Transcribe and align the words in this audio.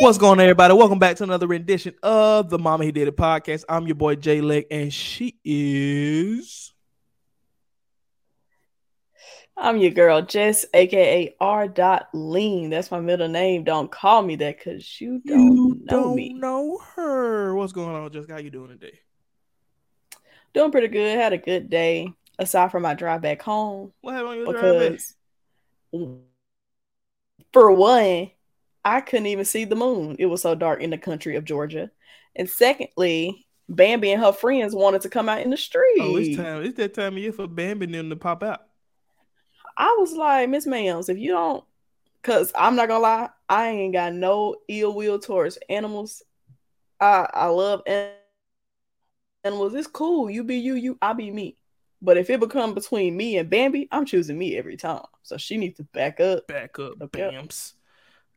What's 0.00 0.18
going 0.18 0.32
on, 0.38 0.40
everybody? 0.40 0.74
Welcome 0.74 0.98
back 0.98 1.16
to 1.16 1.24
another 1.24 1.46
rendition 1.46 1.94
of 2.02 2.50
the 2.50 2.58
Mama 2.58 2.84
He 2.84 2.92
Did 2.92 3.08
It 3.08 3.16
podcast. 3.16 3.64
I'm 3.68 3.86
your 3.86 3.94
boy 3.94 4.16
Jay 4.16 4.40
Leg, 4.42 4.66
and 4.70 4.92
she 4.92 5.38
is. 5.42 6.72
I'm 9.56 9.78
your 9.78 9.92
girl 9.92 10.20
Jess, 10.20 10.66
aka 10.74 11.34
R. 11.40 11.66
Dot 11.66 12.08
Lean. 12.12 12.68
That's 12.68 12.90
my 12.90 13.00
middle 13.00 13.28
name. 13.28 13.64
Don't 13.64 13.90
call 13.90 14.20
me 14.20 14.36
that 14.36 14.58
because 14.58 15.00
you 15.00 15.22
don't 15.24 15.56
You 15.56 15.80
know 15.86 16.02
don't 16.02 16.14
me. 16.14 16.34
know 16.34 16.78
her. 16.94 17.54
What's 17.54 17.72
going 17.72 17.94
on, 17.96 18.10
Jessica? 18.12 18.34
How 18.34 18.38
you 18.40 18.50
doing 18.50 18.68
today? 18.68 18.98
Doing 20.52 20.72
pretty 20.72 20.88
good. 20.88 21.16
Had 21.18 21.32
a 21.32 21.38
good 21.38 21.70
day. 21.70 22.12
Aside 22.38 22.70
from 22.70 22.82
my 22.82 22.92
drive 22.92 23.22
back 23.22 23.40
home, 23.40 23.94
What 24.02 24.12
happened 24.12 24.28
on 24.28 24.36
your 24.36 24.52
drive 24.52 24.78
back? 24.78 24.90
because 24.92 25.14
mm, 25.94 26.20
for 27.54 27.72
one, 27.72 28.30
I 28.86 29.00
couldn't 29.00 29.26
even 29.26 29.44
see 29.44 29.64
the 29.64 29.74
moon. 29.74 30.14
It 30.20 30.26
was 30.26 30.42
so 30.42 30.54
dark 30.54 30.80
in 30.80 30.90
the 30.90 30.96
country 30.96 31.34
of 31.34 31.44
Georgia. 31.44 31.90
And 32.36 32.48
secondly, 32.48 33.44
Bambi 33.68 34.12
and 34.12 34.22
her 34.22 34.32
friends 34.32 34.76
wanted 34.76 35.00
to 35.00 35.08
come 35.08 35.28
out 35.28 35.40
in 35.40 35.50
the 35.50 35.56
street. 35.56 35.98
Oh, 36.00 36.14
it's 36.14 36.36
time. 36.36 36.62
It's 36.62 36.76
that 36.76 36.94
time 36.94 37.14
of 37.14 37.18
year 37.18 37.32
for 37.32 37.48
Bambi 37.48 37.86
and 37.86 37.94
them 37.94 38.10
to 38.10 38.16
pop 38.16 38.44
out. 38.44 38.60
I 39.76 39.96
was 39.98 40.12
like, 40.12 40.48
Miss 40.48 40.68
Ma'ams, 40.68 41.08
if 41.08 41.18
you 41.18 41.32
don't, 41.32 41.64
because 42.22 42.52
I'm 42.56 42.76
not 42.76 42.86
gonna 42.86 43.02
lie, 43.02 43.28
I 43.48 43.70
ain't 43.70 43.92
got 43.92 44.14
no 44.14 44.54
ill 44.68 44.94
will 44.94 45.18
towards 45.18 45.58
animals. 45.68 46.22
I 47.00 47.28
I 47.34 47.46
love 47.46 47.82
an- 47.86 48.12
animals. 49.42 49.74
It's 49.74 49.88
cool. 49.88 50.30
You 50.30 50.44
be 50.44 50.58
you, 50.58 50.74
you 50.74 50.96
I 51.02 51.12
be 51.12 51.32
me. 51.32 51.56
But 52.00 52.18
if 52.18 52.30
it 52.30 52.38
become 52.38 52.72
between 52.72 53.16
me 53.16 53.36
and 53.36 53.50
Bambi, 53.50 53.88
I'm 53.90 54.06
choosing 54.06 54.38
me 54.38 54.56
every 54.56 54.76
time. 54.76 55.06
So 55.24 55.36
she 55.38 55.56
needs 55.56 55.78
to 55.78 55.82
back 55.82 56.20
up. 56.20 56.46
Back 56.46 56.78
up. 56.78 56.98
Bams. 56.98 57.72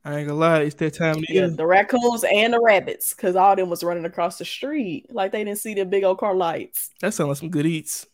I 0.06 0.18
ain't 0.20 0.28
gonna 0.28 0.40
lie. 0.40 0.62
It's 0.62 0.76
that 0.76 0.94
time 0.94 1.18
of 1.18 1.26
Yeah, 1.28 1.42
year. 1.42 1.50
the 1.50 1.66
raccoons 1.66 2.24
and 2.24 2.54
the 2.54 2.62
rabbits, 2.62 3.14
because 3.14 3.36
all 3.36 3.56
them 3.56 3.70
was 3.70 3.84
running 3.84 4.06
across 4.06 4.38
the 4.38 4.46
street 4.46 5.14
like 5.14 5.32
they 5.32 5.44
didn't 5.44 5.60
see 5.60 5.74
the 5.74 5.86
big 5.86 6.04
old 6.04 6.18
car 6.20 6.34
lights. 6.36 6.92
That 7.02 7.14
sounds 7.14 7.28
like 7.28 7.38
some 7.38 7.50
good 7.50 7.66
eats. 7.66 8.08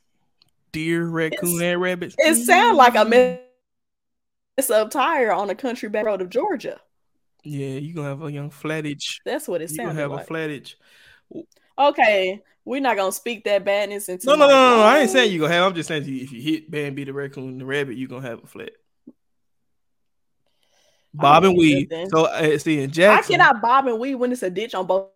Deer, 0.72 1.06
raccoon, 1.06 1.56
It's- 1.56 1.62
and 1.62 1.82
rabbits. 1.82 2.16
It 2.18 2.36
sounded 2.46 2.76
like 2.76 2.96
a 2.96 3.06
mess 3.06 4.70
up 4.70 4.90
tire 4.92 5.32
on 5.32 5.50
a 5.50 5.56
country 5.56 5.88
back 5.90 6.06
road 6.06 6.22
of 6.22 6.30
Georgia. 6.30 6.80
Yeah, 7.44 7.78
you 7.78 7.94
gonna 7.94 8.10
have 8.10 8.24
a 8.24 8.32
young 8.32 8.50
flattage. 8.50 9.20
That's 9.24 9.48
what 9.48 9.62
it 9.62 9.70
sounds 9.70 9.78
like. 9.78 9.84
You 9.84 9.90
gonna 9.90 10.00
have 10.02 10.12
like. 10.12 10.24
a 10.24 10.28
flattage. 10.28 10.76
Okay, 11.78 12.42
we're 12.64 12.82
not 12.82 12.98
gonna 12.98 13.12
speak 13.12 13.44
that 13.44 13.64
badness 13.64 14.10
into. 14.10 14.26
No, 14.26 14.36
no, 14.36 14.48
no, 14.48 14.54
no, 14.54 14.78
no. 14.78 14.82
I 14.84 15.00
ain't 15.00 15.12
saying 15.12 15.32
you 15.32 15.40
gonna 15.42 15.54
have. 15.54 15.66
I'm 15.66 15.76
just 15.76 15.88
saying 15.88 16.04
if 16.04 16.32
you 16.32 16.42
hit 16.42 16.72
Bambi 16.72 17.04
the 17.04 17.14
raccoon, 17.14 17.60
the 17.60 17.66
rabbit, 17.66 17.96
you 17.98 18.08
gonna 18.08 18.28
have 18.28 18.44
a 18.44 18.48
flat. 18.48 18.72
Bob 21.18 21.44
and 21.44 21.58
weave. 21.58 21.90
So 22.10 22.26
uh, 22.26 22.58
see 22.58 22.82
in 22.82 22.92
Jackson, 22.92 23.36
I 23.36 23.38
cannot 23.38 23.62
bob 23.62 23.88
and 23.88 24.00
weave 24.00 24.20
when 24.20 24.32
it's 24.32 24.44
a 24.44 24.50
ditch 24.50 24.74
on 24.76 24.86
both. 24.86 25.10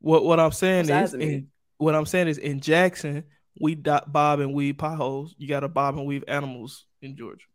what 0.00 0.24
what 0.24 0.40
I'm 0.40 0.52
saying 0.52 0.88
is, 0.88 1.14
in, 1.14 1.48
what 1.78 1.94
I'm 1.94 2.06
saying 2.06 2.28
is 2.28 2.38
in 2.38 2.60
Jackson, 2.60 3.24
we 3.60 3.74
dot 3.74 4.12
bob 4.12 4.40
and 4.40 4.52
weave 4.54 4.78
potholes. 4.78 5.34
You 5.38 5.48
got 5.48 5.60
to 5.60 5.68
bob 5.68 5.96
and 5.96 6.06
weave 6.06 6.24
animals 6.28 6.84
in 7.02 7.16
Georgia. 7.16 7.46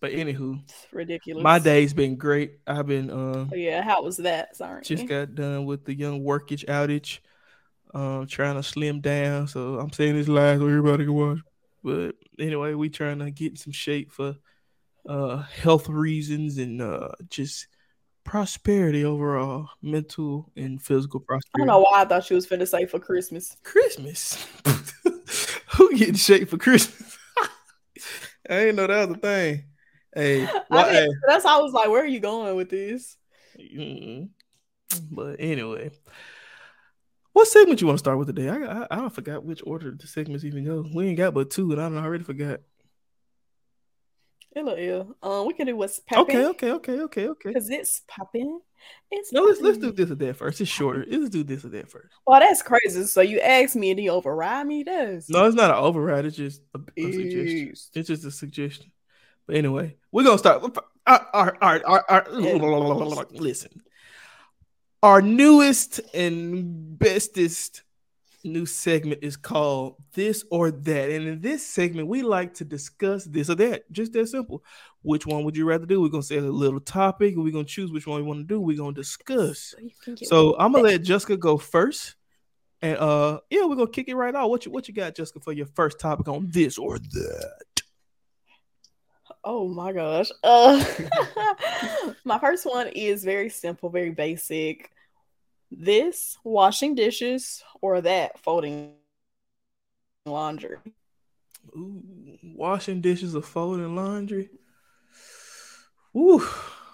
But 0.00 0.12
anywho, 0.12 0.62
It's 0.64 0.86
ridiculous. 0.92 1.42
my 1.42 1.58
day's 1.58 1.94
been 1.94 2.16
great. 2.16 2.58
I've 2.66 2.86
been 2.86 3.10
uh, 3.10 3.46
Oh, 3.50 3.54
yeah, 3.54 3.80
how 3.82 4.02
was 4.02 4.18
that? 4.18 4.54
Sorry. 4.54 4.82
just 4.82 5.06
got 5.06 5.34
done 5.34 5.64
with 5.64 5.86
the 5.86 5.94
young 5.94 6.22
workage 6.22 6.66
outage. 6.66 7.20
Um, 7.94 8.26
trying 8.26 8.56
to 8.56 8.62
slim 8.62 9.00
down. 9.00 9.46
So 9.46 9.78
I'm 9.78 9.92
saying 9.92 10.16
this 10.16 10.28
live 10.28 10.58
so 10.58 10.66
everybody 10.66 11.04
can 11.04 11.14
watch. 11.14 11.38
But 11.82 12.16
anyway, 12.38 12.74
we 12.74 12.88
trying 12.90 13.20
to 13.20 13.30
get 13.30 13.52
in 13.52 13.56
some 13.56 13.72
shape 13.72 14.10
for 14.12 14.34
uh 15.08 15.42
health 15.42 15.88
reasons 15.88 16.58
and 16.58 16.80
uh 16.80 17.08
just 17.28 17.66
prosperity 18.24 19.04
overall, 19.04 19.68
mental 19.82 20.50
and 20.56 20.82
physical 20.82 21.20
prosperity. 21.20 21.50
I 21.54 21.58
don't 21.58 21.66
know 21.66 21.80
why 21.80 22.02
I 22.02 22.04
thought 22.04 22.24
she 22.24 22.34
was 22.34 22.46
finna 22.46 22.66
say 22.66 22.86
for 22.86 22.98
Christmas. 22.98 23.56
Christmas. 23.62 24.44
Who 25.76 25.96
getting 25.96 26.14
shape 26.14 26.48
for 26.48 26.56
Christmas? 26.56 27.16
I 28.48 28.54
didn't 28.60 28.76
know 28.76 28.86
that 28.86 29.08
was 29.08 29.16
a 29.16 29.20
thing. 29.20 29.64
Hey, 30.14 30.44
well, 30.44 30.62
I 30.86 30.92
hey. 30.92 31.08
that's 31.26 31.44
how 31.44 31.60
I 31.60 31.62
was 31.62 31.72
like, 31.72 31.88
where 31.88 32.02
are 32.02 32.06
you 32.06 32.20
going 32.20 32.56
with 32.56 32.70
this? 32.70 33.16
Mm. 33.58 34.30
But 35.10 35.36
anyway, 35.38 35.90
what 37.32 37.48
segment 37.48 37.80
you 37.80 37.86
want 37.86 37.98
to 37.98 38.02
start 38.02 38.18
with 38.18 38.28
today? 38.28 38.48
I, 38.48 38.82
I 38.82 39.06
I 39.06 39.08
forgot 39.08 39.44
which 39.44 39.62
order 39.66 39.90
the 39.90 40.06
segments 40.06 40.44
even 40.44 40.64
go. 40.64 40.84
We 40.94 41.08
ain't 41.08 41.18
got 41.18 41.34
but 41.34 41.50
two, 41.50 41.72
and 41.72 41.80
I 41.80 41.88
don't 41.88 41.98
already 41.98 42.24
forgot. 42.24 42.60
Hello, 44.54 44.76
ill. 44.76 45.16
Um, 45.20 45.48
we 45.48 45.54
can 45.54 45.66
do 45.66 45.74
what's 45.74 45.98
popping. 45.98 46.36
Okay, 46.36 46.46
okay, 46.46 46.70
okay, 46.70 47.00
okay, 47.00 47.28
okay. 47.28 47.52
Cause 47.52 47.68
it's 47.70 48.02
popping. 48.06 48.60
It's 49.10 49.32
No, 49.32 49.42
let's 49.42 49.60
let's 49.60 49.78
do 49.78 49.90
this 49.90 50.12
or 50.12 50.14
that 50.14 50.36
first. 50.36 50.60
It's 50.60 50.70
shorter. 50.70 51.04
Let's 51.08 51.30
do 51.30 51.42
this 51.42 51.64
or 51.64 51.70
that 51.70 51.90
first. 51.90 52.14
Well, 52.24 52.38
that's 52.38 52.62
crazy. 52.62 53.02
So 53.04 53.20
you 53.20 53.40
asked 53.40 53.74
me 53.74 53.90
and 53.90 53.98
you 53.98 54.10
override 54.12 54.66
me. 54.66 54.84
Does 54.84 55.28
No, 55.28 55.44
it's 55.44 55.56
not 55.56 55.70
an 55.70 55.76
override. 55.76 56.24
It's 56.24 56.36
just 56.36 56.62
a, 56.74 56.78
a 56.96 57.12
suggestion. 57.12 57.68
It's 57.94 58.08
just 58.08 58.24
a 58.24 58.30
suggestion. 58.30 58.92
But 59.46 59.56
anyway, 59.56 59.96
we're 60.12 60.22
gonna 60.22 60.38
start. 60.38 60.62
All 60.62 60.70
right, 61.08 61.26
all 61.32 61.44
right, 61.44 61.82
all 61.82 61.94
right, 61.94 62.04
all 62.08 63.16
right. 63.16 63.32
Listen, 63.32 63.82
our 65.02 65.20
newest 65.20 66.00
and 66.14 66.98
bestest 66.98 67.82
new 68.44 68.66
segment 68.66 69.20
is 69.22 69.36
called 69.36 69.96
"This 70.12 70.44
or 70.50 70.70
That," 70.70 71.10
and 71.10 71.26
in 71.26 71.40
this 71.40 71.66
segment, 71.66 72.08
we 72.08 72.22
like 72.22 72.54
to 72.54 72.64
discuss 72.64 73.24
this 73.24 73.50
or 73.50 73.54
that. 73.56 73.90
Just 73.90 74.12
that 74.12 74.28
simple. 74.28 74.62
Which 75.02 75.26
one 75.26 75.44
would 75.44 75.56
you 75.56 75.64
rather 75.64 75.86
do? 75.86 76.00
We're 76.00 76.08
gonna 76.08 76.22
say 76.22 76.36
a 76.36 76.42
little 76.42 76.80
topic, 76.80 77.34
and 77.34 77.44
we're 77.44 77.52
gonna 77.52 77.64
choose 77.64 77.92
which 77.92 78.06
one 78.06 78.20
we 78.20 78.26
want 78.26 78.40
to 78.40 78.44
do. 78.44 78.60
We're 78.60 78.76
gonna 78.76 78.92
discuss. 78.92 79.74
So 79.76 79.78
you 79.80 79.90
can 80.02 80.14
get 80.14 80.28
So 80.28 80.56
I'm 80.58 80.72
gonna 80.72 80.84
let 80.84 81.02
Jessica 81.02 81.36
go 81.36 81.58
first. 81.58 82.16
And 82.82 82.98
uh 82.98 83.40
yeah, 83.50 83.64
we're 83.64 83.76
gonna 83.76 83.90
kick 83.90 84.08
it 84.08 84.14
right 84.14 84.34
off. 84.34 84.50
What 84.50 84.66
you 84.66 84.72
what 84.72 84.88
you 84.88 84.94
got, 84.94 85.14
Jessica, 85.14 85.40
for 85.40 85.52
your 85.52 85.66
first 85.66 85.98
topic 85.98 86.28
on 86.28 86.48
this 86.50 86.78
or 86.78 86.98
that? 86.98 87.82
Oh 89.42 89.68
my 89.68 89.92
gosh. 89.92 90.30
Uh, 90.42 90.82
my 92.24 92.38
first 92.38 92.64
one 92.64 92.88
is 92.88 93.24
very 93.24 93.50
simple, 93.50 93.90
very 93.90 94.10
basic. 94.10 94.90
This 95.70 96.36
washing 96.44 96.94
dishes 96.94 97.62
or 97.80 98.00
that 98.00 98.38
folding 98.38 98.94
laundry. 100.26 100.78
Ooh, 101.76 102.02
washing 102.42 103.00
dishes 103.00 103.34
or 103.34 103.42
folding 103.42 103.94
laundry. 103.96 104.50
Ooh. 106.16 106.46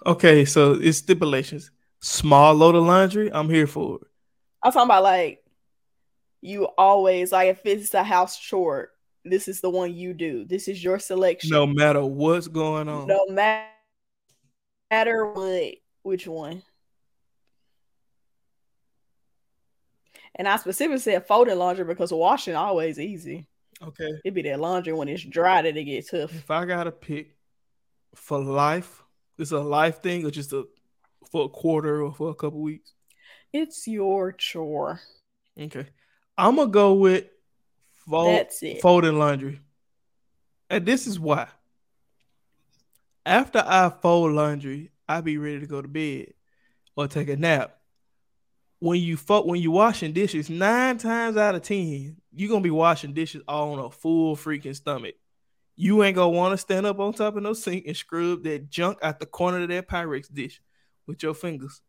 Okay, 0.05 0.45
so 0.45 0.73
it's 0.73 0.97
stipulations. 0.97 1.71
Small 1.99 2.55
load 2.55 2.75
of 2.75 2.83
laundry, 2.83 3.31
I'm 3.31 3.49
here 3.49 3.67
for 3.67 3.97
it. 3.97 4.07
I'm 4.63 4.71
talking 4.71 4.87
about 4.87 5.03
like 5.03 5.43
you 6.41 6.65
always 6.77 7.31
like 7.31 7.49
if 7.49 7.65
it's 7.65 7.93
a 7.93 8.03
house 8.03 8.37
chore, 8.37 8.89
this 9.23 9.47
is 9.47 9.61
the 9.61 9.69
one 9.69 9.93
you 9.93 10.13
do. 10.13 10.45
This 10.45 10.67
is 10.67 10.83
your 10.83 10.97
selection. 10.97 11.51
No 11.51 11.67
matter 11.67 12.03
what's 12.03 12.47
going 12.47 12.87
on. 12.87 13.07
no 13.07 13.25
matter 13.29 15.27
what, 15.27 15.73
which 16.01 16.27
one. 16.27 16.63
And 20.35 20.47
I 20.47 20.57
specifically 20.57 20.99
said 20.99 21.27
folding 21.27 21.57
laundry 21.57 21.85
because 21.85 22.13
washing 22.13 22.55
always 22.55 22.99
easy. 22.99 23.47
Okay. 23.83 24.09
It'd 24.23 24.33
be 24.33 24.43
that 24.43 24.59
laundry 24.59 24.93
when 24.93 25.07
it's 25.07 25.23
dry 25.23 25.61
that 25.61 25.75
it 25.75 25.83
gets 25.83 26.11
tough. 26.11 26.33
If 26.33 26.51
I 26.51 26.65
gotta 26.65 26.91
pick 26.91 27.35
for 28.15 28.39
life, 28.39 29.03
is 29.37 29.51
a 29.51 29.59
life 29.59 30.01
thing 30.01 30.25
or 30.25 30.31
just 30.31 30.53
a 30.53 30.65
for 31.31 31.45
a 31.45 31.49
quarter 31.49 32.03
or 32.03 32.13
for 32.13 32.29
a 32.29 32.35
couple 32.35 32.61
weeks. 32.61 32.93
It's 33.51 33.87
your 33.87 34.31
chore. 34.31 35.01
Okay. 35.59 35.87
I'm 36.37 36.55
gonna 36.55 36.69
go 36.69 36.93
with 36.93 37.25
fold, 37.93 38.47
folding 38.81 39.17
laundry. 39.17 39.59
And 40.69 40.85
this 40.85 41.07
is 41.07 41.19
why. 41.19 41.47
After 43.25 43.63
I 43.65 43.89
fold 43.89 44.31
laundry, 44.31 44.91
I 45.07 45.21
be 45.21 45.37
ready 45.37 45.59
to 45.59 45.67
go 45.67 45.81
to 45.81 45.87
bed 45.87 46.33
or 46.95 47.07
take 47.07 47.29
a 47.29 47.35
nap. 47.35 47.77
When 48.81 48.99
you 48.99 49.15
fo- 49.15 49.45
when 49.45 49.61
you 49.61 49.69
washing 49.69 50.11
dishes, 50.11 50.49
nine 50.49 50.97
times 50.97 51.37
out 51.37 51.53
of 51.53 51.61
ten, 51.61 52.17
you're 52.33 52.49
gonna 52.49 52.61
be 52.61 52.71
washing 52.71 53.13
dishes 53.13 53.43
all 53.47 53.73
on 53.73 53.79
a 53.79 53.91
full 53.91 54.35
freaking 54.35 54.75
stomach. 54.75 55.13
You 55.75 56.03
ain't 56.03 56.15
gonna 56.15 56.29
want 56.29 56.53
to 56.53 56.57
stand 56.57 56.87
up 56.87 56.99
on 56.99 57.13
top 57.13 57.35
of 57.35 57.43
no 57.43 57.53
sink 57.53 57.85
and 57.85 57.95
scrub 57.95 58.43
that 58.43 58.71
junk 58.71 58.97
out 59.03 59.19
the 59.19 59.27
corner 59.27 59.61
of 59.61 59.69
that 59.69 59.87
Pyrex 59.87 60.33
dish 60.33 60.59
with 61.05 61.21
your 61.21 61.35
fingers. 61.35 61.79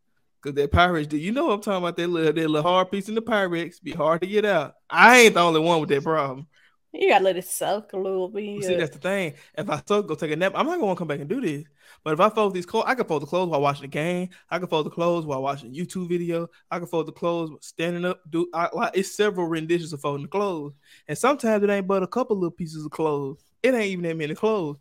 Cause 0.42 0.52
that 0.52 0.70
Pyrex, 0.70 1.08
dish, 1.08 1.22
you 1.22 1.32
know 1.32 1.46
what 1.46 1.54
I'm 1.54 1.60
talking 1.62 1.82
about 1.82 1.96
that 1.96 2.08
little 2.08 2.32
that 2.34 2.50
little 2.50 2.70
hard 2.70 2.90
piece 2.90 3.08
in 3.08 3.14
the 3.14 3.22
Pyrex 3.22 3.82
be 3.82 3.92
hard 3.92 4.20
to 4.20 4.26
get 4.26 4.44
out. 4.44 4.74
I 4.90 5.20
ain't 5.20 5.34
the 5.34 5.40
only 5.40 5.60
one 5.60 5.80
with 5.80 5.88
that 5.88 6.02
problem. 6.02 6.46
You 6.92 7.08
gotta 7.08 7.24
let 7.24 7.38
it 7.38 7.46
soak 7.46 7.94
a 7.94 7.96
little 7.96 8.28
bit. 8.28 8.60
But 8.60 8.66
see, 8.66 8.74
that's 8.74 8.90
the 8.90 8.98
thing. 8.98 9.34
If 9.56 9.70
I 9.70 9.82
so 9.86 10.02
go 10.02 10.14
take 10.14 10.30
a 10.30 10.36
nap, 10.36 10.52
I'm 10.54 10.66
not 10.66 10.78
gonna 10.78 10.94
come 10.94 11.08
back 11.08 11.20
and 11.20 11.28
do 11.28 11.40
this. 11.40 11.64
But 12.04 12.12
if 12.12 12.20
I 12.20 12.28
fold 12.28 12.52
these 12.52 12.66
clothes, 12.66 12.84
I 12.86 12.94
can 12.94 13.06
fold 13.06 13.22
the 13.22 13.26
clothes 13.26 13.48
while 13.48 13.62
watching 13.62 13.82
the 13.82 13.88
game. 13.88 14.28
I 14.50 14.58
can 14.58 14.68
fold 14.68 14.86
the 14.86 14.90
clothes 14.90 15.24
while 15.24 15.42
watching 15.42 15.74
YouTube 15.74 16.10
video. 16.10 16.48
I 16.70 16.78
can 16.78 16.86
fold 16.86 17.06
the 17.06 17.12
clothes 17.12 17.52
standing 17.60 18.04
up. 18.04 18.20
Do 18.28 18.48
I, 18.52 18.68
like 18.74 18.92
it's 18.94 19.16
several 19.16 19.46
renditions 19.46 19.94
of 19.94 20.02
folding 20.02 20.24
the 20.24 20.28
clothes, 20.28 20.74
and 21.08 21.16
sometimes 21.16 21.64
it 21.64 21.70
ain't 21.70 21.86
but 21.86 22.02
a 22.02 22.06
couple 22.06 22.36
little 22.36 22.50
pieces 22.50 22.84
of 22.84 22.90
clothes. 22.90 23.42
It 23.62 23.74
ain't 23.74 23.86
even 23.86 24.04
that 24.04 24.16
many 24.16 24.34
clothes. 24.34 24.76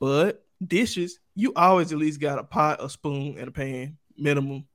But 0.00 0.44
dishes, 0.66 1.18
you 1.34 1.52
always 1.54 1.92
at 1.92 1.98
least 1.98 2.20
got 2.20 2.38
a 2.38 2.44
pot, 2.44 2.82
a 2.82 2.88
spoon, 2.88 3.36
and 3.38 3.48
a 3.48 3.52
pan. 3.52 3.98
minimum, 4.16 4.66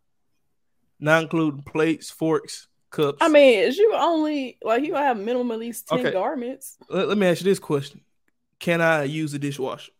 not 0.99 1.23
including 1.23 1.63
plates, 1.63 2.09
forks, 2.11 2.67
cups. 2.89 3.17
I 3.21 3.27
mean, 3.27 3.59
is 3.59 3.77
you 3.77 3.93
only 3.95 4.57
like 4.63 4.83
you 4.83 4.95
have 4.95 5.17
minimum 5.17 5.51
at 5.51 5.59
least 5.59 5.87
ten 5.87 5.99
Okay. 5.99 6.11
garments. 6.11 6.77
let, 6.89 7.07
let 7.07 7.17
me 7.17 7.27
ask 7.27 7.41
you 7.41 7.45
this 7.49 7.59
question: 7.59 8.01
Can 8.59 8.81
I 8.81 9.03
use 9.03 9.33
a 9.33 9.39
dishwasher? 9.39 9.91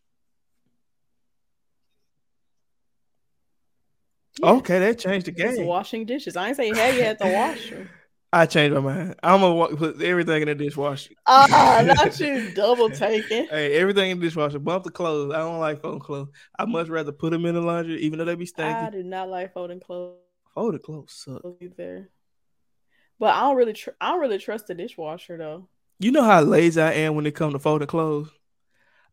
Yeah. 4.38 4.50
Okay, 4.52 4.78
that 4.78 4.98
changed 4.98 5.26
the 5.26 5.32
game. 5.32 5.66
washing 5.66 6.06
dishes. 6.06 6.36
I 6.36 6.48
ain't 6.48 6.56
say 6.56 6.68
you 6.68 6.74
had 6.76 6.94
you 6.94 7.02
had 7.02 7.18
to 7.18 7.26
wash 7.26 7.70
them. 7.70 7.88
I 8.32 8.46
changed 8.46 8.74
my 8.74 8.80
mind. 8.80 9.14
I'm 9.22 9.40
gonna 9.40 9.74
put 9.76 10.00
everything 10.02 10.42
in 10.42 10.48
the 10.48 10.54
dishwasher. 10.54 11.14
Ah, 11.26 11.82
not 11.84 12.20
you 12.20 12.50
double 12.54 12.90
taking. 12.90 13.46
Hey, 13.50 13.74
everything 13.74 14.10
in 14.10 14.20
the 14.20 14.26
dishwasher. 14.26 14.58
Bump 14.58 14.84
the 14.84 14.90
clothes. 14.90 15.32
I 15.34 15.38
don't 15.38 15.58
like 15.58 15.80
folding 15.80 16.00
clothes. 16.00 16.28
I 16.58 16.66
much 16.66 16.88
rather 16.88 17.10
put 17.12 17.30
them 17.32 17.46
in 17.46 17.54
the 17.54 17.60
laundry, 17.62 17.98
even 18.00 18.18
though 18.18 18.26
they 18.26 18.34
be 18.34 18.46
stinky. 18.46 18.84
I 18.84 18.90
do 18.90 19.02
not 19.02 19.28
like 19.28 19.52
folding 19.54 19.80
clothes 19.80 20.18
Folded 20.54 20.82
clothes 20.82 21.12
suck. 21.12 21.42
either. 21.60 22.10
But 23.18 23.34
I 23.34 23.40
don't 23.40 23.56
really, 23.56 23.72
tr- 23.72 23.90
I 24.00 24.10
don't 24.10 24.20
really 24.20 24.38
trust 24.38 24.66
the 24.68 24.74
dishwasher 24.74 25.36
though. 25.36 25.68
You 25.98 26.12
know 26.12 26.22
how 26.22 26.40
lazy 26.42 26.80
I 26.80 26.92
am 26.92 27.16
when 27.16 27.26
it 27.26 27.34
comes 27.34 27.54
to 27.54 27.58
folding 27.58 27.88
clothes. 27.88 28.30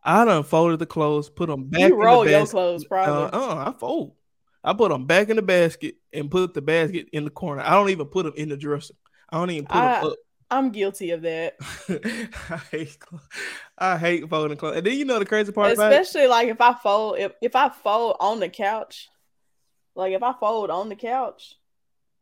I 0.04 0.24
done 0.24 0.44
folded 0.44 0.78
the 0.78 0.86
clothes, 0.86 1.30
put 1.30 1.50
them 1.50 1.66
back. 1.66 1.82
you 1.82 1.96
roll 1.96 2.22
in 2.22 2.26
the 2.28 2.32
your 2.32 2.40
basket. 2.42 2.52
clothes 2.52 2.86
Uh, 2.86 2.88
probably. 2.88 3.40
uh, 3.40 3.70
I 3.70 3.74
fold. 3.80 4.14
I 4.64 4.74
put 4.74 4.90
them 4.92 5.06
back 5.06 5.30
in 5.30 5.36
the 5.36 5.42
basket 5.42 5.96
and 6.14 6.30
put 6.30 6.54
the 6.54 6.62
basket 6.62 7.08
in 7.12 7.24
the 7.24 7.32
corner. 7.32 7.64
I 7.64 7.72
don't 7.72 7.90
even 7.90 8.06
put 8.06 8.26
them 8.26 8.34
in 8.38 8.50
the 8.50 8.58
dresser. 8.58 8.94
I 9.30 9.38
don't 9.38 9.50
even 9.50 9.66
put 9.66 9.76
I- 9.78 10.02
them 10.02 10.12
up. 10.12 10.18
I'm 10.52 10.70
guilty 10.70 11.10
of 11.10 11.24
that. 11.24 11.56
I 11.90 12.58
hate, 12.70 12.98
I 13.80 13.98
hate 13.98 14.30
folding 14.30 14.58
clothes. 14.58 14.78
And 14.78 14.86
then 14.86 14.96
you 14.96 15.04
know 15.04 15.18
the 15.18 15.26
crazy 15.26 15.52
part 15.52 15.74
about 15.74 15.92
it. 15.92 16.00
Especially 16.00 16.28
like 16.28 16.50
if 16.50 16.62
I 16.62 16.76
fold, 16.76 17.18
if, 17.18 17.32
if 17.42 17.56
I 17.56 17.70
fold 17.70 18.18
on 18.20 18.40
the 18.40 18.48
couch, 18.48 19.10
like 19.96 20.14
if 20.14 20.22
I 20.22 20.34
fold 20.40 20.70
on 20.70 20.90
the 20.90 20.96
couch, 20.96 21.56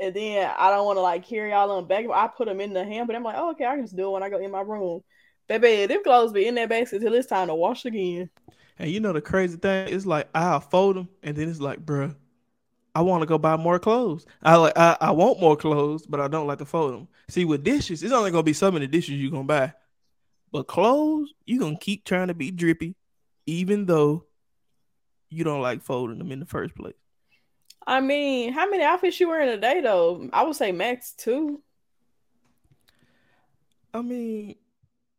and 0.04 0.16
then 0.16 0.52
I 0.58 0.70
don't 0.70 0.86
want 0.86 0.98
to 0.98 1.02
like 1.02 1.28
carry 1.28 1.54
all 1.54 1.72
on 1.72 1.88
back, 1.88 2.06
I 2.14 2.28
put 2.28 2.48
them 2.48 2.62
in 2.62 2.74
the 2.74 2.84
hamper. 2.84 3.16
I'm 3.16 3.24
like, 3.24 3.36
oh, 3.38 3.52
okay, 3.52 3.66
I 3.66 3.76
can 3.76 3.86
just 3.86 3.96
do 3.96 4.08
it 4.08 4.12
when 4.12 4.24
I 4.24 4.30
go 4.30 4.40
in 4.40 4.52
my 4.52 4.62
room. 4.62 5.02
Baby, 5.48 5.86
them 5.86 6.04
clothes 6.04 6.32
be 6.32 6.48
in 6.48 6.56
that 6.56 6.70
basket 6.70 7.02
till 7.02 7.14
it's 7.14 7.28
time 7.28 7.48
to 7.48 7.56
wash 7.56 7.86
again. 7.86 8.30
And 8.80 8.90
you 8.90 9.00
know 9.00 9.14
the 9.14 9.22
crazy 9.22 9.58
thing 9.58 9.88
is 9.90 10.06
like 10.06 10.30
I'll 10.34 10.60
fold 10.60 10.96
them, 10.96 11.10
and 11.22 11.36
then 11.36 11.50
it's 11.50 11.60
like, 11.60 11.86
bruh, 11.86 12.16
I 12.96 13.02
want 13.02 13.22
to 13.22 13.28
go 13.28 13.38
buy 13.38 13.58
more 13.58 13.80
clothes. 13.80 14.26
I 14.42 14.56
like 14.56 14.78
I, 14.78 14.98
I 15.00 15.12
want 15.12 15.40
more 15.40 15.56
clothes, 15.56 16.06
but 16.06 16.20
I 16.20 16.28
don't 16.28 16.48
like 16.48 16.60
to 16.60 16.66
fold 16.66 16.94
them. 16.94 17.08
See, 17.30 17.46
with 17.46 17.64
dishes, 17.64 18.04
it's 18.04 18.14
only 18.14 18.32
gonna 18.32 18.44
be 18.44 18.54
so 18.54 18.72
many 18.72 18.88
dishes 18.88 19.16
you 19.16 19.32
gonna 19.32 19.44
buy, 19.44 19.74
but 20.52 20.68
clothes 20.68 21.34
you 21.46 21.60
gonna 21.60 21.78
keep 21.78 22.06
trying 22.06 22.28
to 22.28 22.34
be 22.34 22.52
drippy, 22.52 22.96
even 23.46 23.86
though 23.86 24.26
you 25.30 25.44
don't 25.44 25.62
like 25.62 25.82
folding 25.82 26.20
them 26.20 26.32
in 26.32 26.40
the 26.40 26.46
first 26.46 26.76
place. 26.76 26.94
I 27.85 28.01
mean, 28.01 28.53
how 28.53 28.69
many 28.69 28.83
outfits 28.83 29.19
you 29.19 29.27
wearing 29.27 29.50
a 29.50 29.57
day 29.57 29.81
though? 29.81 30.30
I 30.31 30.44
would 30.44 30.56
say 30.56 30.71
max 30.71 31.13
two. 31.13 31.62
I 33.94 34.01
mean, 34.01 34.56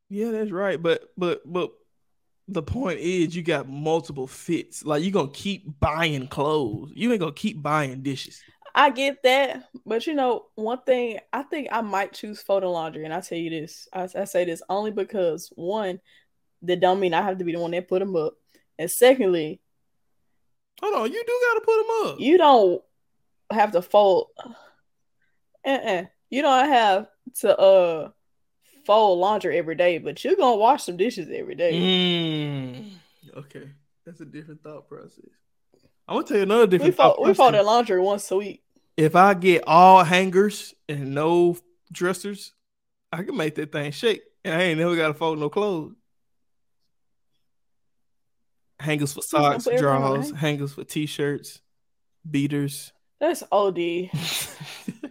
yeah, 0.09 0.31
that's 0.31 0.51
right, 0.51 0.83
but 0.83 1.13
but 1.17 1.43
but 1.45 1.73
the 2.49 2.63
point 2.63 3.01
is 3.01 3.35
you 3.35 3.43
got 3.43 3.69
multiple 3.69 4.27
fits. 4.27 4.85
Like 4.85 5.03
you 5.03 5.11
gonna 5.11 5.29
keep 5.31 5.79
buying 5.81 6.29
clothes. 6.29 6.93
You 6.95 7.11
ain't 7.13 7.21
gonna 7.21 7.33
keep 7.33 7.63
buying 7.63 8.03
dishes. 8.03 8.43
I 8.75 8.91
get 8.91 9.23
that, 9.23 9.69
but 9.87 10.07
you 10.07 10.15
know, 10.15 10.47
one 10.57 10.81
thing 10.81 11.21
I 11.33 11.43
think 11.43 11.69
I 11.71 11.81
might 11.81 12.13
choose 12.13 12.43
photo 12.43 12.73
laundry, 12.73 13.05
and 13.05 13.15
I 13.15 13.21
tell 13.21 13.39
you 13.39 13.51
this, 13.51 13.87
I, 13.93 14.09
I 14.15 14.25
say 14.25 14.45
this 14.45 14.63
only 14.69 14.91
because 14.91 15.53
one, 15.55 16.01
that 16.63 16.81
don't 16.81 16.99
mean 16.99 17.15
I 17.15 17.23
have 17.23 17.39
to 17.39 17.45
be 17.45 17.53
the 17.53 17.61
one 17.61 17.71
that 17.71 17.89
put 17.89 18.01
them 18.01 18.17
up, 18.17 18.35
and 18.79 18.91
secondly, 18.91 19.61
Hold 20.85 20.97
on, 20.97 21.13
you 21.13 21.25
do 21.27 21.41
gotta 21.49 21.61
put 21.65 21.77
them 21.79 22.13
up. 22.13 22.21
you 22.21 22.37
don't 22.37 22.83
have 23.51 23.73
to 23.73 23.81
fold. 23.81 24.29
Uh-uh. 25.67 26.05
You 26.29 26.43
don't 26.43 26.69
have 26.69 27.07
to 27.41 27.59
uh 27.59 28.11
fold 28.85 29.19
laundry 29.19 29.57
every 29.57 29.77
day, 29.77 29.97
but 29.97 30.23
you're 30.23 30.37
gonna 30.37 30.57
wash 30.57 30.85
some 30.85 30.99
dishes 30.99 31.29
every 31.33 31.55
day. 31.55 31.73
Mm, 31.73 32.91
okay, 33.39 33.71
that's 34.05 34.21
a 34.21 34.27
different 34.27 34.63
thought 34.63 34.87
process. 34.87 35.25
I'm 36.07 36.17
gonna 36.17 36.27
tell 36.27 36.37
you 36.37 36.43
another 36.43 36.67
We 36.67 36.69
different. 36.69 36.97
fold 36.97 37.17
thought 37.17 37.27
we 37.27 37.33
fold 37.33 37.55
that 37.55 37.65
laundry 37.65 38.03
once 38.03 38.31
a 38.31 38.37
week. 38.37 38.63
If 38.99 39.17
I 39.17 39.33
get 39.33 39.65
all 39.67 40.05
hangers 40.05 40.75
and 40.87 41.15
no 41.15 41.57
dressers, 41.93 42.53
I 43.11 43.23
can 43.23 43.39
make 43.39 43.55
that 43.55 43.73
thing 43.73 43.91
shake, 43.91 44.21
and 44.45 44.55
I 44.55 44.65
ain't 44.65 44.79
never 44.79 44.97
gotta 44.97 45.15
fold 45.15 45.39
no 45.39 45.49
clothes. 45.49 45.95
Hangers 48.85 49.13
for 49.13 49.23
socks, 49.23 49.65
put 49.65 49.75
everything 49.75 49.89
on 49.89 50.03
the 50.03 50.09
drawers, 50.17 50.31
hangers 50.33 50.73
for 50.75 50.85
t-shirts, 50.85 51.61
beaters. 52.29 52.93
That's 53.21 53.43
OD. 53.51 53.77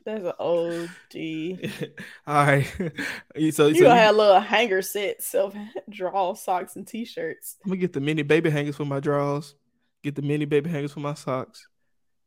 That's 0.05 0.25
an 0.25 0.33
OD. 0.39 1.71
all 2.27 2.45
right, 2.45 2.65
so, 2.75 3.51
so 3.51 3.67
You 3.67 3.75
you, 3.75 3.81
gonna 3.83 3.95
have 3.95 4.15
a 4.15 4.17
little 4.17 4.39
hanger 4.39 4.81
sets 4.81 5.33
of 5.33 5.55
draw 5.89 6.33
socks 6.33 6.75
and 6.75 6.85
t-shirts. 6.85 7.57
I'm 7.63 7.71
gonna 7.71 7.81
get 7.81 7.93
the 7.93 8.01
mini 8.01 8.21
baby 8.23 8.49
hangers 8.49 8.75
for 8.75 8.85
my 8.85 8.99
drawers, 8.99 9.55
get 10.03 10.15
the 10.15 10.21
mini 10.21 10.45
baby 10.45 10.69
hangers 10.69 10.91
for 10.91 10.99
my 10.99 11.13
socks, 11.13 11.67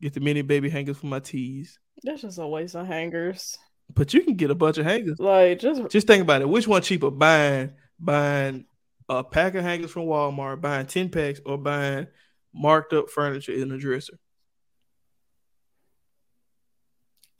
get 0.01 0.15
the 0.15 0.21
mini 0.21 0.43
baby 0.43 0.69
hangers 0.71 0.99
for 0.99 1.07
my 1.07 1.21
tees. 1.21 1.79
That's 2.03 2.23
just 2.23 2.39
a 2.39 2.47
waste 2.47 2.75
of 2.75 2.87
hangers. 2.87 3.57
But 3.95 4.13
you 4.13 4.23
can 4.23 4.35
get 4.35 4.51
a 4.51 4.55
bunch 4.55 4.79
of 4.79 4.85
hangers. 4.85 5.19
Like 5.19 5.61
just 5.61 5.89
Just 5.91 6.07
think 6.07 6.23
about 6.23 6.43
it. 6.43 6.49
Which 6.49 6.67
one 6.67 6.83
cheaper? 6.83 7.11
Buying 7.11 7.73
buying 7.99 8.65
a 9.09 9.23
pack 9.25 9.55
of 9.55 9.65
hangers 9.65 9.91
from 9.91 10.03
Walmart, 10.03 10.61
buying 10.61 10.87
10 10.87 11.11
packs, 11.11 11.41
or 11.45 11.59
buying 11.59 12.07
marked 12.53 12.93
up 12.93 13.11
furniture 13.11 13.53
in 13.53 13.71
a 13.71 13.79
dresser. 13.79 14.19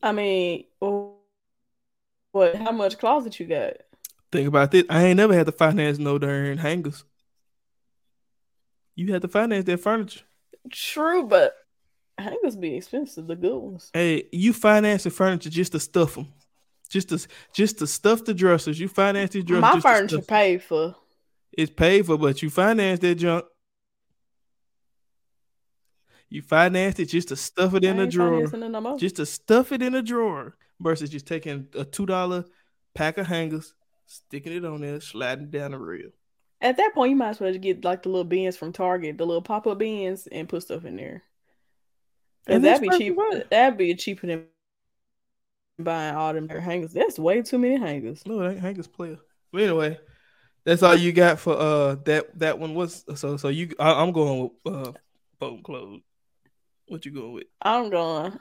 I 0.03 0.13
mean, 0.13 0.65
what? 0.79 2.55
How 2.55 2.73
much 2.73 2.99
closet 2.99 3.41
you 3.41 3.47
got? 3.47 3.75
Think 4.31 4.49
about 4.49 4.71
this. 4.71 4.85
I 4.91 5.05
ain't 5.05 5.17
never 5.17 5.35
had 5.35 5.47
to 5.47 5.53
finance 5.53 5.99
no 5.99 6.19
darn 6.19 6.59
hangers. 6.59 7.05
You 8.95 9.13
had 9.13 9.23
to 9.23 9.29
finance 9.29 9.65
that 9.65 9.81
furniture. 9.81 10.21
True, 10.71 11.27
but 11.27 11.55
hangers 12.19 12.57
be 12.57 12.77
expensive. 12.77 13.27
The 13.27 13.37
good 13.37 13.57
ones. 13.57 13.91
Hey, 13.93 14.29
you 14.33 14.53
finance 14.53 15.05
the 15.05 15.11
furniture 15.11 15.51
just 15.51 15.73
to 15.73 15.81
stuff 15.81 16.15
them. 16.15 16.33
Just 16.89 17.09
to 17.09 17.27
just 17.53 17.79
to 17.79 17.87
stuff 17.87 18.25
the 18.25 18.35
dressers. 18.35 18.79
You 18.79 18.89
finance 18.89 19.31
these 19.33 19.45
dressers. 19.45 19.63
My 19.63 19.81
furniture 19.81 20.21
paid 20.21 20.63
for. 20.63 20.95
It's 21.57 21.73
paid 21.73 22.07
for, 22.07 22.19
but 22.19 22.43
you 22.43 22.51
finance 22.51 23.01
that 23.01 23.15
junk. 23.15 23.45
You 26.29 26.43
financed 26.43 27.01
it 27.01 27.07
just 27.07 27.29
to 27.29 27.37
stuff 27.37 27.75
it 27.75 27.85
in 27.85 27.99
a 27.99 28.07
drawer. 28.07 28.47
no. 28.47 28.99
Just 28.99 29.17
to 29.17 29.27
stuff 29.27 29.73
it 29.73 29.81
in 29.81 29.95
a 29.95 30.03
drawer 30.03 30.57
versus 30.81 31.09
just 31.09 31.27
taking 31.27 31.69
a 31.75 31.85
two 31.85 32.05
dollar 32.05 32.45
pack 32.95 33.17
of 33.19 33.27
hangers, 33.27 33.75
sticking 34.07 34.53
it 34.53 34.65
on 34.65 34.81
there, 34.81 35.01
sliding 35.01 35.51
down 35.51 35.71
the 35.71 35.79
rail. 35.79 36.11
At 36.61 36.79
that 36.79 36.95
point, 36.95 37.11
you 37.11 37.17
might 37.17 37.31
as 37.31 37.41
well 37.41 37.51
just 37.51 37.63
get 37.63 37.85
like 37.85 38.03
the 38.03 38.09
little 38.09 38.25
bins 38.25 38.57
from 38.57 38.73
Target, 38.73 39.19
the 39.19 39.27
little 39.27 39.43
pop 39.43 39.67
up 39.67 39.79
bins, 39.79 40.27
and 40.27 40.49
put 40.49 40.63
stuff 40.63 40.85
in 40.85 40.97
there. 40.97 41.23
And 42.47 42.65
that'd 42.65 42.83
be 42.83 42.97
cheap. 42.97 43.17
That'd 43.51 43.79
be 43.79 43.95
cheaper 43.95 44.27
than 44.27 44.47
buying 45.79 46.15
all 46.15 46.33
them 46.33 46.49
hangers. 46.49 46.93
That's 46.93 47.19
way 47.19 47.43
too 47.43 47.59
many 47.59 47.77
hangers. 47.77 48.25
No, 48.27 48.49
ain't 48.49 48.61
hangers 48.61 48.87
player. 48.87 49.19
But 49.53 49.63
anyway, 49.63 49.99
that's 50.67 50.83
all 50.83 50.97
you 50.97 51.13
got 51.13 51.39
for 51.39 51.57
uh 51.57 51.95
that 52.05 52.39
that 52.39 52.59
one 52.59 52.75
was 52.75 53.05
so 53.15 53.37
so 53.37 53.49
you 53.49 53.73
I, 53.79 54.03
I'm 54.03 54.13
going 54.13 54.51
with 54.65 54.75
uh 54.75 54.93
folding 55.39 55.63
clothes. 55.63 56.03
What 56.89 57.07
you 57.07 57.13
going 57.13 57.33
with? 57.33 57.47
I'm 57.63 57.89
going 57.89 58.39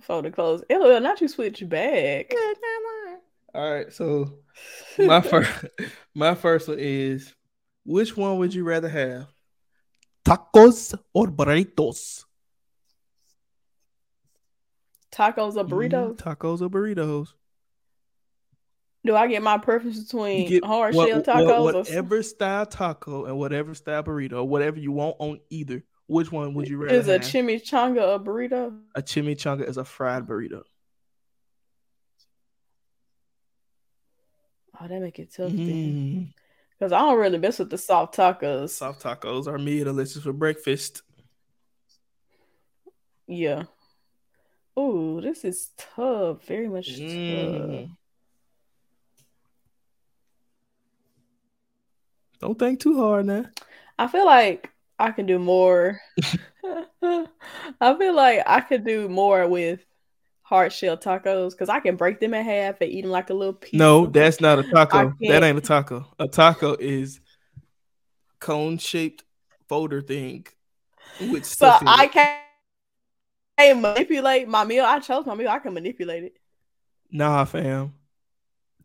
fold 0.00 0.24
the 0.24 0.30
clothes. 0.30 0.62
Ew, 0.70 1.00
not 1.00 1.20
you 1.20 1.28
switch 1.28 1.68
back. 1.68 2.32
All 3.54 3.72
right, 3.72 3.92
so 3.92 4.38
my 4.98 5.20
first 5.20 5.50
my 6.14 6.34
first 6.34 6.68
one 6.68 6.78
is 6.78 7.34
which 7.84 8.16
one 8.16 8.38
would 8.38 8.54
you 8.54 8.64
rather 8.64 8.88
have? 8.88 9.26
Tacos 10.24 10.98
or 11.12 11.26
burritos? 11.26 12.24
Tacos 15.12 15.56
or 15.56 15.64
burritos? 15.64 16.16
Mm, 16.16 16.16
tacos 16.16 16.62
or 16.62 16.68
burritos? 16.70 17.34
Do 19.04 19.16
I 19.16 19.28
get 19.28 19.42
my 19.42 19.56
preference 19.58 20.02
between 20.04 20.48
get 20.48 20.64
hard 20.64 20.94
what- 20.94 21.08
shell 21.08 21.18
what- 21.18 21.26
tacos 21.26 21.58
or 21.58 21.72
whatever 21.72 22.22
style 22.22 22.66
taco 22.66 23.24
and 23.24 23.38
whatever 23.38 23.74
style 23.74 24.02
burrito, 24.02 24.46
whatever 24.46 24.78
you 24.78 24.92
want 24.92 25.16
on 25.18 25.40
either. 25.50 25.82
Which 26.06 26.32
one 26.32 26.54
would 26.54 26.68
you 26.68 26.76
rather 26.76 26.94
is 26.96 27.06
a 27.08 27.12
have? 27.12 27.20
chimichanga 27.22 28.16
a 28.16 28.18
burrito? 28.18 28.76
a 28.96 29.00
chimichanga 29.00 29.66
is 29.68 29.76
a 29.76 29.84
fried 29.84 30.26
burrito. 30.26 30.62
Oh, 34.80 34.88
that 34.88 35.00
make 35.00 35.18
it 35.18 35.32
tough 35.34 35.52
then. 35.52 35.58
Mm. 35.58 36.34
Because 36.78 36.92
I 36.92 36.98
don't 37.00 37.18
really 37.18 37.38
mess 37.38 37.58
with 37.58 37.70
the 37.70 37.78
soft 37.78 38.16
tacos. 38.16 38.70
Soft 38.70 39.02
tacos 39.02 39.46
are 39.46 39.58
mid 39.58 39.84
delicious 39.84 40.22
for 40.22 40.32
breakfast. 40.32 41.02
Yeah. 43.26 43.64
Oh, 44.76 45.20
this 45.20 45.44
is 45.44 45.70
tough. 45.76 46.44
Very 46.46 46.68
much 46.68 46.88
tough. 46.88 47.88
Don't 52.40 52.58
think 52.58 52.80
too 52.80 52.98
hard 52.98 53.26
now. 53.26 53.46
I 53.98 54.06
feel 54.08 54.26
like 54.26 54.70
I 54.98 55.12
can 55.12 55.26
do 55.26 55.38
more. 55.38 56.00
I 57.02 57.96
feel 57.98 58.14
like 58.14 58.42
I 58.46 58.60
could 58.60 58.84
do 58.84 59.08
more 59.08 59.46
with 59.46 59.80
hard 60.42 60.72
shell 60.72 60.96
tacos 60.96 61.52
because 61.52 61.68
I 61.68 61.80
can 61.80 61.96
break 61.96 62.18
them 62.18 62.34
in 62.34 62.44
half 62.44 62.80
and 62.80 62.90
eat 62.90 63.02
them 63.02 63.10
like 63.10 63.30
a 63.30 63.34
little 63.34 63.54
piece. 63.54 63.78
No, 63.78 64.06
that's 64.06 64.40
not 64.40 64.58
a 64.58 64.62
taco. 64.64 65.14
That 65.20 65.42
ain't 65.44 65.58
a 65.58 65.60
taco. 65.60 66.06
A 66.18 66.26
taco 66.26 66.76
is 66.78 67.20
cone 68.40 68.78
shaped 68.78 69.22
folder 69.68 70.02
thing 70.02 70.46
with 71.20 71.44
so 71.44 71.72
I 71.86 72.06
can't, 72.08 72.40
can't 73.58 73.80
manipulate 73.80 74.48
my 74.48 74.64
meal. 74.64 74.84
I 74.84 74.98
chose 74.98 75.26
my 75.26 75.34
meal. 75.34 75.48
I 75.48 75.58
can 75.58 75.74
manipulate 75.74 76.24
it. 76.24 76.36
Nah, 77.12 77.44
fam. 77.44 77.94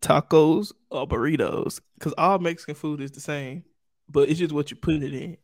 Tacos 0.00 0.72
or 0.90 1.06
burritos, 1.06 1.80
because 1.98 2.14
all 2.18 2.38
Mexican 2.38 2.74
food 2.74 3.00
is 3.00 3.12
the 3.12 3.20
same, 3.20 3.64
but 4.08 4.28
it's 4.28 4.38
just 4.38 4.52
what 4.52 4.70
you 4.70 4.76
put 4.76 5.02
it 5.02 5.14
in. 5.14 5.36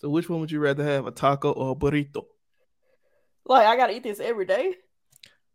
So, 0.00 0.08
which 0.08 0.28
one 0.28 0.40
would 0.40 0.50
you 0.50 0.60
rather 0.60 0.84
have, 0.84 1.06
a 1.06 1.10
taco 1.10 1.52
or 1.52 1.72
a 1.72 1.74
burrito? 1.74 2.24
Like, 3.44 3.66
I 3.66 3.76
gotta 3.76 3.94
eat 3.94 4.02
this 4.02 4.20
every 4.20 4.46
day. 4.46 4.74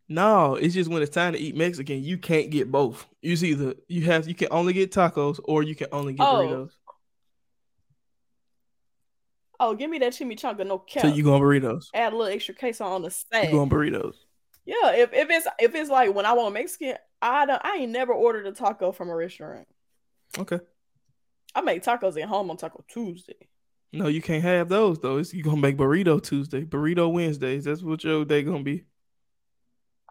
No, 0.08 0.56
it's 0.56 0.76
just 0.76 0.90
when 0.90 1.02
it's 1.02 1.14
time 1.14 1.34
to 1.34 1.40
eat 1.40 1.56
Mexican, 1.56 2.04
you 2.04 2.18
can't 2.18 2.52
get 2.52 2.72
both. 2.72 3.08
You 3.22 3.36
see 3.36 3.54
the 3.54 3.76
you 3.88 4.04
have 4.04 4.28
you 4.28 4.36
can 4.36 4.50
only 4.52 4.74
get 4.74 4.92
tacos 4.92 5.40
or 5.44 5.64
you 5.64 5.76
can 5.76 5.88
only 5.92 6.14
get 6.14 6.28
oh. 6.28 6.36
burritos. 6.36 6.70
Oh, 9.60 9.74
give 9.74 9.90
me 9.90 10.00
that 10.00 10.14
chimichanga, 10.14 10.68
no 10.68 10.80
cap. 10.80 11.02
So 11.02 11.08
you 11.08 11.24
going 11.24 11.42
burritos? 11.42 11.86
Add 11.94 12.14
a 12.14 12.16
little 12.16 12.34
extra 12.34 12.54
queso 12.54 12.86
on 12.86 13.02
the 13.02 13.10
side. 13.10 13.46
You 13.46 13.52
going 13.52 13.70
burritos? 13.70 14.16
Yeah, 14.66 14.92
if, 14.92 15.14
if 15.14 15.30
it's 15.30 15.48
if 15.60 15.76
it's 15.76 15.90
like 15.90 16.14
when 16.14 16.26
I 16.26 16.34
want 16.34 16.54
Mexican, 16.54 16.96
I 17.26 17.46
don't 17.46 17.62
I 17.64 17.78
ain't 17.78 17.92
never 17.92 18.14
ordered 18.14 18.46
a 18.46 18.52
taco 18.52 18.92
from 18.92 19.10
a 19.10 19.16
restaurant. 19.16 19.68
Okay. 20.38 20.60
I 21.54 21.62
make 21.62 21.84
tacos 21.84 22.22
at 22.22 22.28
home 22.28 22.50
on 22.50 22.58
Taco 22.58 22.84
Tuesday. 22.88 23.48
No, 23.94 24.08
you 24.08 24.22
can't 24.22 24.44
have 24.44 24.68
those 24.68 25.00
though. 25.00 25.18
It's, 25.18 25.34
you 25.34 25.42
gonna 25.42 25.58
make 25.58 25.78
burrito 25.78 26.22
Tuesday, 26.22 26.66
burrito 26.66 27.12
Wednesdays. 27.12 27.64
That's 27.64 27.82
what 27.82 28.04
your 28.04 28.26
day 28.26 28.44
gonna 28.44 28.64
be. 28.64 28.84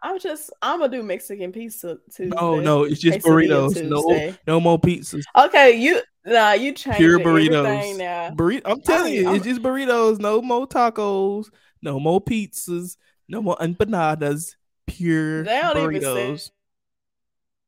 I'm 0.02 0.18
just 0.18 0.50
I'm 0.60 0.80
gonna 0.80 0.90
do 0.90 1.02
Mexican 1.02 1.52
pizza 1.52 1.98
Tuesday. 2.14 2.36
No, 2.36 2.60
no, 2.60 2.84
it's 2.84 3.00
just 3.00 3.20
burritos. 3.20 3.82
No, 3.88 4.34
no 4.46 4.60
more 4.60 4.80
pizzas. 4.80 5.22
Okay, 5.36 5.76
you 5.76 6.00
nah, 6.24 6.52
you 6.52 6.72
change 6.72 6.96
pure 6.96 7.18
burritos. 7.20 7.96
Now. 7.96 8.30
Burrito. 8.30 8.62
I'm 8.64 8.80
telling 8.80 9.14
you, 9.14 9.28
I'm, 9.28 9.36
it's 9.36 9.44
just 9.44 9.62
burritos. 9.62 10.18
No 10.18 10.42
more 10.42 10.66
tacos. 10.66 11.46
No 11.80 12.00
more 12.00 12.20
pizzas. 12.20 12.96
No 13.28 13.40
more 13.40 13.56
empanadas. 13.56 14.56
Pure 14.86 15.44
they 15.44 15.60
don't 15.60 15.76
burritos. 15.76 16.50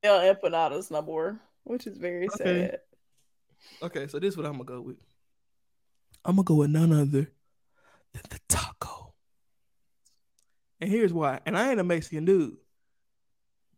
Even 0.02 0.34
empanadas 0.34 0.90
no 0.90 1.02
more, 1.02 1.40
which 1.64 1.86
is 1.86 1.98
very 1.98 2.28
okay. 2.40 2.70
sad. 2.70 2.80
Okay, 3.82 4.06
so 4.06 4.18
this 4.18 4.34
is 4.34 4.36
what 4.36 4.46
I'm 4.46 4.52
gonna 4.52 4.64
go 4.64 4.80
with. 4.80 4.96
I'm 6.24 6.36
gonna 6.36 6.44
go 6.44 6.54
with 6.56 6.70
none 6.70 6.92
other 6.92 7.30
than 8.12 8.22
the 8.30 8.38
taco. 8.48 9.14
And 10.80 10.90
here's 10.90 11.12
why. 11.12 11.40
And 11.46 11.56
I 11.56 11.70
ain't 11.70 11.80
a 11.80 11.84
Mexican 11.84 12.24
dude. 12.24 12.56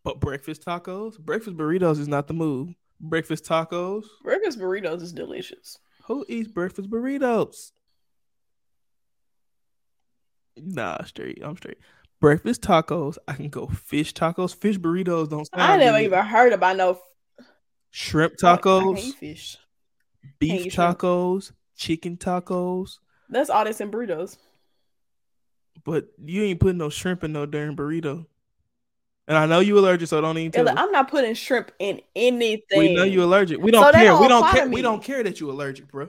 But 0.03 0.21
breakfast 0.21 0.65
tacos, 0.65 1.19
breakfast 1.19 1.57
burritos 1.57 1.99
is 1.99 2.09
not 2.09 2.27
the 2.29 2.35
move. 2.35 2.75
Breakfast 3.01 3.45
tacos. 3.45 4.05
Breakfast 4.23 4.59
burritos 4.59 5.03
is 5.03 5.13
delicious. 5.13 5.79
Who 6.05 6.25
eats 6.29 6.49
breakfast 6.49 6.91
burritos? 6.91 7.73
Nah, 10.57 11.03
straight. 11.05 11.39
I'm 11.43 11.57
straight. 11.57 11.79
Breakfast 12.21 12.63
tacos. 12.63 13.17
I 13.29 13.35
can 13.35 13.49
go 13.49 13.67
fish 13.67 14.13
tacos. 14.13 14.55
Fish 14.55 14.79
burritos 14.79 15.29
don't 15.29 15.49
I 15.53 15.77
never 15.77 15.99
good. 15.99 16.05
even 16.07 16.25
heard 16.25 16.53
about 16.53 16.77
no 16.77 17.01
shrimp 17.91 18.35
tacos. 18.37 19.15
fish. 19.15 19.57
Beef 20.39 20.73
tacos. 20.75 21.45
Shrimp. 21.45 21.57
Chicken 21.77 22.17
tacos. 22.17 22.99
That's 23.29 23.51
all 23.51 23.65
that's 23.65 23.81
in 23.81 23.91
burritos. 23.91 24.37
But 25.85 26.09
you 26.25 26.43
ain't 26.43 26.59
putting 26.59 26.79
no 26.79 26.89
shrimp 26.89 27.23
in 27.23 27.33
no 27.33 27.47
darn 27.47 27.77
burrito. 27.77 28.27
And 29.29 29.37
I 29.37 29.47
know 29.47 29.61
you 29.61 29.79
allergic, 29.79 30.09
so 30.09 30.21
don't 30.21 30.39
even 30.39 30.51
tell. 30.51 30.69
I'm 30.77 30.91
not 30.91 31.11
putting 31.11 31.35
shrimp 31.35 31.71
in 31.79 32.01
anything. 32.17 32.79
We 32.79 32.95
know 32.95 33.05
you 33.05 33.23
allergic. 33.23 33.61
We 33.61 33.71
don't 33.71 33.85
so 33.85 33.93
care. 33.93 34.07
Don't 34.07 34.23
we 34.23 34.29
don't 34.29 34.51
care. 34.51 34.69
We 34.69 34.83
don't 34.83 35.05
care 35.05 35.23
that 35.23 35.39
you 35.39 35.51
allergic, 35.51 35.89
bro. 35.89 36.09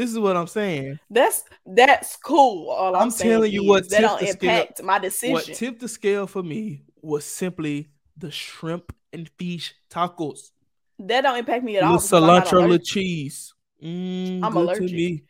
This 0.00 0.12
is 0.12 0.18
what 0.18 0.34
I'm 0.34 0.46
saying. 0.46 0.98
That's 1.10 1.44
that's 1.66 2.16
cool. 2.16 2.70
All 2.70 2.96
I'm, 2.96 3.02
I'm 3.02 3.10
telling 3.10 3.52
you 3.52 3.66
what 3.66 3.90
that 3.90 4.00
don't 4.00 4.22
impact 4.22 4.78
scale, 4.78 4.86
my 4.86 4.98
decision. 4.98 5.34
What 5.34 5.44
tipped 5.44 5.80
the 5.80 5.88
scale 5.88 6.26
for 6.26 6.42
me 6.42 6.84
was 7.02 7.26
simply 7.26 7.90
the 8.16 8.30
shrimp 8.30 8.94
and 9.12 9.28
fish 9.38 9.74
tacos. 9.90 10.52
That 11.00 11.20
don't 11.20 11.36
impact 11.36 11.64
me 11.64 11.76
at 11.76 11.82
all. 11.82 11.98
Cilantro, 11.98 12.66
with 12.66 12.82
cheese. 12.82 13.52
Mm, 13.84 14.42
I'm 14.42 14.56
allergic. 14.56 14.88
To 14.88 14.94
me. 14.94 15.24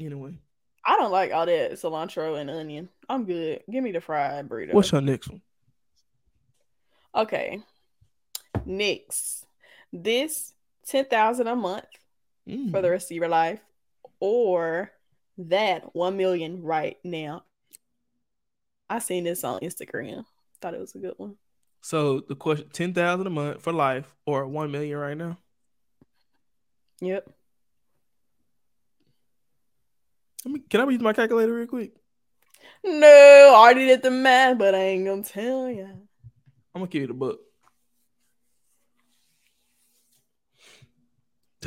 Anyway, 0.00 0.38
I 0.82 0.96
don't 0.96 1.12
like 1.12 1.34
all 1.34 1.44
that 1.44 1.72
cilantro 1.72 2.40
and 2.40 2.48
onion. 2.48 2.88
I'm 3.10 3.26
good. 3.26 3.60
Give 3.70 3.84
me 3.84 3.92
the 3.92 4.00
fried 4.00 4.48
burrito. 4.48 4.72
What's 4.72 4.90
your 4.90 5.02
next 5.02 5.28
one? 5.28 5.42
Okay. 7.14 7.60
Next. 8.64 9.44
This 9.92 10.54
ten 10.86 11.04
thousand 11.04 11.48
a 11.48 11.56
month 11.56 11.84
mm. 12.48 12.70
for 12.70 12.82
the 12.82 12.90
rest 12.90 13.10
of 13.10 13.16
your 13.16 13.28
life, 13.28 13.60
or 14.20 14.90
that 15.38 15.94
one 15.94 16.16
million 16.16 16.62
right 16.62 16.96
now. 17.04 17.44
I 18.88 19.00
seen 19.00 19.24
this 19.24 19.44
on 19.44 19.60
Instagram. 19.60 20.24
Thought 20.60 20.74
it 20.74 20.80
was 20.80 20.94
a 20.94 20.98
good 20.98 21.14
one. 21.16 21.36
So 21.80 22.20
the 22.20 22.34
question: 22.34 22.68
ten 22.72 22.94
thousand 22.94 23.26
a 23.26 23.30
month 23.30 23.62
for 23.62 23.72
life, 23.72 24.14
or 24.24 24.46
one 24.46 24.70
million 24.70 24.98
right 24.98 25.16
now? 25.16 25.38
Yep. 27.00 27.30
Let 30.44 30.52
me, 30.52 30.60
can 30.70 30.80
I 30.80 30.88
use 30.88 31.00
my 31.00 31.12
calculator 31.12 31.52
real 31.52 31.66
quick? 31.66 31.92
No, 32.84 33.52
I 33.52 33.54
already 33.54 33.86
did 33.86 34.02
the 34.02 34.10
math, 34.10 34.58
but 34.58 34.74
I 34.74 34.78
ain't 34.78 35.04
gonna 35.04 35.24
tell 35.24 35.68
you. 35.68 35.84
I'm 35.84 36.80
gonna 36.80 36.86
give 36.86 37.02
you 37.02 37.08
the 37.08 37.14
book. 37.14 37.40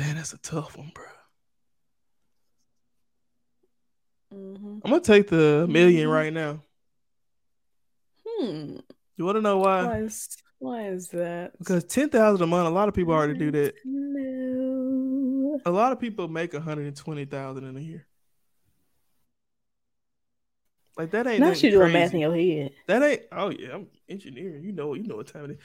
Damn, 0.00 0.16
that's 0.16 0.32
a 0.32 0.38
tough 0.38 0.78
one, 0.78 0.90
bro. 0.94 1.04
Mm-hmm. 4.34 4.78
I'm 4.82 4.90
gonna 4.90 5.00
take 5.02 5.28
the 5.28 5.66
1000000 5.68 5.74
mm-hmm. 5.74 6.08
right 6.08 6.32
now. 6.32 6.62
Hmm. 8.26 8.78
You 9.18 9.24
want 9.26 9.36
to 9.36 9.42
know 9.42 9.58
why? 9.58 9.84
Why 9.84 9.98
is, 9.98 10.28
why 10.58 10.88
is 10.88 11.08
that? 11.08 11.52
Because 11.58 11.84
ten 11.84 12.08
thousand 12.08 12.42
a 12.42 12.46
month, 12.46 12.66
a 12.66 12.70
lot 12.70 12.88
of 12.88 12.94
people 12.94 13.12
already 13.12 13.38
do 13.38 13.50
that. 13.50 13.74
No. 13.84 15.60
A 15.66 15.70
lot 15.70 15.92
of 15.92 16.00
people 16.00 16.28
make 16.28 16.54
one 16.54 16.62
hundred 16.62 16.86
and 16.86 16.96
twenty 16.96 17.26
thousand 17.26 17.64
in 17.64 17.76
a 17.76 17.80
year. 17.80 18.06
Like 20.96 21.10
that 21.12 21.26
ain't. 21.26 21.40
Not 21.40 21.62
you 21.62 21.70
doing 21.70 21.92
math 21.92 22.14
in 22.14 22.20
your 22.20 22.34
head. 22.34 22.72
That 22.86 23.02
ain't. 23.02 23.22
Oh 23.32 23.50
yeah, 23.50 23.74
I'm 23.74 23.86
engineering. 24.08 24.62
You 24.64 24.72
know, 24.72 24.94
you 24.94 25.06
know 25.06 25.16
what 25.16 25.28
time 25.28 25.46
it 25.46 25.50
is. 25.52 25.58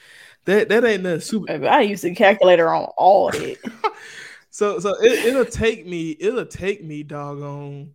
That 0.46 0.70
that 0.70 0.86
ain't 0.86 1.04
nothing 1.04 1.20
super. 1.22 1.68
I 1.68 1.82
use 1.82 2.04
a 2.06 2.14
calculator 2.14 2.74
on 2.74 2.86
all 2.98 3.30
it. 3.30 3.60
so 4.50 4.80
so 4.80 4.96
it, 5.02 5.26
it'll 5.26 5.46
take 5.46 5.86
me. 5.86 6.12
It'll 6.12 6.46
take 6.46 6.84
me 6.84 7.04
doggone 7.04 7.94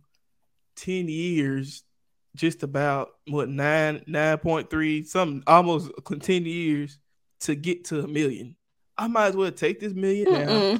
ten 0.75 1.07
years, 1.07 1.83
just 2.35 2.63
about 2.63 3.09
what 3.27 3.49
nine 3.49 4.03
nine 4.07 4.37
point 4.37 4.69
three 4.69 5.03
something 5.03 5.43
almost 5.47 5.89
ten 6.21 6.45
years 6.45 6.99
to 7.41 7.55
get 7.55 7.85
to 7.85 8.01
a 8.01 8.07
million. 8.07 8.55
I 8.97 9.07
might 9.07 9.27
as 9.27 9.35
well 9.35 9.51
take 9.51 9.79
this 9.79 9.93
1000000 9.93 10.31
now. 10.31 10.79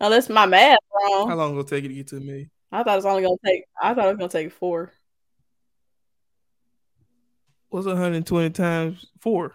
Unless 0.00 0.28
my 0.28 0.46
math 0.46 0.78
wrong. 0.94 1.28
How 1.28 1.34
long 1.34 1.54
will 1.54 1.62
it 1.62 1.68
take 1.68 1.82
you 1.82 1.88
to 1.88 1.94
get 1.94 2.06
to 2.08 2.18
a 2.18 2.20
million? 2.20 2.50
I 2.70 2.82
thought 2.82 2.92
it 2.92 2.96
was 2.96 3.06
only 3.06 3.22
gonna 3.22 3.36
take. 3.44 3.64
I 3.80 3.94
thought 3.94 4.04
it 4.06 4.08
was 4.08 4.18
gonna 4.18 4.28
take 4.28 4.52
four. 4.52 4.92
What's 7.68 7.86
120 7.86 8.50
times 8.50 9.06
four? 9.20 9.54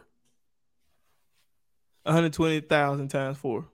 120,000 2.03 3.07
times 3.07 3.37
four. 3.37 3.65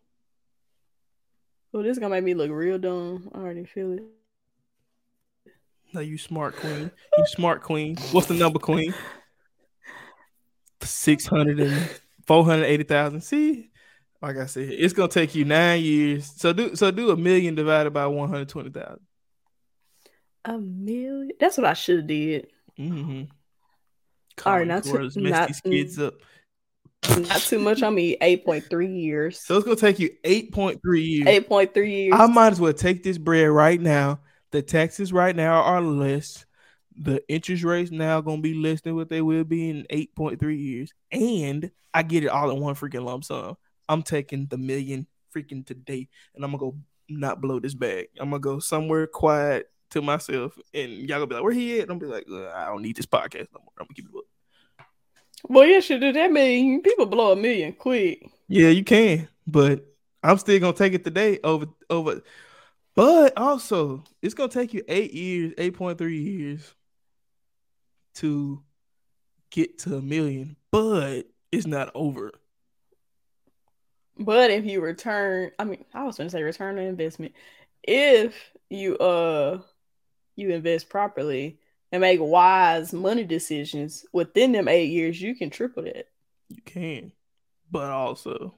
Oh, 1.74 1.84
this 1.84 1.92
is 1.94 2.00
gonna 2.00 2.16
make 2.16 2.24
me 2.24 2.34
look 2.34 2.52
real 2.52 2.78
dumb. 2.78 3.30
I 3.34 3.40
already 3.40 3.66
feel 3.66 3.94
it. 3.94 4.04
No, 5.94 6.02
you 6.02 6.18
smart 6.18 6.56
queen. 6.56 6.92
You 7.18 7.26
smart 7.28 7.62
queen. 7.64 7.98
What's 8.12 8.28
the 8.28 8.34
number, 8.34 8.60
queen? 8.60 8.94
600 10.82 11.60
and 11.60 11.90
480,000. 12.26 13.22
See, 13.22 13.72
like 14.22 14.38
I 14.38 14.46
said, 14.46 14.70
it's 14.70 14.94
gonna 14.94 15.08
take 15.08 15.36
you 15.36 15.46
nine 15.46 15.82
years. 15.82 16.32
So 16.36 16.54
do 16.54 16.76
so 16.76 16.92
do 16.92 17.12
a 17.12 17.18
million 17.18 17.56
divided 17.56 17.92
by 17.92 18.08
120,000. 18.08 19.00
A 20.46 20.58
million. 20.58 21.32
That's 21.40 21.58
what 21.58 21.68
I 21.68 21.74
should 21.74 21.98
have 21.98 22.08
did. 22.08 22.48
Mm-hmm. 22.78 23.24
All 24.46 24.54
right, 24.54 24.68
not 24.68 24.84
too, 24.84 25.10
not, 25.16 25.52
kids 25.64 26.00
up. 26.00 26.16
Not 27.10 27.42
too 27.42 27.60
much 27.60 27.82
on 27.84 27.96
me. 27.96 28.18
Eight 28.22 28.46
point 28.46 28.66
three 28.70 28.94
years. 28.94 29.40
So 29.40 29.56
it's 29.56 29.66
gonna 29.66 29.76
take 29.76 30.00
you 30.00 30.10
eight 30.24 30.52
point 30.52 30.82
three 30.82 31.04
years. 31.04 31.28
Eight 31.28 31.48
point 31.48 31.74
three 31.74 31.94
years. 31.94 32.16
I 32.16 32.28
might 32.28 32.54
as 32.54 32.60
well 32.60 32.74
take 32.74 33.04
this 33.04 33.18
bread 33.18 33.50
right 33.50 33.80
now. 33.80 34.20
The 34.52 34.62
taxes 34.62 35.12
right 35.14 35.36
now 35.36 35.62
are 35.62 35.82
less. 35.82 36.46
The 37.00 37.24
interest 37.28 37.64
rates 37.64 37.92
now 37.92 38.22
gonna 38.22 38.42
be 38.42 38.54
less 38.54 38.82
than 38.82 38.96
what 38.96 39.10
they 39.10 39.22
will 39.22 39.44
be 39.44 39.70
in 39.70 39.86
eight 39.90 40.16
point 40.16 40.40
three 40.40 40.58
years, 40.58 40.92
and 41.12 41.72
I 41.94 42.04
get 42.04 42.24
it 42.24 42.30
all 42.30 42.52
in 42.52 42.60
one 42.60 42.76
freaking 42.76 43.06
lump 43.06 43.24
sum. 43.24 43.56
I'm 43.88 44.04
taking 44.04 44.48
the 44.48 44.58
million 44.58 45.08
freaking 45.36 45.66
today, 45.66 46.10
and 46.36 46.44
I'm 46.44 46.52
gonna 46.52 46.60
go 46.60 46.78
not 47.10 47.42
blow 47.42 47.60
this 47.60 47.74
bag. 47.74 48.08
I'm 48.20 48.30
gonna 48.32 48.40
go 48.40 48.60
somewhere 48.60 49.08
quiet 49.08 49.70
to 49.92 50.02
myself, 50.02 50.58
and 50.74 50.92
y'all 50.92 51.20
gonna 51.20 51.28
be 51.28 51.36
like, 51.36 51.44
"Where 51.44 51.54
he 51.54 51.80
at?" 51.80 51.90
I'm 51.90 52.00
gonna 52.00 52.22
be 52.22 52.32
like, 52.34 52.52
"I 52.54 52.66
don't 52.66 52.82
need 52.82 52.96
this 52.96 53.06
podcast 53.06 53.48
no 53.54 53.62
more. 53.62 53.74
I'm 53.80 53.86
gonna 53.86 53.96
keep 53.96 54.06
it 54.06 54.18
up." 54.18 54.26
Well, 55.48 55.66
yeah, 55.66 55.80
should 55.80 56.02
do 56.02 56.12
that 56.14 56.32
mean 56.32 56.82
people 56.82 57.06
blow 57.06 57.32
a 57.32 57.36
million 57.36 57.74
quick. 57.74 58.30
Yeah, 58.48 58.70
you 58.70 58.84
can, 58.84 59.28
but 59.46 59.86
I'm 60.24 60.38
still 60.38 60.60
gonna 60.60 60.74
take 60.74 60.94
it 60.94 61.04
today 61.04 61.40
over 61.44 61.68
over. 61.90 62.22
But 62.96 63.38
also, 63.38 64.04
it's 64.22 64.34
gonna 64.34 64.50
take 64.50 64.74
you 64.74 64.84
eight 64.88 65.14
years, 65.14 65.54
eight 65.58 65.76
point 65.76 65.98
three 65.98 66.20
years 66.20 66.74
to 68.16 68.64
get 69.52 69.78
to 69.80 69.98
a 69.98 70.02
million, 70.02 70.56
but 70.72 71.24
it's 71.52 71.68
not 71.68 71.92
over. 71.94 72.32
But 74.20 74.50
if 74.50 74.66
you 74.66 74.82
return, 74.82 75.52
I 75.60 75.64
mean, 75.64 75.86
I 75.94 76.04
was 76.04 76.18
to 76.18 76.30
say 76.30 76.42
return 76.42 76.80
on 76.80 76.86
investment. 76.86 77.34
If 77.84 78.36
you 78.70 78.98
uh 78.98 79.62
you 80.38 80.52
invest 80.52 80.88
properly 80.88 81.60
and 81.92 82.02
make 82.02 82.20
wise 82.22 82.94
money 82.94 83.24
decisions 83.24 84.06
within 84.14 84.54
them 84.54 84.68
eight 84.68 84.90
years, 84.90 85.22
you 85.22 85.36
can 85.36 85.50
triple 85.50 85.84
that. 85.84 86.08
You 86.50 86.62
can, 86.64 87.12
but 87.70 87.90
also 87.90 88.54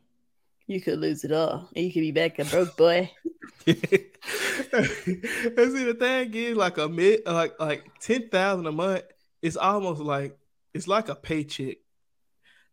you 0.67 0.79
could 0.79 0.99
lose 0.99 1.23
it 1.23 1.31
all, 1.31 1.67
and 1.75 1.85
you 1.85 1.91
could 1.91 2.01
be 2.01 2.11
back 2.11 2.37
a 2.37 2.45
broke 2.45 2.77
boy. 2.77 3.11
and 3.65 3.75
see, 4.87 5.83
the 5.83 5.97
thing 5.99 6.33
is, 6.33 6.55
like 6.55 6.77
a 6.77 6.87
mid, 6.87 7.23
like 7.25 7.59
like 7.59 7.99
ten 7.99 8.29
thousand 8.29 8.67
a 8.67 8.71
month, 8.71 9.03
it's 9.41 9.57
almost 9.57 10.01
like 10.01 10.37
it's 10.73 10.87
like 10.87 11.09
a 11.09 11.15
paycheck 11.15 11.77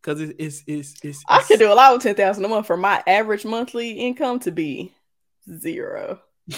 because 0.03 0.21
it's, 0.21 0.35
it's 0.39 0.63
it's 0.67 0.95
it's 1.03 1.25
I 1.29 1.43
could 1.43 1.59
do 1.59 1.73
a 1.73 1.75
lot 1.75 1.95
with 1.95 2.03
ten 2.03 2.15
thousand 2.15 2.45
a 2.45 2.49
month 2.49 2.67
for 2.67 2.77
my 2.77 3.03
average 3.07 3.45
monthly 3.45 3.93
income 3.93 4.41
to 4.41 4.51
be 4.51 4.93
zero. 5.51 6.21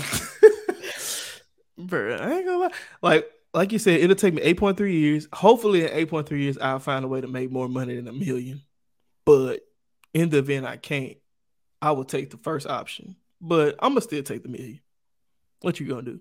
Bro, 1.79 2.17
I 2.17 2.33
ain't 2.33 2.47
gonna 2.47 2.59
lie. 2.59 2.73
Like 3.01 3.31
like 3.55 3.73
you 3.73 3.79
said, 3.79 4.01
it'll 4.01 4.17
take 4.17 4.35
me 4.35 4.43
eight 4.43 4.59
point 4.59 4.77
three 4.77 4.99
years. 4.99 5.29
Hopefully, 5.33 5.85
in 5.85 5.91
eight 5.93 6.11
point 6.11 6.29
three 6.29 6.43
years, 6.43 6.59
I'll 6.59 6.81
find 6.81 7.05
a 7.05 7.09
way 7.09 7.21
to 7.21 7.29
make 7.29 7.51
more 7.51 7.69
money 7.69 7.97
than 7.97 8.09
a 8.09 8.13
million. 8.13 8.63
But 9.25 9.61
in 10.13 10.31
the 10.31 10.39
event 10.39 10.67
I 10.67 10.77
can't, 10.77 11.17
I 11.81 11.93
will 11.93 12.05
take 12.05 12.31
the 12.31 12.37
first 12.37 12.67
option. 12.67 13.17
But 13.41 13.77
I'm 13.79 13.91
gonna 13.93 14.01
still 14.01 14.23
take 14.23 14.43
the 14.43 14.49
million. 14.49 14.81
What 15.61 15.79
you 15.79 15.87
gonna 15.87 16.03
do? 16.03 16.21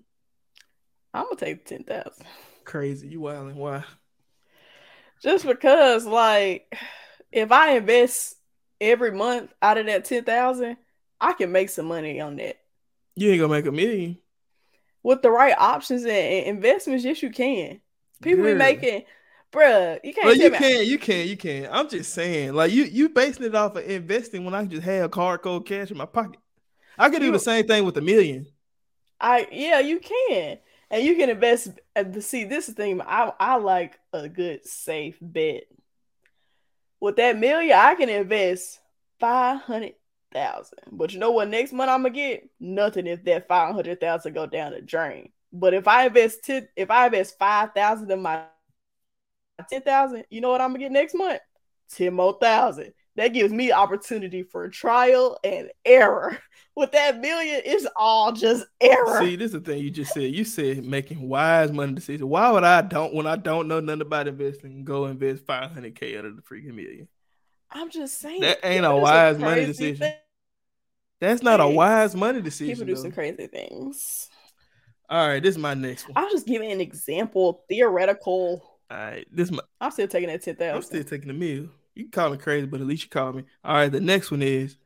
I'm 1.12 1.24
gonna 1.24 1.36
take 1.36 1.66
ten 1.66 1.82
thousand. 1.82 2.26
Crazy, 2.64 3.08
you 3.08 3.20
wilding? 3.20 3.56
Why? 3.56 3.84
Just 5.22 5.44
because, 5.44 6.06
like 6.06 6.72
if 7.32 7.50
I 7.50 7.76
invest 7.76 8.36
every 8.80 9.10
month 9.10 9.52
out 9.60 9.78
of 9.78 9.86
that 9.86 10.04
ten 10.04 10.22
thousand, 10.22 10.76
I 11.20 11.32
can 11.32 11.50
make 11.50 11.70
some 11.70 11.86
money 11.86 12.20
on 12.20 12.36
that. 12.36 12.58
You 13.16 13.30
ain't 13.30 13.40
gonna 13.40 13.52
make 13.52 13.66
a 13.66 13.72
million. 13.72 14.18
With 15.02 15.22
the 15.22 15.30
right 15.30 15.54
options 15.56 16.04
and, 16.04 16.46
investments, 16.46 17.04
yes, 17.04 17.22
you 17.22 17.30
can. 17.30 17.80
People 18.20 18.44
Girl. 18.44 18.54
be 18.54 18.58
making, 18.58 19.04
bruh. 19.52 19.98
You 20.02 20.12
can't. 20.12 20.26
Well, 20.26 20.36
you 20.36 20.50
can, 20.50 20.86
you 20.86 20.98
can, 20.98 21.28
you 21.28 21.36
can. 21.36 21.68
I'm 21.70 21.88
just 21.88 22.12
saying, 22.12 22.54
like 22.54 22.72
you, 22.72 22.84
you 22.84 23.08
basing 23.08 23.44
it 23.44 23.54
off 23.54 23.76
of 23.76 23.88
investing 23.88 24.44
when 24.44 24.54
I 24.54 24.64
just 24.64 24.82
have 24.82 25.10
card 25.10 25.42
code 25.42 25.66
cash 25.66 25.90
in 25.90 25.96
my 25.96 26.06
pocket. 26.06 26.40
I 26.98 27.10
could 27.10 27.20
do 27.20 27.30
the 27.30 27.38
same 27.38 27.66
thing 27.66 27.84
with 27.84 27.96
a 27.96 28.00
million. 28.00 28.46
I 29.20 29.46
yeah, 29.52 29.78
you 29.80 30.00
can, 30.00 30.58
and 30.90 31.04
you 31.04 31.16
can 31.16 31.30
invest. 31.30 31.68
Uh, 31.94 32.04
see, 32.20 32.44
this 32.44 32.68
is 32.68 32.74
the 32.74 32.82
thing. 32.82 33.00
I 33.00 33.32
I 33.38 33.56
like 33.56 33.98
a 34.12 34.28
good 34.28 34.66
safe 34.66 35.16
bet 35.20 35.64
with 37.00 37.16
that 37.16 37.38
million, 37.38 37.76
I 37.78 37.94
can 37.94 38.08
invest 38.08 38.80
five 39.20 39.60
hundred 39.60 39.94
thousand. 40.32 40.78
But 40.92 41.12
you 41.12 41.18
know 41.18 41.30
what? 41.30 41.48
Next 41.48 41.72
month 41.72 41.90
I'm 41.90 42.02
gonna 42.02 42.14
get 42.14 42.48
nothing 42.60 43.06
if 43.06 43.24
that 43.24 43.48
five 43.48 43.74
hundred 43.74 44.00
thousand 44.00 44.34
go 44.34 44.46
down 44.46 44.72
the 44.72 44.80
drain. 44.80 45.30
But 45.52 45.74
if 45.74 45.88
I 45.88 46.06
invest 46.06 46.44
ten, 46.44 46.68
if 46.76 46.90
I 46.90 47.06
invest 47.06 47.38
five 47.38 47.72
thousand 47.74 48.10
in 48.10 48.22
my 48.22 48.44
ten 49.70 49.82
thousand, 49.82 50.24
you 50.30 50.40
know 50.40 50.50
what 50.50 50.60
I'm 50.60 50.70
gonna 50.70 50.80
get 50.80 50.92
next 50.92 51.14
month? 51.14 51.40
Ten 51.90 52.14
more 52.14 52.38
thousand. 52.40 52.92
That 53.16 53.28
gives 53.28 53.52
me 53.52 53.72
opportunity 53.72 54.44
for 54.44 54.68
trial 54.68 55.38
and 55.42 55.70
error. 55.84 56.38
with 56.78 56.92
that 56.92 57.20
million, 57.20 57.60
it's 57.64 57.86
all 57.96 58.30
just 58.30 58.64
error. 58.80 59.20
See, 59.20 59.34
this 59.34 59.46
is 59.46 59.52
the 59.52 59.60
thing 59.60 59.82
you 59.82 59.90
just 59.90 60.14
said. 60.14 60.32
You 60.32 60.44
said 60.44 60.84
making 60.84 61.28
wise 61.28 61.72
money 61.72 61.94
decisions. 61.94 62.22
Why 62.22 62.52
would 62.52 62.62
I 62.62 62.82
don't 62.82 63.12
when 63.12 63.26
I 63.26 63.34
don't 63.34 63.66
know 63.66 63.80
nothing 63.80 64.02
about 64.02 64.28
investing 64.28 64.84
go 64.84 65.06
invest 65.06 65.44
five 65.44 65.72
hundred 65.72 65.96
k 65.96 66.16
out 66.16 66.24
of 66.24 66.36
the 66.36 66.42
freaking 66.42 66.74
million? 66.74 67.08
I'm 67.70 67.90
just 67.90 68.18
saying 68.18 68.40
that 68.40 68.60
ain't 68.64 68.84
a 68.84 68.96
wise 68.96 69.38
money 69.38 69.66
decision. 69.66 69.98
Thing. 69.98 70.14
That's 71.20 71.42
not 71.42 71.60
a 71.60 71.68
wise 71.68 72.14
money 72.14 72.40
decision. 72.40 72.74
People 72.74 72.86
do 72.86 72.94
though. 72.94 73.02
some 73.02 73.12
crazy 73.12 73.46
things. 73.46 74.28
All 75.10 75.26
right, 75.26 75.42
this 75.42 75.52
is 75.52 75.58
my 75.58 75.74
next 75.74 76.08
one. 76.08 76.12
I'll 76.16 76.30
just 76.30 76.46
give 76.46 76.62
an 76.62 76.80
example, 76.80 77.64
theoretical. 77.68 78.62
All 78.90 78.96
right, 78.96 79.26
this 79.30 79.50
my. 79.50 79.60
I'm 79.80 79.90
still 79.90 80.08
taking 80.08 80.28
that 80.28 80.42
ten 80.42 80.56
thousand. 80.56 80.76
I'm 80.76 80.82
still 80.82 81.04
taking 81.04 81.28
the 81.28 81.34
meal. 81.34 81.68
You 81.94 82.04
can 82.04 82.10
call 82.10 82.30
me 82.30 82.38
crazy, 82.38 82.66
but 82.66 82.80
at 82.80 82.86
least 82.86 83.04
you 83.04 83.10
call 83.10 83.32
me. 83.32 83.44
All 83.64 83.74
right, 83.74 83.90
the 83.90 84.00
next 84.00 84.30
one 84.30 84.42
is 84.42 84.76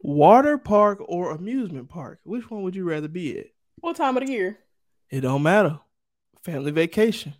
water 0.00 0.58
park 0.58 1.02
or 1.06 1.32
amusement 1.32 1.88
park? 1.88 2.20
Which 2.24 2.50
one 2.50 2.62
would 2.62 2.76
you 2.76 2.84
rather 2.84 3.08
be 3.08 3.38
at? 3.38 3.46
What 3.80 3.96
time 3.96 4.16
of 4.16 4.24
the 4.24 4.32
year? 4.32 4.58
It 5.10 5.22
don't 5.22 5.42
matter. 5.42 5.80
Family 6.42 6.70
vacation. 6.70 7.34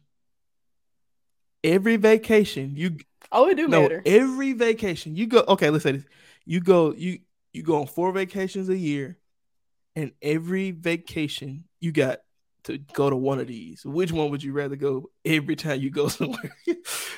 Every 1.62 1.96
vacation 1.96 2.74
you 2.76 2.98
Oh, 3.34 3.48
it 3.48 3.56
do 3.56 3.68
no, 3.68 3.82
matter. 3.82 4.02
Every 4.06 4.52
vacation 4.52 5.16
you 5.16 5.26
go 5.26 5.44
okay, 5.48 5.68
let's 5.68 5.82
say 5.82 5.92
this. 5.92 6.04
You 6.46 6.60
go 6.60 6.94
you 6.94 7.18
you 7.52 7.62
go 7.62 7.80
on 7.80 7.86
four 7.86 8.12
vacations 8.12 8.68
a 8.68 8.76
year 8.76 9.18
and 9.96 10.12
every 10.22 10.70
vacation 10.70 11.64
you 11.80 11.92
got 11.92 12.20
to 12.64 12.78
go 12.78 13.10
to 13.10 13.16
one 13.16 13.40
of 13.40 13.46
these. 13.46 13.84
Which 13.84 14.12
one 14.12 14.30
would 14.30 14.42
you 14.42 14.52
rather 14.52 14.76
go 14.76 15.10
every 15.24 15.56
time 15.56 15.80
you 15.80 15.90
go 15.90 16.08
somewhere? 16.08 16.56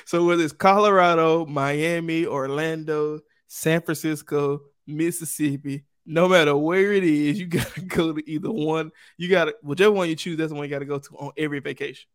so 0.05 0.25
whether 0.25 0.43
it's 0.43 0.53
Colorado, 0.53 1.45
Miami, 1.45 2.25
Orlando, 2.25 3.19
San 3.47 3.81
Francisco, 3.81 4.61
Mississippi, 4.85 5.85
no 6.05 6.27
matter 6.27 6.55
where 6.55 6.93
it 6.93 7.03
is, 7.03 7.39
you 7.39 7.45
gotta 7.47 7.81
go 7.81 8.13
to 8.13 8.29
either 8.29 8.51
one. 8.51 8.91
You 9.17 9.29
gotta 9.29 9.55
whichever 9.61 9.91
one 9.91 10.09
you 10.09 10.15
choose, 10.15 10.37
that's 10.37 10.49
the 10.49 10.55
one 10.55 10.65
you 10.65 10.71
gotta 10.71 10.85
go 10.85 10.99
to 10.99 11.15
on 11.17 11.31
every 11.37 11.59
vacation. 11.59 12.07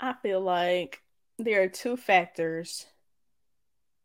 I 0.00 0.14
feel 0.22 0.40
like 0.40 1.00
there 1.42 1.62
are 1.62 1.68
two 1.68 1.96
factors 1.96 2.86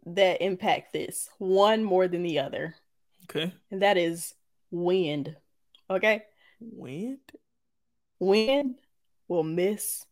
that 0.05 0.41
impact 0.41 0.93
this. 0.93 1.29
One 1.37 1.83
more 1.83 2.07
than 2.07 2.23
the 2.23 2.39
other. 2.39 2.75
Okay. 3.29 3.53
And 3.71 3.81
that 3.81 3.97
is 3.97 4.33
wind. 4.71 5.35
Okay. 5.89 6.23
Wind? 6.59 7.19
Wind 8.19 8.75
will 9.27 9.43
miss. 9.43 10.05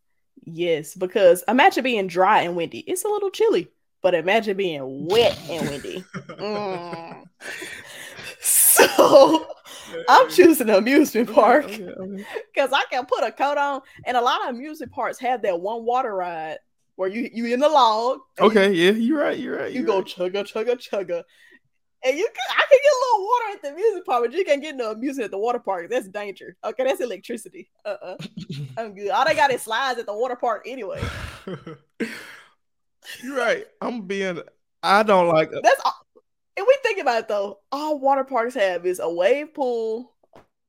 Yes, 0.44 0.94
because 0.94 1.44
imagine 1.48 1.84
being 1.84 2.08
dry 2.08 2.42
and 2.42 2.56
windy. 2.56 2.80
It's 2.80 3.06
a 3.06 3.08
little 3.08 3.32
chilly 3.32 3.72
but 4.06 4.14
imagine 4.14 4.56
being 4.56 5.08
wet 5.08 5.36
and 5.50 5.68
windy. 5.68 6.06
Mm. 6.30 7.24
So 8.40 9.48
I'm 10.10 10.30
choosing 10.30 10.70
an 10.70 10.76
amusement 10.76 11.34
park 11.34 11.66
because 11.68 11.80
okay, 11.80 12.02
okay, 12.02 12.26
okay. 12.60 12.74
I 12.74 12.84
can 12.92 13.06
put 13.06 13.24
a 13.24 13.32
coat 13.32 13.58
on, 13.58 13.82
and 14.06 14.18
a 14.18 14.22
lot 14.22 14.44
of 14.44 14.54
amusement 14.54 14.92
parks 14.92 15.18
have 15.20 15.42
that 15.44 15.60
one 15.60 15.86
water 15.86 16.14
ride 16.14 16.58
where 16.96 17.10
you 17.10 17.30
you 17.34 17.46
in 17.54 17.60
the 17.60 17.70
log. 17.70 18.20
Okay, 18.40 18.74
you, 18.74 18.86
yeah, 18.86 18.92
you're 18.92 19.20
right. 19.20 19.38
You're 19.38 19.58
right. 19.58 19.72
You 19.72 19.80
you're 19.80 19.88
go 19.88 19.98
right. 19.98 20.06
chugga 20.06 20.44
chugga 20.44 20.76
chugga, 20.76 21.24
and 22.04 22.18
you 22.18 22.28
can 22.28 22.58
I 22.58 22.66
can 22.70 22.80
get 22.82 22.92
a 22.92 23.02
little 23.06 23.28
water 23.28 23.46
at 23.54 23.62
the 23.62 23.72
music 23.74 24.06
park, 24.06 24.24
but 24.24 24.34
you 24.34 24.46
can't 24.46 24.62
get 24.62 24.76
no 24.76 24.96
music 24.96 25.26
at 25.26 25.32
the 25.32 25.38
water 25.38 25.60
park. 25.60 25.90
That's 25.90 26.08
danger. 26.08 26.56
Okay, 26.64 26.84
that's 26.84 27.02
electricity. 27.02 27.70
Uh 27.84 27.90
uh-uh. 27.90 28.18
uh, 28.20 28.62
i 28.78 28.82
am 28.84 28.96
good. 28.96 29.10
All 29.10 29.26
they 29.26 29.36
got 29.36 29.52
is 29.52 29.64
slides 29.64 30.00
at 30.00 30.06
the 30.06 30.14
water 30.14 30.36
park 30.36 30.64
anyway. 30.66 31.02
You're 33.22 33.38
right. 33.38 33.66
I'm 33.82 34.02
being. 34.02 34.42
I 34.82 35.04
don't 35.04 35.28
like. 35.28 35.52
That's. 35.52 35.82
All, 35.84 35.94
if 36.58 36.66
we 36.66 36.78
think 36.84 37.00
about 37.00 37.20
it 37.20 37.28
though, 37.28 37.60
all 37.72 38.00
water 38.00 38.24
parks 38.24 38.54
have 38.56 38.86
is 38.86 39.00
a 39.00 39.10
wave 39.10 39.54
pool, 39.54 40.14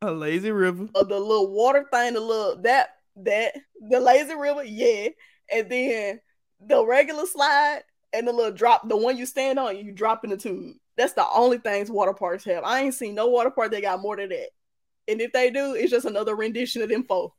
a 0.02 0.10
lazy 0.10 0.50
river, 0.50 0.88
or 0.94 1.04
the 1.04 1.18
little 1.18 1.52
water 1.52 1.86
thing, 1.92 2.14
the 2.14 2.20
little 2.20 2.60
that 2.62 2.96
that 3.16 3.54
the 3.88 4.00
lazy 4.00 4.34
river, 4.34 4.64
yeah, 4.64 5.08
and 5.52 5.70
then 5.70 6.20
the 6.60 6.84
regular 6.84 7.26
slide 7.26 7.82
and 8.12 8.26
the 8.26 8.32
little 8.32 8.52
drop, 8.52 8.88
the 8.88 8.96
one 8.96 9.16
you 9.16 9.26
stand 9.26 9.58
on, 9.58 9.76
you 9.76 9.92
drop 9.92 10.24
in 10.24 10.30
the 10.30 10.36
tube. 10.36 10.76
That's 10.96 11.12
the 11.12 11.26
only 11.34 11.58
things 11.58 11.90
water 11.90 12.14
parks 12.14 12.44
have. 12.44 12.64
I 12.64 12.80
ain't 12.80 12.94
seen 12.94 13.14
no 13.14 13.26
water 13.26 13.50
park 13.50 13.70
that 13.72 13.82
got 13.82 14.00
more 14.00 14.16
than 14.16 14.30
that. 14.30 14.48
And 15.08 15.20
if 15.20 15.32
they 15.32 15.50
do, 15.50 15.74
it's 15.74 15.90
just 15.90 16.06
another 16.06 16.34
rendition 16.34 16.82
of 16.82 16.88
them 16.88 17.04
four. 17.04 17.32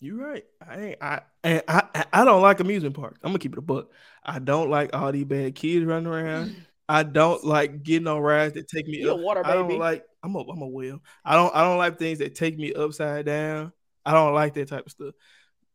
You're 0.00 0.16
right. 0.16 0.44
I 0.66 0.80
ain't, 0.80 1.02
I 1.02 1.20
and 1.44 1.62
I 1.68 2.04
I 2.12 2.24
don't 2.24 2.42
like 2.42 2.60
amusement 2.60 2.96
parks. 2.96 3.20
I'm 3.22 3.30
gonna 3.30 3.38
keep 3.38 3.52
it 3.52 3.58
a 3.58 3.62
book. 3.62 3.92
I 4.22 4.38
don't 4.38 4.68
like 4.68 4.94
all 4.94 5.12
these 5.12 5.24
bad 5.24 5.54
kids 5.54 5.86
running 5.86 6.12
around. 6.12 6.56
I 6.88 7.02
don't 7.02 7.42
like 7.44 7.82
getting 7.82 8.06
on 8.08 8.20
rides 8.20 8.54
that 8.54 8.68
take 8.68 8.86
me 8.86 8.98
you 8.98 9.12
up. 9.12 9.20
Water, 9.20 9.42
I 9.44 9.54
don't 9.54 9.78
like. 9.78 10.04
I'm 10.22 10.34
a 10.34 10.40
I'm 10.40 10.60
a 10.60 10.66
whale. 10.66 11.00
I 11.24 11.34
don't 11.34 11.54
I 11.54 11.62
don't 11.62 11.78
like 11.78 11.98
things 11.98 12.18
that 12.18 12.34
take 12.34 12.58
me 12.58 12.74
upside 12.74 13.24
down. 13.24 13.72
I 14.04 14.12
don't 14.12 14.34
like 14.34 14.54
that 14.54 14.68
type 14.68 14.84
of 14.84 14.92
stuff. 14.92 15.14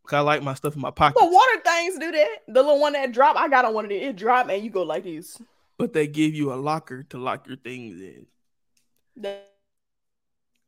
Cause 0.09 0.17
I 0.17 0.21
like 0.21 0.41
my 0.41 0.55
stuff 0.55 0.73
in 0.73 0.81
my 0.81 0.89
pocket. 0.89 1.19
But 1.19 1.31
water 1.31 1.61
things 1.63 1.99
do 1.99 2.11
that. 2.11 2.37
The 2.47 2.63
little 2.63 2.81
one 2.81 2.93
that 2.93 3.11
drop, 3.11 3.35
I 3.37 3.47
got 3.47 3.63
on 3.63 3.75
one 3.75 3.85
of 3.85 3.89
them. 3.89 3.99
It 3.99 4.15
drop 4.15 4.49
and 4.49 4.63
you 4.63 4.71
go 4.71 4.81
like 4.81 5.03
this. 5.03 5.39
But 5.77 5.93
they 5.93 6.07
give 6.07 6.33
you 6.33 6.51
a 6.51 6.55
locker 6.55 7.03
to 7.03 7.19
lock 7.19 7.45
your 7.47 7.57
things 7.57 8.01
in. 8.01 8.25
They 9.15 9.39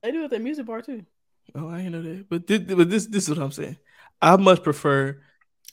do 0.03 0.21
it 0.21 0.25
at 0.25 0.29
the 0.29 0.37
music 0.37 0.67
bar 0.67 0.83
too. 0.83 1.07
Oh, 1.55 1.67
I 1.67 1.79
ain't 1.79 1.91
know 1.91 2.03
that. 2.03 2.29
But 2.29 2.45
this, 2.45 2.59
but 2.59 2.87
this, 2.91 3.07
this 3.07 3.23
is 3.23 3.29
what 3.35 3.43
I'm 3.43 3.51
saying. 3.51 3.77
I 4.21 4.37
much 4.37 4.61
prefer. 4.61 5.19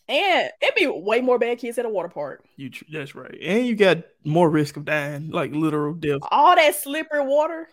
And 0.09 0.51
it'd 0.63 0.75
be 0.75 0.87
way 0.87 1.21
more 1.21 1.39
bad 1.39 1.59
kids 1.59 1.77
at 1.77 1.85
a 1.85 1.91
water 1.91 2.09
park. 2.09 2.43
You, 2.57 2.71
that's 2.91 3.15
right. 3.15 3.37
And 3.39 3.67
you 3.67 3.77
got 3.77 3.99
more 4.25 4.49
risk 4.49 4.79
of 4.79 4.87
dying, 4.87 5.29
like 5.29 5.53
literal 5.53 5.93
death. 5.93 6.21
All 6.31 6.57
that 6.57 6.75
slippery 6.75 7.21
water. 7.21 7.69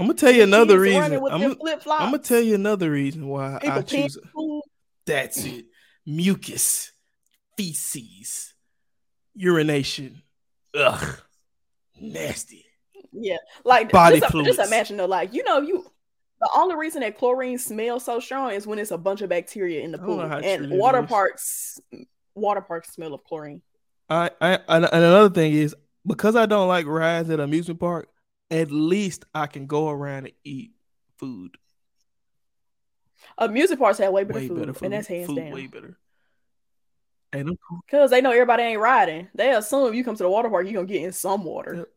I'm 0.00 0.06
gonna 0.06 0.14
tell 0.18 0.32
you 0.32 0.42
another 0.42 0.80
reason. 0.80 1.24
I'm 1.24 1.42
I'm 1.54 1.54
gonna 1.54 2.18
tell 2.18 2.40
you 2.40 2.56
another 2.56 2.90
reason 2.90 3.28
why 3.28 3.60
People 3.62 3.78
I 3.78 3.82
choose. 3.82 4.18
food. 4.34 4.62
That's 5.06 5.44
it. 5.44 5.66
Mucus, 6.04 6.92
feces, 7.56 8.54
urination. 9.34 10.22
Ugh, 10.74 11.20
nasty. 12.00 12.66
Yeah, 13.12 13.36
like 13.64 13.90
Body 13.90 14.20
just, 14.20 14.30
fluids. 14.32 14.56
just 14.56 14.68
imagine 14.68 14.96
though, 14.96 15.06
like 15.06 15.32
you 15.32 15.42
know, 15.44 15.60
you 15.60 15.86
the 16.40 16.50
only 16.54 16.76
reason 16.76 17.00
that 17.00 17.16
chlorine 17.16 17.58
smells 17.58 18.04
so 18.04 18.20
strong 18.20 18.50
is 18.52 18.66
when 18.66 18.78
it's 18.78 18.90
a 18.90 18.98
bunch 18.98 19.22
of 19.22 19.30
bacteria 19.30 19.82
in 19.82 19.92
the 19.92 19.98
I 19.98 20.06
don't 20.06 20.16
know 20.18 20.28
pool, 20.28 20.44
and 20.44 20.70
water 20.70 21.02
is. 21.02 21.08
parks, 21.08 21.80
water 22.34 22.60
parks 22.60 22.92
smell 22.92 23.14
of 23.14 23.24
chlorine. 23.24 23.62
I, 24.08 24.30
I, 24.40 24.58
and 24.68 24.84
and 24.84 25.04
another 25.04 25.30
thing 25.30 25.54
is 25.54 25.74
because 26.06 26.36
I 26.36 26.46
don't 26.46 26.68
like 26.68 26.86
rides 26.86 27.30
at 27.30 27.40
amusement 27.40 27.80
park. 27.80 28.08
At 28.50 28.70
least 28.70 29.24
I 29.34 29.46
can 29.46 29.66
go 29.66 29.88
around 29.88 30.26
and 30.26 30.34
eat 30.44 30.72
food. 31.18 31.56
Amusement 33.38 33.80
parks 33.80 33.98
had 33.98 34.12
way 34.12 34.24
better, 34.24 34.40
Way 34.40 34.48
food, 34.48 34.58
better 34.60 34.72
food. 34.72 34.84
and 34.86 34.94
that's 34.94 35.06
hands 35.08 35.26
food 35.26 35.36
down. 35.36 35.50
way 35.50 35.66
better. 35.66 35.98
And 37.32 37.48
I'm 37.50 37.58
cool. 37.68 37.80
Because 37.84 38.10
they 38.10 38.20
know 38.22 38.30
everybody 38.30 38.62
ain't 38.62 38.80
riding. 38.80 39.28
They 39.34 39.52
assume 39.52 39.92
you 39.94 40.04
come 40.04 40.16
to 40.16 40.22
the 40.22 40.30
water 40.30 40.48
park, 40.48 40.64
you're 40.66 40.74
gonna 40.74 40.86
get 40.86 41.02
in 41.02 41.12
some 41.12 41.44
water. 41.44 41.74
Yep. 41.74 41.88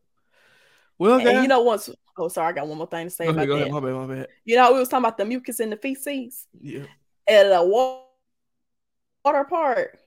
Well, 0.98 1.14
And 1.16 1.24
guys, 1.24 1.42
you 1.42 1.48
know, 1.48 1.62
once 1.62 1.88
oh 2.18 2.28
sorry, 2.28 2.48
I 2.50 2.52
got 2.52 2.66
one 2.68 2.76
more 2.76 2.86
thing 2.86 3.06
to 3.06 3.10
say 3.10 3.24
go 3.24 3.30
about 3.30 3.46
go 3.46 3.54
that. 3.56 3.62
ahead. 3.68 3.72
My 3.72 3.80
bad, 3.80 3.94
my 3.94 4.14
bad. 4.14 4.28
You 4.44 4.56
know, 4.56 4.72
we 4.72 4.78
was 4.80 4.88
talking 4.88 5.04
about 5.04 5.16
the 5.16 5.24
mucus 5.24 5.60
and 5.60 5.72
the 5.72 5.76
feces 5.76 6.46
Yeah. 6.60 6.84
at 7.26 7.46
a 7.46 7.64
water 7.64 9.44
park. 9.48 9.98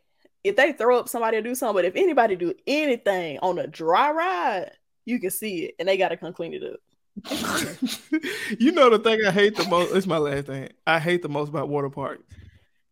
If 0.44 0.56
they 0.58 0.74
throw 0.74 1.00
up 1.00 1.08
somebody 1.10 1.38
to 1.38 1.42
do 1.42 1.56
something, 1.56 1.76
but 1.76 1.86
if 1.86 1.96
anybody 1.96 2.36
do 2.36 2.54
anything 2.68 3.40
on 3.40 3.58
a 3.58 3.66
dry 3.66 4.12
ride, 4.12 4.72
you 5.06 5.20
can 5.20 5.32
see 5.32 5.66
it, 5.66 5.76
and 5.80 5.88
they 5.88 5.98
gotta 5.98 6.18
come 6.18 6.34
clean 6.34 6.54
it 6.54 6.64
up. 6.64 6.80
you 8.60 8.72
know 8.72 8.90
the 8.90 9.00
thing 9.00 9.20
I 9.26 9.32
hate 9.32 9.56
the 9.56 9.68
most. 9.70 9.94
It's 9.96 10.08
my 10.08 10.18
last 10.18 10.48
thing. 10.48 10.70
I 10.86 11.00
hate 11.00 11.22
the 11.22 11.30
most 11.30 11.50
about 11.50 11.70
water 11.70 11.90
parks, 11.90 12.24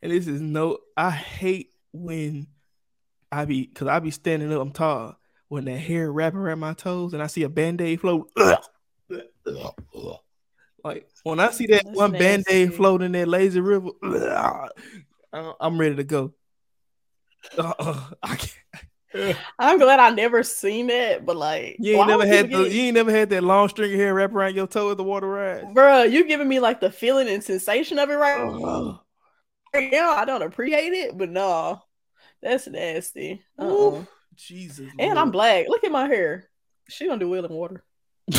and 0.02 0.12
this 0.12 0.28
is 0.28 0.40
no. 0.42 0.78
I 0.96 1.10
hate 1.10 1.74
when 1.92 2.48
I 3.32 3.46
be 3.46 3.66
because 3.66 3.88
I 3.88 4.00
be 4.00 4.12
standing 4.12 4.54
up. 4.54 4.62
I'm 4.62 4.72
tall 4.72 5.18
when 5.48 5.66
that 5.66 5.78
hair 5.78 6.12
wrap 6.12 6.36
around 6.36 6.60
my 6.60 6.74
toes, 6.74 7.14
and 7.14 7.24
I 7.24 7.28
see 7.28 7.44
a 7.44 7.50
band 7.50 7.82
aid 7.82 8.02
float. 8.02 8.32
Like 10.84 11.08
when 11.24 11.40
I 11.40 11.52
see 11.52 11.68
that 11.68 11.86
That's 11.86 11.96
one 11.96 12.12
band 12.12 12.46
aid 12.50 12.74
float 12.74 13.04
in 13.04 13.12
that 13.12 13.28
lazy 13.28 13.60
river, 13.60 13.90
I'm 15.34 15.78
ready 15.78 15.96
to 15.96 16.04
go. 16.04 16.34
Uh-uh, 17.56 18.10
I 18.24 18.36
can't. 18.36 18.86
I'm 19.60 19.78
glad 19.80 20.00
I 20.00 20.10
never 20.12 20.44
seen 20.44 20.90
it, 20.90 21.26
but 21.26 21.36
like, 21.36 21.78
You 21.80 21.98
ain't 21.98 22.08
never 22.08 22.26
had 22.26 22.52
the, 22.52 22.70
you 22.70 22.84
ain't 22.84 22.96
never 22.96 23.12
had 23.12 23.30
that 23.30 23.44
long 23.44 23.70
string 23.70 23.94
of 23.94 24.00
hair 24.00 24.14
wrap 24.14 24.34
around 24.34 24.56
your 24.56 24.68
toe 24.68 24.92
at 24.92 24.98
the 24.98 25.04
water 25.04 25.28
ride. 25.28 25.74
Bruh, 25.76 26.10
you 26.10 26.26
giving 26.28 26.48
me 26.48 26.60
like 26.60 26.80
the 26.80 26.92
feeling 26.92 27.28
and 27.28 27.44
sensation 27.44 28.00
of 28.00 28.10
it 28.10 28.16
right 28.16 28.42
Ugh. 28.42 29.00
now. 29.74 30.14
I 30.14 30.26
don't 30.26 30.42
appreciate 30.42 30.94
it, 30.94 31.18
but 31.18 31.30
no, 31.30 31.82
that's 32.42 32.68
nasty. 32.68 33.44
Uh-uh. 33.58 34.04
Jesus. 34.36 34.90
And 34.98 35.20
I'm 35.20 35.32
black. 35.32 35.68
Look 35.68 35.84
at 35.84 35.92
my 35.92 36.08
hair. 36.08 36.50
She 36.90 37.08
gonna 37.08 37.20
do 37.20 37.30
well 37.30 37.46
in 37.46 37.54
water. 37.54 37.84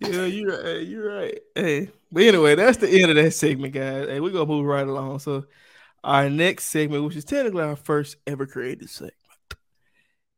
yeah, 0.00 0.24
you're 0.24 0.62
right. 0.62 0.86
You're 0.86 1.14
right. 1.14 1.38
Hey, 1.54 1.90
but 2.10 2.22
anyway, 2.22 2.54
that's 2.54 2.78
the 2.78 2.88
end 2.88 3.10
of 3.10 3.16
that 3.16 3.32
segment, 3.32 3.74
guys. 3.74 4.08
Hey, 4.08 4.20
we're 4.20 4.32
gonna 4.32 4.46
move 4.46 4.66
right 4.66 4.86
along. 4.86 5.20
So, 5.20 5.44
our 6.06 6.30
next 6.30 6.66
segment, 6.66 7.04
which 7.04 7.16
is 7.16 7.24
technically 7.24 7.64
our 7.64 7.74
first 7.74 8.16
ever 8.28 8.46
created 8.46 8.88
segment, 8.88 9.14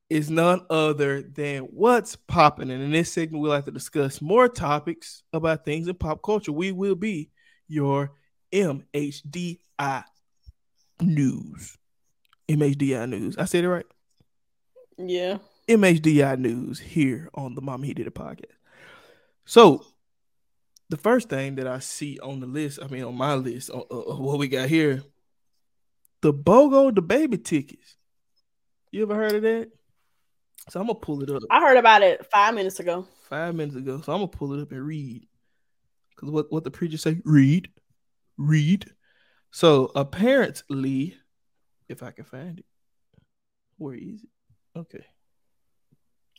is 0.09 0.31
none 0.31 0.65
other 0.71 1.21
than 1.21 1.65
what's 1.65 2.17
popping. 2.17 2.71
And 2.71 2.83
in 2.83 2.91
this 2.91 3.13
segment, 3.13 3.43
we 3.43 3.51
like 3.51 3.67
to 3.67 3.71
discuss 3.71 4.23
more 4.23 4.49
topics 4.49 5.23
about 5.31 5.67
things 5.67 5.87
in 5.87 5.95
pop 5.95 6.23
culture. 6.23 6.53
We 6.53 6.73
will 6.73 6.95
be 6.95 7.31
your 7.69 8.13
MHDI 8.51 9.59
news. 11.03 11.77
MHDI 12.49 13.07
news. 13.07 13.37
I 13.37 13.45
said 13.45 13.65
it 13.65 13.69
right. 13.69 13.87
Yeah. 14.97 15.39
MHDI 15.69 16.39
news 16.39 16.79
here 16.79 17.29
on 17.35 17.55
the 17.55 17.61
Mama 17.61 17.85
He 17.85 17.93
Did 17.93 18.07
It 18.07 18.15
podcast. 18.15 18.57
So, 19.45 19.85
the 20.89 20.97
first 20.97 21.29
thing 21.29 21.57
that 21.57 21.67
I 21.67 21.81
see 21.81 22.19
on 22.23 22.41
the 22.41 22.47
list, 22.47 22.79
I 22.83 22.87
mean, 22.87 23.05
on 23.05 23.15
my 23.15 23.35
list, 23.35 23.69
of 23.69 23.85
of 23.91 24.19
what 24.19 24.39
we 24.39 24.49
got 24.49 24.71
here, 24.71 25.03
the 26.23 26.33
BOGO, 26.33 26.95
the 26.95 27.03
baby 27.03 27.39
tickets. 27.39 27.97
You 28.91 29.03
ever 29.03 29.15
heard 29.15 29.35
of 29.35 29.43
that? 29.43 29.71
So, 30.71 30.81
I'm 30.81 30.89
to 30.89 30.95
pull 30.95 31.23
it 31.23 31.31
up 31.31 31.43
I 31.51 31.61
heard 31.61 31.79
about 31.79 32.03
it 32.03 32.27
five 32.31 32.55
minutes 32.55 32.81
ago. 32.81 33.07
five 33.29 33.55
minutes 33.55 33.77
ago. 33.77 34.01
So, 34.01 34.13
I'm 34.13 34.21
to 34.21 34.29
pull 34.29 34.53
it 34.55 34.63
up 34.63 34.73
and 34.73 34.85
read. 34.85 35.27
Because 36.11 36.31
what, 36.31 36.51
what 36.51 36.65
the 36.65 36.71
preacher 36.71 36.99
say? 36.99 37.21
Read. 37.25 37.69
Read. 38.37 38.87
So, 39.51 39.91
apparently, 39.95 41.17
if 41.89 42.03
I 42.03 42.11
can 42.11 42.25
find 42.25 42.59
it, 42.59 42.67
where 43.79 43.95
is 43.95 44.23
it? 44.23 44.79
Okay. 44.79 45.05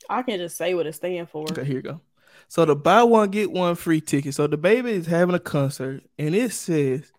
I 0.10 0.22
can 0.22 0.38
just 0.39 0.58
say 0.58 0.74
what 0.74 0.88
it 0.88 0.94
stands 0.94 1.30
for. 1.30 1.44
Okay, 1.52 1.63
here 1.63 1.78
you 1.78 1.82
go. 1.82 2.02
So 2.48 2.65
the 2.65 2.76
buy 2.76 3.04
one 3.04 3.30
get 3.30 3.52
one 3.52 3.76
free 3.76 4.02
ticket. 4.02 4.34
So 4.34 4.48
DaBaby 4.48 4.86
is 4.86 5.08
having 5.08 5.36
a 5.36 5.39
concert, 5.39 6.04
and 6.18 6.34
it 6.34 6.52
says 6.52 7.12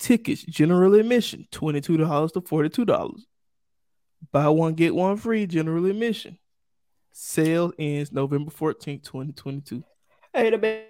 tickets 0.00 0.42
general 0.42 0.94
admission 0.94 1.46
twenty 1.52 1.80
two 1.80 1.96
dollars 1.96 2.32
to 2.32 2.40
forty 2.40 2.68
two 2.68 2.84
dollars. 2.84 3.26
Buy 4.32 4.48
one 4.48 4.74
get 4.74 4.94
one 4.94 5.16
free 5.16 5.46
general 5.46 5.86
admission. 5.86 6.38
Sale 7.12 7.72
ends 7.78 8.10
November 8.10 8.50
fourteenth, 8.50 9.04
twenty 9.04 9.32
twenty 9.32 9.60
two. 9.60 9.84
Hey, 10.32 10.50
DaBaby. 10.50 10.84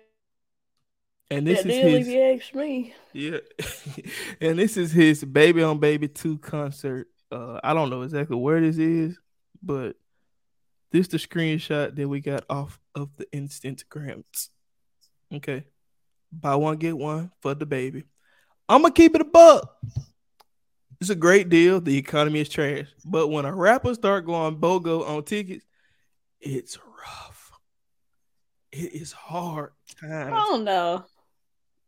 And 1.32 1.46
this 1.46 1.60
is 1.60 1.66
deal, 1.66 1.86
if 1.86 2.06
his 2.06 2.08
you 2.08 2.20
ask 2.22 2.54
me. 2.54 2.94
yeah, 3.12 3.38
and 4.40 4.58
this 4.58 4.76
is 4.76 4.90
his 4.90 5.22
baby 5.24 5.62
on 5.62 5.78
baby 5.78 6.08
two 6.08 6.38
concert. 6.38 7.06
Uh, 7.30 7.60
I 7.62 7.72
don't 7.72 7.90
know 7.90 8.02
exactly 8.02 8.36
where 8.36 8.60
this 8.60 8.78
is, 8.78 9.16
but 9.62 9.94
this 10.90 11.06
the 11.06 11.18
screenshot 11.18 11.94
that 11.94 12.08
we 12.08 12.20
got 12.20 12.44
off 12.50 12.80
of 12.96 13.10
the 13.16 13.26
Instagrams. 13.26 14.48
Okay, 15.32 15.64
buy 16.32 16.56
one 16.56 16.78
get 16.78 16.98
one 16.98 17.30
for 17.40 17.54
DaBaby. 17.54 18.04
I'm 18.70 18.82
gonna 18.82 18.94
keep 18.94 19.16
it 19.16 19.20
a 19.20 19.24
buck. 19.24 19.76
It's 21.00 21.10
a 21.10 21.16
great 21.16 21.48
deal. 21.48 21.80
The 21.80 21.98
economy 21.98 22.40
is 22.40 22.48
trash, 22.48 22.86
but 23.04 23.28
when 23.28 23.44
a 23.44 23.52
rapper 23.52 23.92
start 23.94 24.26
going 24.26 24.58
bogo 24.58 25.08
on 25.08 25.24
tickets, 25.24 25.66
it's 26.40 26.78
rough. 26.78 27.50
It 28.70 28.92
is 28.94 29.10
hard 29.10 29.72
I 30.02 30.30
don't 30.30 30.64
know. 30.64 31.04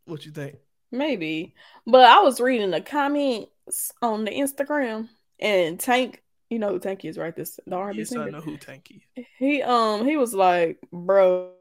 What 0.05 0.25
you 0.25 0.31
think? 0.31 0.57
Maybe. 0.91 1.55
But 1.87 2.03
I 2.03 2.19
was 2.19 2.41
reading 2.41 2.71
the 2.71 2.81
comments 2.81 3.93
on 4.01 4.25
the 4.25 4.31
Instagram 4.31 5.07
and 5.39 5.79
Tank, 5.79 6.21
you 6.49 6.59
know 6.59 6.69
who 6.69 6.79
Tank 6.79 7.05
is, 7.05 7.17
right? 7.17 7.35
This 7.35 7.59
the 7.65 7.75
R&B 7.75 7.99
Yes, 7.99 8.15
I 8.15 8.29
know 8.29 8.41
who 8.41 8.57
Tanky 8.57 9.03
is. 9.15 9.25
He 9.39 9.61
um 9.63 10.05
he 10.05 10.17
was 10.17 10.33
like, 10.33 10.79
bro. 10.91 11.51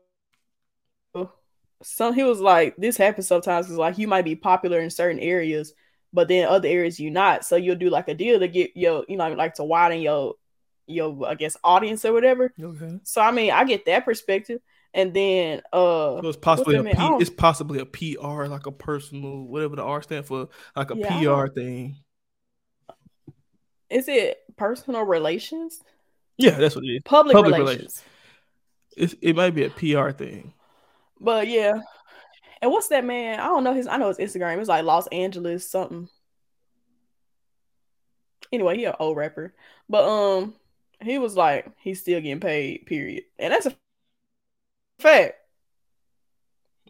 So 1.82 2.12
he 2.12 2.22
was 2.22 2.40
like, 2.40 2.76
this 2.76 2.96
happens 2.96 3.26
sometimes 3.26 3.66
because 3.66 3.78
like 3.78 3.98
you 3.98 4.08
might 4.08 4.24
be 4.24 4.36
popular 4.36 4.80
in 4.80 4.90
certain 4.90 5.18
areas, 5.20 5.72
but 6.12 6.28
then 6.28 6.48
other 6.48 6.68
areas 6.68 7.00
you 7.00 7.10
not. 7.10 7.44
So 7.44 7.56
you'll 7.56 7.76
do 7.76 7.90
like 7.90 8.08
a 8.08 8.14
deal 8.14 8.38
to 8.38 8.48
get 8.48 8.76
your, 8.76 9.04
you 9.08 9.16
know, 9.16 9.32
like 9.32 9.54
to 9.54 9.64
widen 9.64 10.00
your 10.00 10.34
your 10.86 11.26
I 11.26 11.34
guess 11.34 11.56
audience 11.62 12.04
or 12.04 12.12
whatever. 12.12 12.52
Okay. 12.60 12.98
So 13.04 13.20
I 13.20 13.30
mean, 13.30 13.50
I 13.52 13.64
get 13.64 13.86
that 13.86 14.04
perspective. 14.04 14.60
And 14.94 15.14
then 15.14 15.62
uh 15.72 16.20
So 16.20 16.28
it's 16.28 16.36
possibly 16.36 16.76
a 16.76 16.82
What's 16.82 16.96
that 16.96 16.96
P, 16.96 17.00
mean? 17.00 17.06
I 17.06 17.10
don't- 17.10 17.20
it's 17.22 17.30
possibly 17.30 17.78
a 17.80 17.86
PR, 17.86 18.46
like 18.46 18.66
a 18.66 18.72
personal, 18.72 19.44
whatever 19.44 19.76
the 19.76 19.82
R 19.82 20.02
stand 20.02 20.26
for, 20.26 20.48
like 20.76 20.90
a 20.90 20.96
Yeah, 20.96 21.20
PR 21.20 21.48
thing. 21.48 21.96
is 23.90 24.08
it 24.08 24.38
personal 24.56 25.02
relations? 25.02 25.80
Yeah, 26.38 26.52
that's 26.58 26.74
what 26.74 26.84
it 26.84 26.88
is. 26.88 27.02
Public, 27.04 27.34
Public 27.34 27.54
relations. 27.56 27.78
relations. 27.80 28.04
It's, 28.96 29.14
it 29.22 29.36
might 29.36 29.54
be 29.54 29.64
a 29.64 29.70
PR 29.70 30.10
thing. 30.10 30.52
But 31.22 31.48
yeah. 31.48 31.80
And 32.60 32.70
what's 32.70 32.88
that 32.88 33.04
man? 33.04 33.40
I 33.40 33.46
don't 33.46 33.64
know 33.64 33.74
his 33.74 33.86
I 33.86 33.96
know 33.96 34.08
his 34.08 34.18
Instagram. 34.18 34.58
It's 34.58 34.68
like 34.68 34.84
Los 34.84 35.06
Angeles 35.08 35.68
something. 35.68 36.08
Anyway, 38.52 38.76
he 38.76 38.84
an 38.84 38.94
old 39.00 39.16
rapper. 39.16 39.54
But 39.88 40.08
um 40.08 40.54
he 41.02 41.18
was 41.18 41.36
like 41.36 41.70
he's 41.78 42.00
still 42.00 42.20
getting 42.20 42.40
paid, 42.40 42.86
period. 42.86 43.24
And 43.38 43.52
that's 43.52 43.66
a 43.66 43.76
fact. 44.98 45.36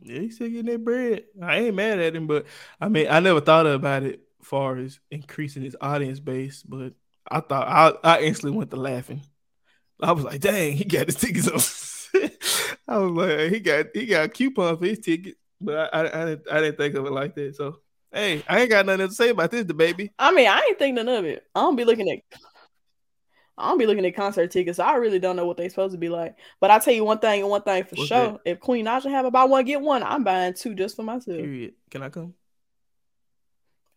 Yeah, 0.03 0.21
he's 0.21 0.35
still 0.37 0.49
getting 0.49 0.67
that 0.67 0.85
bread. 0.85 1.25
I 1.41 1.59
ain't 1.59 1.77
mad 1.77 2.01
at 2.01 2.17
him, 2.17 2.27
but 2.27 2.47
I 2.81 2.89
mean, 2.89 3.07
I 3.09 3.21
never 3.21 3.41
thought 3.41 3.67
about 3.67 4.03
it 4.03 4.21
far 4.43 4.77
as 4.77 4.99
increasing 5.11 5.63
his 5.63 5.77
audience 5.81 6.21
base, 6.21 6.63
but 6.63 6.95
I 7.31 7.41
thought 7.41 8.03
I, 8.05 8.17
I 8.17 8.23
instantly 8.23 8.57
went 8.59 8.71
to 8.71 8.77
laughing. 8.77 9.23
I 10.03 10.13
was 10.13 10.25
like, 10.25 10.41
dang, 10.41 10.77
he 10.77 10.85
got 10.85 11.07
his 11.07 11.17
tickets 11.17 11.49
on. 11.49 11.61
I 12.89 12.99
was 12.99 13.13
like, 13.13 13.53
he 13.53 13.61
got 13.61 13.87
he 13.95 14.07
got 14.07 14.25
a 14.25 14.29
coupon 14.29 14.79
for 14.79 14.85
his 14.85 14.99
ticket, 14.99 15.37
but 15.61 15.95
I, 15.95 16.01
I, 16.01 16.23
I 16.23 16.25
didn't 16.27 16.51
I 16.51 16.61
didn't 16.61 16.77
think 16.77 16.95
of 16.95 17.07
it 17.07 17.13
like 17.13 17.35
that. 17.37 17.57
So 17.57 17.79
hey, 18.13 18.43
I 18.49 18.61
ain't 18.61 18.71
got 18.71 18.87
nothing 18.87 19.09
to 19.09 19.15
say 19.15 19.31
about 19.31 19.51
this, 19.51 19.65
DaBaby. 19.65 20.11
I 20.19 20.33
mean, 20.33 20.49
I 20.49 20.61
ain't 20.69 20.79
think 20.79 20.97
none 20.97 21.09
of 21.09 21.25
it. 21.25 21.45
I 21.55 21.61
don't 21.61 21.77
be 21.77 21.85
looking 21.85 22.11
at 22.11 22.19
I 23.59 23.69
don't 23.69 23.79
be 23.79 23.87
looking 23.87 24.07
at 24.07 24.17
concert 24.17 24.51
tickets. 24.51 24.79
So 24.79 24.85
I 24.85 24.97
really 24.97 25.19
don't 25.19 25.37
know 25.37 25.47
what 25.47 25.57
they 25.57 25.69
supposed 25.69 25.93
to 25.93 25.99
be 25.99 26.09
like. 26.09 26.37
But 26.61 26.71
I 26.71 26.79
tell 26.79 26.95
you 26.95 27.05
one 27.05 27.19
thing 27.19 27.43
and 27.43 27.51
one 27.51 27.63
thing 27.63 27.85
for 27.85 27.97
What's 27.97 28.09
sure. 28.09 28.33
that? 28.33 28.41
If 28.45 28.61
Queen 28.61 28.87
Naija 28.87 29.11
have 29.11 29.27
about 29.27 29.51
one 29.51 29.65
get 29.65 29.81
one, 29.81 30.03
I'm 30.03 30.25
buying 30.25 30.55
two 30.55 30.75
just 30.75 30.97
for 30.97 31.03
myself. 31.03 31.39
Period. 31.39 31.75
Can 31.91 32.03
I 32.03 32.09
come? 32.09 32.35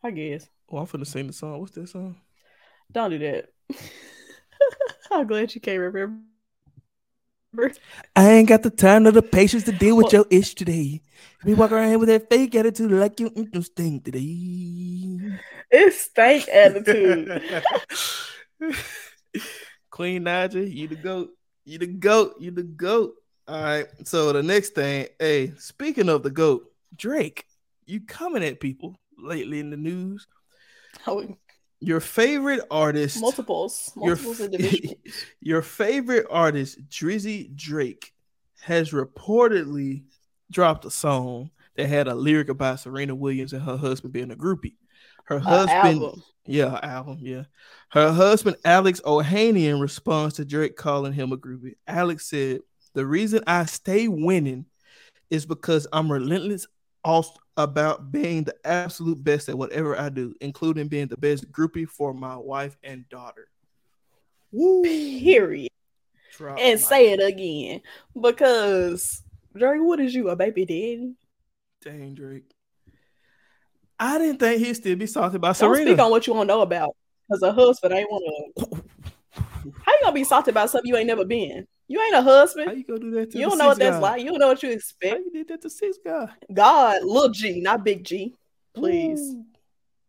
I 0.03 0.11
guess. 0.11 0.47
Oh, 0.69 0.77
I'm 0.77 0.87
finna 0.87 1.07
sing 1.07 1.27
the 1.27 1.33
song. 1.33 1.59
What's 1.59 1.73
that 1.73 1.89
song? 1.89 2.17
Don't 2.91 3.11
do 3.11 3.19
that. 3.19 3.45
I'm 5.11 5.25
glad 5.25 5.55
you 5.55 5.61
can't 5.61 5.79
remember. 5.79 6.19
I 8.15 8.31
ain't 8.31 8.49
got 8.49 8.63
the 8.63 8.69
time 8.69 9.07
or 9.07 9.11
the 9.11 9.21
patience 9.21 9.63
to 9.63 9.71
deal 9.71 9.95
with 9.97 10.05
Well- 10.05 10.13
your 10.13 10.25
ish 10.29 10.55
today. 10.55 11.01
You 11.45 11.55
walk 11.55 11.71
around 11.71 11.99
with 11.99 12.09
that 12.09 12.27
fake 12.29 12.55
attitude 12.55 12.91
like 12.91 13.19
you 13.19 13.31
interesting 13.35 14.01
today. 14.01 15.37
It's 15.69 16.01
stank 16.01 16.47
attitude. 16.49 17.63
Queen 19.91 20.23
Naija, 20.23 20.73
you 20.73 20.87
the 20.87 20.95
goat. 20.95 21.29
You 21.65 21.77
the 21.77 21.87
goat. 21.87 22.35
You 22.39 22.51
the 22.51 22.63
goat. 22.63 23.13
All 23.47 23.61
right. 23.61 23.85
So 24.05 24.33
the 24.33 24.41
next 24.41 24.69
thing, 24.71 25.07
hey, 25.19 25.53
speaking 25.57 26.09
of 26.09 26.23
the 26.23 26.31
goat, 26.31 26.71
Drake, 26.95 27.45
you 27.85 28.01
coming 28.01 28.43
at 28.43 28.59
people 28.59 28.95
lately 29.17 29.59
in 29.59 29.69
the 29.69 29.77
news. 29.77 30.25
Oh, 31.05 31.35
Your 31.81 31.99
favorite 31.99 32.61
artist, 32.71 33.19
multiples, 33.19 33.91
your, 34.01 34.15
individuals. 34.17 34.95
your 35.41 35.61
favorite 35.61 36.25
artist, 36.29 36.87
Drizzy 36.89 37.53
Drake, 37.55 38.13
has 38.61 38.91
reportedly 38.91 40.03
dropped 40.51 40.85
a 40.85 40.91
song 40.91 41.51
that 41.75 41.87
had 41.87 42.07
a 42.07 42.15
lyric 42.15 42.49
about 42.49 42.79
Serena 42.79 43.13
Williams 43.13 43.53
and 43.53 43.61
her 43.61 43.77
husband 43.77 44.13
being 44.13 44.31
a 44.31 44.35
groupie. 44.35 44.75
Her 45.25 45.37
Uh, 45.37 45.39
husband, 45.41 46.01
album. 46.01 46.23
yeah, 46.45 46.69
her 46.69 46.79
album, 46.85 47.17
yeah. 47.21 47.43
Her 47.89 48.11
husband, 48.11 48.55
Alex 48.63 49.01
Ohanian, 49.01 49.81
responds 49.81 50.35
to 50.35 50.45
Drake 50.45 50.75
calling 50.77 51.13
him 51.13 51.31
a 51.31 51.37
groupie. 51.37 51.75
Alex 51.87 52.27
said, 52.29 52.61
The 52.93 53.05
reason 53.05 53.43
I 53.47 53.65
stay 53.65 54.07
winning 54.07 54.65
is 55.29 55.45
because 55.45 55.87
I'm 55.91 56.11
relentless 56.11 56.67
also 57.05 57.39
about 57.55 58.11
being 58.11 58.43
the 58.43 58.55
absolute 58.65 59.23
best 59.23 59.47
at 59.47 59.57
whatever 59.57 59.97
I 59.97 60.09
do, 60.09 60.35
including 60.41 60.89
being 60.89 61.07
the 61.07 61.17
best 61.17 61.49
groupie 61.51 61.87
for 61.87 62.13
my 62.13 62.35
wife 62.35 62.75
and 62.83 63.07
daughter. 63.07 63.47
Woo! 64.51 64.83
Period. 64.83 65.69
Drop 66.35 66.57
And 66.59 66.79
say 66.79 67.13
it 67.13 67.21
again. 67.23 67.81
Because 68.19 69.23
Drake, 69.55 69.81
what 69.81 70.01
is 70.01 70.13
you, 70.13 70.29
a 70.29 70.35
baby 70.35 70.65
daddy? 70.65 71.13
Dang, 71.81 72.13
Drake. 72.15 72.51
I 73.97 74.17
didn't 74.17 74.39
think 74.39 74.65
he'd 74.65 74.73
still 74.73 74.97
be 74.97 75.07
salty 75.07 75.37
about 75.37 75.57
Don't 75.57 75.73
Serena. 75.73 75.91
speak 75.91 75.99
on 76.03 76.11
what 76.11 76.27
you 76.27 76.33
don't 76.33 76.47
know 76.47 76.61
about. 76.61 76.95
Because 77.29 77.41
a 77.43 77.53
husband 77.53 77.93
ain't 77.93 78.09
want 78.11 78.53
to. 78.57 78.83
How 79.81 79.91
you 79.93 79.99
gonna 80.01 80.13
be 80.13 80.23
salty 80.23 80.51
about 80.51 80.69
something 80.69 80.89
you 80.89 80.97
ain't 80.97 81.07
never 81.07 81.25
been? 81.25 81.65
You 81.87 82.01
ain't 82.01 82.15
a 82.15 82.21
husband. 82.21 82.67
How 82.67 82.73
you 82.73 82.83
gonna 82.83 82.99
do 82.99 83.11
that 83.11 83.31
to 83.31 83.37
You 83.37 83.47
don't 83.47 83.57
know 83.57 83.67
what 83.67 83.77
that's 83.79 83.97
guy? 83.97 83.99
like. 83.99 84.21
You 84.21 84.29
don't 84.29 84.39
know 84.39 84.47
what 84.47 84.63
you 84.63 84.71
expect. 84.71 85.13
How 85.13 85.19
you 85.19 85.31
did 85.31 85.47
that 85.49 85.61
to 85.61 85.69
six 85.69 85.97
guy? 86.03 86.27
God, 86.51 87.03
little 87.03 87.29
G, 87.29 87.61
not 87.61 87.83
big 87.83 88.03
G. 88.03 88.35
Please. 88.73 89.19
Ooh. 89.19 89.45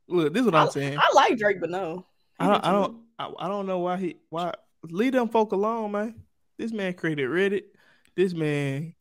Look, 0.08 0.32
this 0.32 0.40
is 0.40 0.46
what 0.46 0.54
I'm 0.54 0.70
saying. 0.70 0.98
I 0.98 1.12
like 1.14 1.36
Drake, 1.36 1.60
but 1.60 1.70
no. 1.70 2.06
I 2.38 2.46
don't, 2.46 2.64
I 2.64 2.72
don't, 2.72 2.98
I, 3.18 3.32
I 3.40 3.48
don't 3.48 3.66
know 3.66 3.80
why 3.80 3.96
he, 3.96 4.16
why 4.28 4.54
leave 4.84 5.12
them 5.12 5.28
folk 5.28 5.52
alone, 5.52 5.92
man. 5.92 6.22
This 6.58 6.72
man 6.72 6.94
created 6.94 7.28
Reddit. 7.28 7.64
This 8.14 8.32
man 8.32 8.94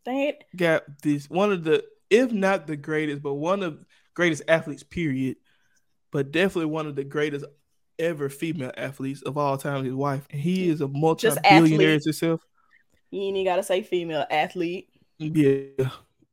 got 0.55 0.83
this 1.01 1.29
one 1.29 1.51
of 1.51 1.63
the, 1.63 1.83
if 2.09 2.31
not 2.31 2.67
the 2.67 2.75
greatest, 2.75 3.21
but 3.21 3.35
one 3.35 3.63
of 3.63 3.79
the 3.79 3.85
greatest 4.13 4.43
athletes, 4.47 4.83
period. 4.83 5.37
But 6.11 6.31
definitely 6.31 6.71
one 6.71 6.87
of 6.87 6.95
the 6.95 7.03
greatest 7.03 7.45
ever 7.99 8.29
female 8.29 8.71
athletes 8.75 9.21
of 9.21 9.37
all 9.37 9.57
time. 9.57 9.85
His 9.85 9.93
wife, 9.93 10.27
and 10.29 10.41
he 10.41 10.69
is 10.69 10.81
a 10.81 10.87
multi-billionaire 10.87 11.95
athlete. 11.95 12.03
himself. 12.03 12.41
You 13.15 13.21
ain't 13.21 13.37
even 13.37 13.45
gotta 13.45 13.63
say 13.63 13.81
female 13.81 14.25
athlete. 14.29 14.89
Yeah, 15.19 15.89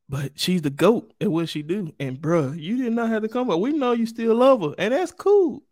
but 0.09 0.33
she's 0.35 0.61
the 0.61 0.69
goat 0.69 1.13
at 1.21 1.31
what 1.31 1.47
she 1.47 1.61
do. 1.61 1.93
And 1.97 2.19
bruh, 2.21 2.59
you 2.59 2.75
did 2.83 2.91
not 2.91 3.07
have 3.09 3.21
to 3.21 3.29
come 3.29 3.49
up. 3.49 3.61
We 3.61 3.71
know 3.71 3.93
you 3.93 4.05
still 4.05 4.35
love 4.35 4.61
her, 4.61 4.75
and 4.77 4.93
that's 4.93 5.13
cool. 5.13 5.63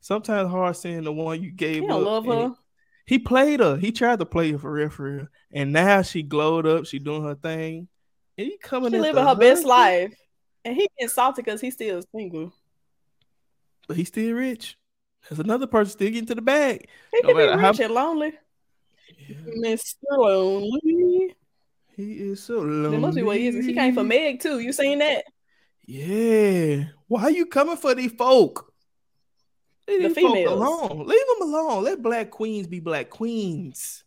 Sometimes 0.00 0.50
hard 0.50 0.76
seeing 0.76 1.04
the 1.04 1.12
one 1.12 1.40
you 1.40 1.52
gave 1.52 1.84
You 1.84 1.90
up. 1.92 2.02
love 2.04 2.26
her. 2.26 2.54
He 3.06 3.18
played 3.20 3.60
her. 3.60 3.76
He 3.76 3.92
tried 3.92 4.18
to 4.18 4.26
play 4.26 4.50
her 4.52 4.58
for 4.58 4.72
real, 4.72 4.88
for 4.90 5.02
real. 5.04 5.26
And 5.52 5.72
now 5.72 6.02
she 6.02 6.22
glowed 6.22 6.66
up. 6.66 6.86
She 6.86 6.98
doing 6.98 7.22
her 7.22 7.34
thing. 7.36 7.86
And 8.38 8.46
he 8.48 8.56
coming 8.58 8.90
She 8.92 8.98
living 8.98 9.22
her 9.24 9.34
best 9.36 9.64
life. 9.64 10.14
And 10.64 10.74
he 10.74 10.88
getting 10.98 11.08
salty 11.10 11.42
because 11.42 11.60
he's 11.60 11.74
still 11.74 12.02
single. 12.14 12.52
but 13.86 13.96
he's 13.96 14.08
still 14.08 14.34
rich. 14.34 14.76
There's 15.28 15.38
another 15.40 15.66
person 15.66 15.92
still 15.92 16.08
getting 16.10 16.26
to 16.26 16.34
the 16.34 16.42
bag. 16.42 16.88
He 17.12 17.20
No 17.22 17.28
could 17.28 17.36
be 17.36 17.46
matter 17.46 17.58
how- 17.60 17.70
rich 17.70 17.80
and 17.80 17.94
lonely. 17.94 18.32
Mr. 19.64 19.94
Lonely. 20.10 21.34
he 21.96 22.12
is 22.12 22.42
so 22.42 22.58
lonely. 22.60 22.90
That 22.90 22.98
must 22.98 23.16
be 23.16 23.22
what 23.22 23.36
he 23.36 23.48
is. 23.48 23.64
He 23.66 23.74
came 23.74 23.94
for 23.94 24.04
Meg 24.04 24.40
too. 24.40 24.58
You 24.60 24.72
seen 24.72 24.98
that? 25.00 25.24
Yeah. 25.86 26.84
Why 27.08 27.22
are 27.24 27.30
you 27.30 27.46
coming 27.46 27.76
for 27.76 27.94
these 27.94 28.12
folk? 28.12 28.72
Leave 29.88 30.02
The 30.02 30.08
these 30.08 30.24
folk 30.24 30.46
alone. 30.46 31.06
Leave 31.06 31.22
them 31.38 31.48
alone. 31.48 31.84
Let 31.84 32.02
black 32.02 32.30
queens 32.30 32.66
be 32.66 32.80
black 32.80 33.10
queens. 33.10 34.04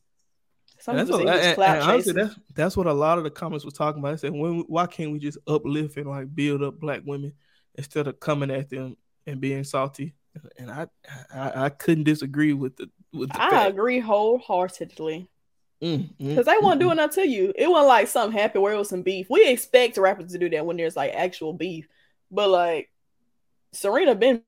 Some 0.80 0.98
And 0.98 1.10
what, 1.10 1.22
and- 1.22 1.30
and 1.30 1.82
honestly, 1.82 2.14
that's 2.14 2.36
that's 2.54 2.78
what 2.78 2.88
a 2.88 2.94
lot 2.94 3.18
of 3.18 3.24
the 3.24 3.30
comments 3.32 3.64
was 3.66 3.74
talking 3.74 4.00
about. 4.00 4.12
They 4.12 4.18
said, 4.28 4.34
when, 4.34 4.62
why 4.68 4.86
can't 4.86 5.12
we 5.12 5.20
just 5.20 5.38
uplift 5.48 5.98
and 5.98 6.08
like 6.10 6.34
build 6.34 6.62
up 6.64 6.80
black 6.80 7.02
women 7.06 7.34
instead 7.76 8.08
of 8.08 8.20
coming 8.20 8.52
at 8.52 8.70
them 8.70 8.98
and 9.26 9.40
being 9.42 9.64
salty? 9.64 10.14
And 10.58 10.70
I 10.72 10.88
I, 11.34 11.66
I 11.66 11.70
couldn't 11.70 12.04
disagree 12.06 12.54
with 12.54 12.76
the 12.78 12.90
with 13.14 13.32
I 13.32 13.50
fact. 13.50 13.70
agree 13.70 14.00
wholeheartedly. 14.00 15.30
Mm, 15.82 16.10
mm, 16.20 16.36
Because 16.36 16.46
they 16.48 16.58
weren't 16.64 16.80
mm, 16.80 16.80
doing 16.80 16.98
that 16.98 17.12
to 17.14 17.28
you. 17.28 17.54
It 17.56 17.70
wasn't 17.70 17.88
like 17.88 18.08
something 18.08 18.38
happened 18.38 18.64
where 18.64 18.74
it 18.74 18.78
was 18.78 18.90
some 18.90 19.04
beef. 19.04 19.28
We 19.30 19.48
expect 19.48 19.98
rappers 19.98 20.32
to 20.32 20.40
do 20.40 20.50
that 20.50 20.66
when 20.66 20.78
there's 20.78 20.96
like 20.96 21.14
actual 21.14 21.54
beef. 21.54 21.88
But 22.32 22.50
like 22.50 22.90
Serena 23.74 24.16
been 24.16 24.44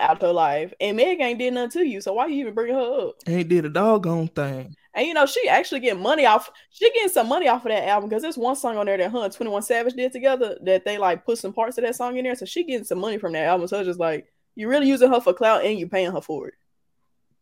out 0.00 0.22
her 0.22 0.32
life 0.32 0.72
and 0.80 0.96
Meg 0.96 1.20
ain't 1.20 1.38
did 1.38 1.54
nothing 1.54 1.82
to 1.82 1.88
you. 1.88 2.00
So 2.00 2.12
why 2.12 2.26
you 2.26 2.40
even 2.40 2.54
bringing 2.54 2.74
her 2.74 3.08
up? 3.08 3.16
ain't 3.26 3.48
did 3.48 3.64
a 3.64 3.68
doggone 3.68 4.28
thing. 4.28 4.76
And 4.94 5.06
you 5.06 5.14
know, 5.14 5.26
she 5.26 5.46
actually 5.48 5.80
getting 5.80 6.02
money 6.02 6.24
off. 6.24 6.50
She 6.70 6.90
getting 6.92 7.10
some 7.10 7.28
money 7.28 7.48
off 7.48 7.66
of 7.66 7.70
that 7.70 7.86
album 7.86 8.08
because 8.08 8.22
there's 8.22 8.38
one 8.38 8.56
song 8.56 8.78
on 8.78 8.86
there 8.86 8.96
that 8.96 9.10
her 9.12 9.24
and 9.24 9.32
21 9.32 9.62
Savage 9.62 9.94
did 9.94 10.12
together 10.12 10.58
that 10.62 10.84
they 10.84 10.96
like 10.98 11.24
put 11.26 11.38
some 11.38 11.52
parts 11.52 11.76
of 11.78 11.84
that 11.84 11.96
song 11.96 12.16
in 12.16 12.24
there. 12.24 12.34
So 12.34 12.46
she 12.46 12.64
getting 12.64 12.84
some 12.84 12.98
money 12.98 13.18
from 13.18 13.32
that 13.34 13.44
album. 13.44 13.68
So 13.68 13.78
it's 13.80 13.86
just 13.88 14.00
like 14.00 14.26
you 14.54 14.68
really 14.68 14.88
using 14.88 15.10
her 15.12 15.20
for 15.20 15.34
clout 15.34 15.64
and 15.64 15.78
you 15.78 15.88
paying 15.88 16.12
her 16.12 16.20
for 16.22 16.48
it. 16.48 16.54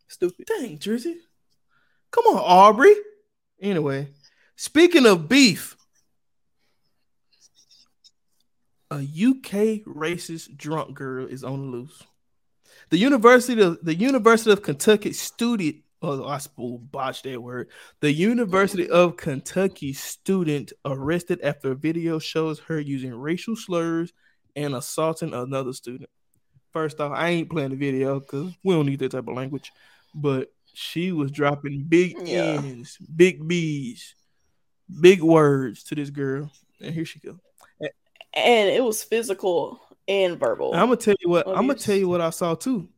Stupid. 0.09 0.47
Dang, 0.47 0.79
Drizzy. 0.79 1.17
Come 2.11 2.27
on, 2.27 2.37
Aubrey. 2.39 2.95
Anyway, 3.61 4.09
speaking 4.57 5.07
of 5.07 5.29
beef, 5.29 5.77
a 8.91 8.97
UK 8.97 9.83
racist 9.87 10.57
drunk 10.57 10.95
girl 10.95 11.27
is 11.27 11.43
on 11.43 11.61
the 11.61 11.77
loose. 11.77 12.03
The 12.91 12.99
University 12.99 13.61
of 13.61 13.79
the 13.83 13.95
University 13.95 14.53
of 14.53 14.63
Kentucky 14.63 15.13
student, 15.13 15.77
oh, 16.03 16.25
I 16.25 16.39
will 16.57 16.79
botch 16.79 17.23
that 17.23 17.43
word. 17.43 17.71
The 18.01 18.13
University 18.13 18.89
of 18.89 19.17
Kentucky 19.17 19.93
student 19.95 20.73
arrested 20.85 21.41
after 21.43 21.73
a 21.73 21.75
video 21.75 22.19
shows 22.19 22.61
her 22.61 22.79
using 22.79 23.15
racial 23.15 23.57
slurs 23.57 24.13
and 24.55 24.75
assaulting 24.75 25.35
another 25.35 25.73
student. 25.73 26.11
First 26.73 27.01
off, 27.01 27.13
I 27.13 27.31
ain't 27.31 27.51
playing 27.51 27.71
the 27.71 27.77
video 27.77 28.21
because 28.21 28.53
we 28.63 28.75
don't 28.75 28.87
need 28.87 28.99
that 28.99 29.13
type 29.13 29.27
of 29.27 29.35
language, 29.35 29.73
but 30.15 30.53
she 30.73 31.13
was 31.13 31.31
dropping 31.31 31.85
big 31.85 32.17
Yeah. 32.27 32.61
N's, 32.63 32.99
big 33.15 33.47
B's, 33.47 34.15
big 35.01 35.23
words 35.23 35.85
to 35.85 35.95
this 35.95 36.11
girl. 36.11 36.51
And 36.81 36.95
here 36.95 37.05
she 37.05 37.21
go. 37.21 37.39
And 38.37 38.69
it 38.69 38.83
was 38.83 39.03
physical 39.03 39.81
and 40.09 40.39
verbal. 40.39 40.75
I'm 40.75 40.87
gonna 40.87 40.97
tell 40.97 41.15
you 41.21 41.29
what. 41.29 41.47
I'm 41.47 41.67
gonna 41.67 41.75
tell 41.75 41.97
you 41.97 42.09
what 42.09 42.21
I 42.21 42.31
saw 42.31 42.55
too. 42.55 42.89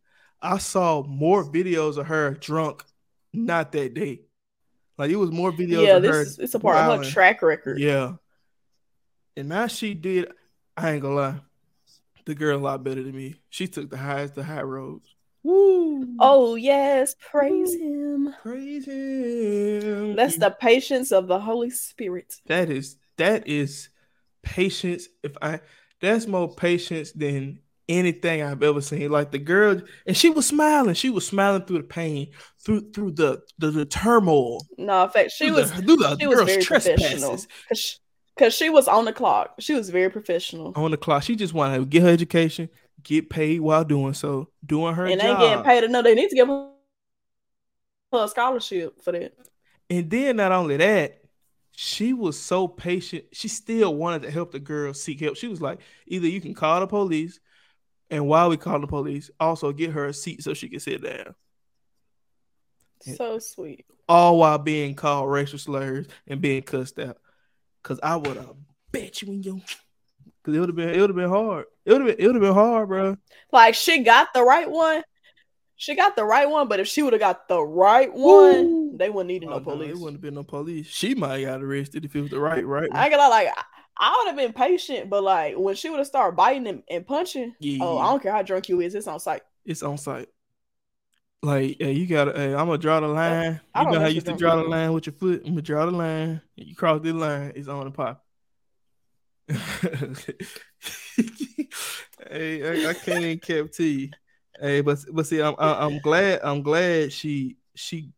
I 0.41 0.59
saw 0.59 1.03
more 1.03 1.45
videos 1.45 1.99
of 1.99 2.07
her 2.07 2.33
drunk, 2.33 2.85
not 3.33 3.73
that 3.73 3.95
day. 3.95 4.23
Like 4.99 5.11
it 5.11 5.17
was 5.17 5.31
more 5.31 5.53
videos 5.53 5.87
yeah, 5.87 5.99
this 5.99 6.15
her. 6.15 6.23
is 6.23 6.39
it's 6.39 6.55
a 6.55 6.59
part 6.59 6.77
of 6.77 7.05
her 7.05 7.11
track 7.11 7.43
record. 7.43 7.79
Yeah. 7.79 8.15
And 9.37 9.51
now 9.51 9.67
she 9.67 9.93
did. 9.93 10.33
I 10.77 10.93
ain't 10.93 11.03
gonna 11.03 11.15
lie. 11.15 11.41
The 12.25 12.35
girl 12.35 12.59
a 12.59 12.61
lot 12.61 12.83
better 12.83 13.03
than 13.03 13.15
me. 13.15 13.37
She 13.51 13.69
took 13.69 13.91
the 13.91 13.99
highest, 13.99 14.35
the 14.35 14.43
high 14.43 14.63
roads. 14.63 15.15
Woo! 15.47 16.17
Oh 16.19 16.57
yes, 16.57 17.15
praise 17.21 17.73
him. 17.75 18.35
praise 18.43 18.87
him. 18.87 20.17
That's 20.17 20.39
the 20.39 20.51
patience 20.51 21.13
of 21.13 21.29
the 21.29 21.39
Holy 21.39 21.71
Spirit. 21.71 22.35
that 22.47 22.69
is 22.69 22.97
that 23.17 23.47
is 23.47 23.89
patience. 24.43 25.07
If 25.23 25.37
I 25.41 25.61
that's 26.01 26.27
more 26.27 26.53
patience 26.53 27.13
than 27.13 27.61
anything 27.89 28.43
I've 28.43 28.65
ever 28.65 28.81
seen. 28.81 29.09
Like 29.11 29.31
the 29.31 29.39
girl, 29.39 29.81
and 30.05 30.17
she 30.17 30.31
was 30.31 30.47
smiling. 30.47 30.95
She 30.95 31.11
was 31.11 31.25
smiling 31.25 31.63
through 31.63 31.79
the 31.79 31.85
pain, 31.85 32.33
through 32.65 32.91
through 32.91 33.13
the 33.13 33.43
the, 33.59 33.71
the 33.71 33.85
turmoil. 33.85 34.67
No, 34.79 35.05
in 35.05 35.11
fact, 35.11 35.31
she 35.31 35.53
was 35.53 35.71
the, 35.73 35.83
through 35.83 35.97
the 35.97 36.17
she 36.19 36.27
was 36.27 36.41
very 36.41 36.65
professional 36.65 36.99
trespasses 36.99 37.49
because 37.69 38.01
because 38.37 38.55
she 38.55 38.69
was 38.69 38.89
on 38.89 39.05
the 39.05 39.13
clock. 39.13 39.55
She 39.61 39.75
was 39.75 39.91
very 39.91 40.11
professional, 40.11 40.73
on 40.75 40.91
the 40.91 40.97
clock. 40.97 41.23
She 41.23 41.37
just 41.37 41.55
wanted 41.55 41.79
to 41.79 41.87
get 41.87 42.03
her 42.03 42.09
education, 42.09 42.69
get 43.03 43.31
paid 43.31 43.61
while 43.61 43.85
doing 43.85 44.15
so, 44.15 44.49
doing 44.65 44.95
her 44.95 45.07
and 45.07 45.21
they 45.21 45.25
job. 45.25 45.41
getting 45.41 45.65
paid 45.65 45.85
enough. 45.85 46.05
They 46.05 46.15
need 46.15 46.31
to 46.31 46.37
give 46.37 46.49
her 46.49 46.71
a 48.13 48.29
scholarship 48.29 49.03
for 49.03 49.13
that. 49.13 49.35
And 49.89 50.11
then 50.11 50.37
not 50.37 50.53
only 50.53 50.77
that, 50.79 51.21
she 51.73 52.13
was 52.13 52.39
so 52.39 52.67
patient. 52.67 53.25
She 53.33 53.49
still 53.49 53.95
wanted 53.95 54.23
to 54.23 54.31
help 54.31 54.51
the 54.51 54.59
girl 54.59 54.95
seek 54.95 55.21
help. 55.21 55.37
She 55.37 55.49
was 55.49 55.61
like, 55.61 55.81
either 56.07 56.27
you 56.27 56.41
can 56.41 56.55
call 56.55 56.81
the 56.81 56.87
police, 56.87 57.39
and 58.11 58.27
while 58.27 58.49
we 58.49 58.57
call 58.57 58.81
the 58.81 58.87
police, 58.87 59.31
also 59.39 59.73
get 59.73 59.91
her 59.91 60.07
a 60.07 60.15
seat 60.15 60.43
so 60.43 60.55
she 60.55 60.69
can 60.69 60.81
sit 60.81 61.03
down. 61.03 61.35
So 63.01 63.39
sweet. 63.39 63.87
All 64.09 64.39
while 64.39 64.59
being 64.59 64.95
called 64.95 65.31
racial 65.31 65.59
slurs 65.59 66.07
and 66.27 66.41
being 66.41 66.63
cussed 66.63 66.99
out. 66.99 67.19
Cause 67.83 68.01
I 68.03 68.17
would 68.17 68.37
have 68.37 68.57
bet 68.91 69.23
you 69.23 69.33
in 69.33 69.43
your 69.43 69.61
Cause 70.47 70.55
it 70.55 70.61
would 70.61 70.69
have 70.69 70.77
been 70.77 70.91
it 70.91 71.01
would 71.01 71.11
have 71.11 71.17
been 71.17 71.29
hard. 71.29 71.67
It 71.85 71.93
would 71.93 72.03
have 72.03 72.17
been 72.17 72.25
it 72.25 72.27
would 72.29 72.37
have 72.37 72.43
been 72.43 72.55
hard, 72.55 72.89
bro. 72.89 73.17
Like 73.53 73.75
she 73.75 74.05
got 74.05 74.33
the 74.33 74.45
right 74.45 74.71
one. 74.71 75.03
She 75.75 75.95
got 75.97 76.17
the 76.17 76.25
right 76.25 76.49
one, 76.49 76.69
but 76.69 76.81
if 76.81 76.89
she 76.89 77.03
would 77.03 77.13
have 77.13 77.21
got 77.21 77.49
the 77.49 77.63
right 77.63 78.11
one, 78.15 78.65
Woo. 78.65 78.97
they 78.97 79.11
wouldn't 79.11 79.29
need 79.29 79.45
Oh, 79.45 79.49
no 79.51 79.59
no, 79.59 79.61
police. 79.61 79.91
it 79.91 79.99
wouldn't 79.99 80.15
have 80.15 80.21
been 80.23 80.35
no 80.35 80.45
police. 80.45 80.87
She 80.87 81.15
might 81.15 81.41
have 81.41 81.61
got 81.61 81.63
arrested 81.65 82.05
if 82.05 82.17
it 82.17 82.23
was 82.23 82.31
the 82.31 82.41
right 82.41 82.65
right. 82.67 82.89
I 82.93 83.05
ain't 83.07 83.11
gonna 83.13 83.29
like 83.29 83.49
I- 83.49 83.65
I 83.99 84.15
would 84.19 84.29
have 84.29 84.37
been 84.37 84.53
patient, 84.53 85.11
but 85.11 85.23
like 85.25 85.57
when 85.57 85.75
she 85.75 85.89
would 85.91 85.99
have 85.99 86.07
started 86.07 86.37
biting 86.37 86.67
and, 86.69 86.83
and 86.89 87.07
punching, 87.07 87.55
Yeah, 87.61 87.79
oh, 87.83 87.99
I 87.99 88.11
don't 88.11 88.23
care 88.23 88.33
how 88.33 88.43
drunk 88.43 88.69
you 88.69 88.81
is, 88.81 88.95
it's 88.95 89.07
on 89.09 89.19
sight. 89.21 89.43
it's 89.65 89.83
on 89.83 89.99
site. 89.99 90.29
Like, 91.43 91.81
yeah, 91.81 91.89
you 91.89 92.07
gotta. 92.07 92.33
Hey, 92.33 92.55
I'm 92.55 92.67
gonna 92.67 92.79
draw 92.79 93.01
the 93.01 93.09
line. 93.09 93.61
I 93.75 93.83
You 93.83 93.91
know 93.91 94.01
how 94.01 94.07
you 94.09 94.17
used 94.17 94.27
to 94.27 94.35
draw 94.37 94.57
the 94.57 94.65
line 94.65 94.93
with 94.93 95.07
your 95.07 95.15
foot. 95.15 95.43
I'm 95.45 95.53
gonna 95.53 95.63
draw 95.63 95.87
the 95.87 95.93
line. 95.93 96.41
You 96.57 96.75
cross 96.75 97.01
the 97.03 97.13
line, 97.13 97.53
it's 97.55 97.69
on 97.69 97.85
the 97.85 97.91
pop. 97.91 98.26
Hey, 99.49 99.59
I, 102.63 102.91
I 102.91 102.95
can't 102.95 103.23
even 103.23 103.39
keep 103.39 103.79
you. 103.79 104.11
Hey, 104.61 104.81
but 104.81 104.99
but 105.13 105.27
see, 105.27 105.41
I'm 105.41 105.55
I, 105.59 105.85
I'm 105.87 105.99
glad 105.99 106.41
I'm 106.43 106.63
glad 106.63 107.13
she 107.13 107.57
she 107.75 108.11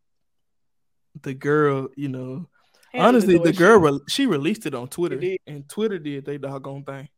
the 1.21 1.33
girl, 1.33 1.89
you 1.95 2.09
know, 2.09 2.47
it 2.93 2.99
honestly, 2.99 3.37
the 3.37 3.53
girl 3.53 3.79
re- 3.79 3.99
she 4.07 4.25
released 4.25 4.65
it 4.65 4.73
on 4.73 4.87
Twitter, 4.87 5.21
and 5.45 5.67
Twitter 5.69 5.99
did 5.99 6.25
they 6.25 6.37
doggone 6.37 6.83
thing. 6.83 7.09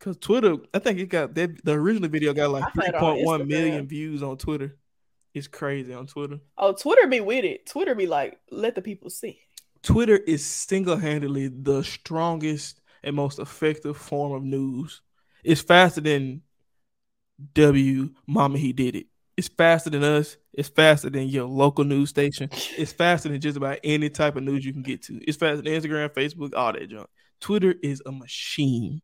Cause 0.00 0.16
Twitter, 0.16 0.56
I 0.74 0.80
think 0.80 0.98
it 0.98 1.06
got 1.06 1.34
that 1.34 1.64
the 1.64 1.72
original 1.72 2.08
video 2.08 2.32
got 2.32 2.50
like 2.50 2.64
I 2.64 2.70
three 2.70 2.98
point 2.98 3.24
one 3.24 3.46
million 3.46 3.86
views 3.86 4.22
on 4.22 4.36
Twitter. 4.36 4.76
It's 5.34 5.46
crazy 5.46 5.94
on 5.94 6.06
Twitter. 6.06 6.40
Oh, 6.58 6.72
Twitter 6.72 7.06
be 7.06 7.20
with 7.20 7.44
it. 7.44 7.66
Twitter 7.66 7.94
be 7.94 8.06
like, 8.06 8.38
let 8.50 8.74
the 8.74 8.82
people 8.82 9.10
see. 9.10 9.40
Twitter 9.82 10.16
is 10.16 10.44
single 10.44 10.96
handedly 10.96 11.48
the 11.48 11.82
strongest 11.82 12.80
and 13.02 13.16
most 13.16 13.38
effective 13.38 13.96
form 13.96 14.32
of 14.32 14.42
news. 14.42 15.02
It's 15.42 15.60
faster 15.60 16.00
than 16.00 16.42
W 17.54 18.10
Mama 18.26 18.58
He 18.58 18.72
Did 18.72 18.94
It. 18.94 19.06
It's 19.36 19.48
faster 19.48 19.90
than 19.90 20.04
us. 20.04 20.36
It's 20.52 20.68
faster 20.68 21.10
than 21.10 21.26
your 21.26 21.46
local 21.46 21.84
news 21.84 22.10
station. 22.10 22.48
It's 22.76 22.92
faster 22.92 23.28
than 23.28 23.40
just 23.40 23.56
about 23.56 23.78
any 23.82 24.10
type 24.10 24.36
of 24.36 24.44
news 24.44 24.64
you 24.64 24.72
can 24.72 24.82
get 24.82 25.02
to. 25.04 25.18
It's 25.26 25.38
faster 25.38 25.62
than 25.62 25.72
Instagram, 25.72 26.10
Facebook, 26.10 26.54
all 26.54 26.72
that 26.72 26.88
junk. 26.88 27.08
Twitter 27.40 27.74
is 27.82 28.02
a 28.06 28.12
machine. 28.12 29.00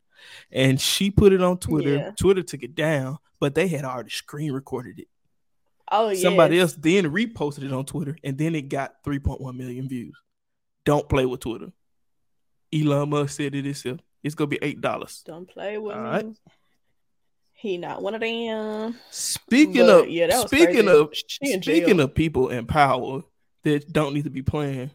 And 0.52 0.80
she 0.80 1.10
put 1.10 1.32
it 1.32 1.42
on 1.42 1.58
Twitter. 1.58 1.94
Yeah. 1.94 2.10
Twitter 2.10 2.42
took 2.42 2.62
it 2.62 2.74
down, 2.74 3.18
but 3.40 3.54
they 3.54 3.68
had 3.68 3.84
already 3.84 4.10
screen 4.10 4.52
recorded 4.52 5.00
it. 5.00 5.08
Oh, 5.90 6.10
yeah. 6.10 6.20
Somebody 6.20 6.60
else 6.60 6.74
then 6.74 7.04
reposted 7.06 7.64
it 7.64 7.72
on 7.72 7.86
Twitter, 7.86 8.16
and 8.22 8.36
then 8.36 8.54
it 8.54 8.68
got 8.68 9.02
3.1 9.04 9.56
million 9.56 9.88
views. 9.88 10.14
Don't 10.88 11.06
play 11.06 11.26
with 11.26 11.40
Twitter. 11.40 11.70
Elon 12.74 13.10
Musk 13.10 13.36
said 13.36 13.54
it 13.54 13.66
himself. 13.66 14.00
It's 14.22 14.34
gonna 14.34 14.48
be 14.48 14.58
eight 14.62 14.80
dollars. 14.80 15.22
Don't 15.26 15.46
play 15.46 15.76
with 15.76 15.94
All 15.94 16.02
me. 16.02 16.08
right. 16.08 16.26
He 17.52 17.76
not 17.76 18.00
one 18.00 18.14
of 18.14 18.22
them. 18.22 18.96
Speaking 19.10 19.84
But, 19.84 20.04
of 20.04 20.08
yeah, 20.08 20.46
speaking 20.46 20.86
crazy. 20.86 20.88
of 20.88 21.10
speaking 21.14 21.60
jail. 21.60 22.00
of 22.00 22.14
people 22.14 22.48
in 22.48 22.64
power 22.64 23.22
that 23.64 23.92
don't 23.92 24.14
need 24.14 24.24
to 24.24 24.30
be 24.30 24.40
playing, 24.40 24.90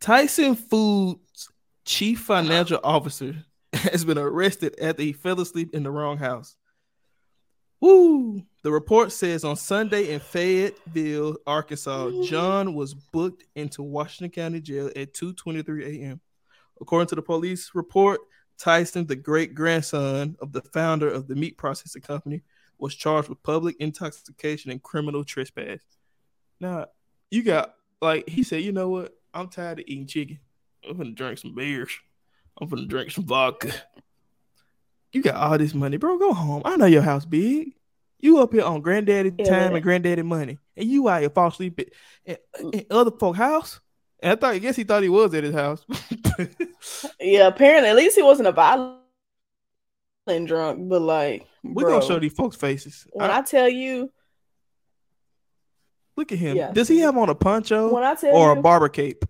Tyson 0.00 0.54
Foods 0.54 1.50
chief 1.84 2.20
financial 2.20 2.80
officer 2.82 3.34
has 3.74 4.02
been 4.02 4.16
arrested 4.16 4.76
after 4.80 5.02
he 5.02 5.12
fell 5.12 5.38
asleep 5.42 5.74
in 5.74 5.82
the 5.82 5.90
wrong 5.90 6.16
house. 6.16 6.56
Woo! 7.80 8.42
The 8.62 8.72
report 8.72 9.12
says 9.12 9.44
on 9.44 9.56
Sunday 9.56 10.12
in 10.12 10.20
Fayetteville, 10.20 11.36
Arkansas, 11.46 12.10
John 12.24 12.74
was 12.74 12.94
booked 12.94 13.44
into 13.54 13.82
Washington 13.82 14.30
County 14.30 14.60
Jail 14.60 14.90
at 14.96 15.12
2:23 15.12 16.00
a.m. 16.00 16.20
According 16.80 17.08
to 17.08 17.14
the 17.14 17.22
police 17.22 17.70
report, 17.74 18.20
Tyson, 18.58 19.06
the 19.06 19.16
great 19.16 19.54
grandson 19.54 20.36
of 20.40 20.52
the 20.52 20.62
founder 20.62 21.08
of 21.08 21.28
the 21.28 21.34
meat 21.34 21.58
processing 21.58 22.02
company, 22.02 22.42
was 22.78 22.94
charged 22.94 23.28
with 23.28 23.42
public 23.42 23.76
intoxication 23.78 24.70
and 24.70 24.82
criminal 24.82 25.24
trespass. 25.24 25.80
Now, 26.60 26.86
you 27.30 27.42
got 27.42 27.74
like 28.00 28.28
he 28.28 28.42
said, 28.42 28.62
you 28.62 28.72
know 28.72 28.88
what? 28.88 29.12
I'm 29.32 29.48
tired 29.48 29.80
of 29.80 29.84
eating 29.86 30.06
chicken. 30.06 30.38
I'm 30.88 30.96
gonna 30.96 31.12
drink 31.12 31.38
some 31.38 31.54
beers. 31.54 31.90
I'm 32.60 32.68
gonna 32.68 32.86
drink 32.86 33.10
some 33.10 33.24
vodka. 33.24 33.72
You 35.16 35.22
got 35.22 35.36
all 35.36 35.56
this 35.56 35.72
money, 35.72 35.96
bro. 35.96 36.18
Go 36.18 36.34
home. 36.34 36.60
I 36.66 36.76
know 36.76 36.84
your 36.84 37.00
house 37.00 37.24
big. 37.24 37.72
You 38.20 38.38
up 38.40 38.52
here 38.52 38.64
on 38.64 38.82
granddaddy 38.82 39.32
Yeah, 39.38 39.44
time 39.46 39.74
and 39.74 39.82
granddaddy 39.82 40.20
money, 40.20 40.58
and 40.76 40.86
you 40.86 41.08
out 41.08 41.20
here 41.22 41.30
fall 41.30 41.48
asleep 41.48 41.80
at, 41.80 41.88
at, 42.26 42.40
mm. 42.62 42.80
at 42.80 42.86
other 42.90 43.10
folk 43.10 43.34
house. 43.36 43.80
And 44.20 44.32
I 44.32 44.36
thought, 44.36 44.52
I 44.54 44.58
guess 44.58 44.76
he 44.76 44.84
thought 44.84 45.02
he 45.02 45.08
was 45.08 45.32
at 45.34 45.44
his 45.44 45.54
house. 45.54 45.84
Yeah, 47.18 47.46
apparently, 47.46 47.88
at 47.88 47.96
least 47.96 48.14
he 48.16 48.22
wasn't 48.22 48.48
a 48.48 48.52
violent 48.52 48.98
drunk, 50.44 50.86
but 50.88 51.00
like, 51.00 51.46
We're 51.64 51.84
bro, 51.84 51.98
gonna 51.98 52.06
show 52.06 52.18
these 52.18 52.34
folks' 52.34 52.56
faces. 52.56 53.06
when 53.12 53.30
I- 53.30 53.38
I 53.38 53.42
tell 53.42 53.68
you, 53.70 54.12
look 56.16 56.30
at 56.30 56.38
him. 56.38 56.58
Yeah, 56.58 56.72
Does 56.72 56.88
he 56.88 56.98
have 56.98 57.16
on 57.16 57.30
a 57.30 57.34
poncho 57.34 57.90
when 57.92 58.04
I 58.04 58.14
tell 58.14 58.36
or 58.36 58.52
you, 58.52 58.58
a 58.58 58.62
barber 58.62 58.90
cape? 58.90 59.24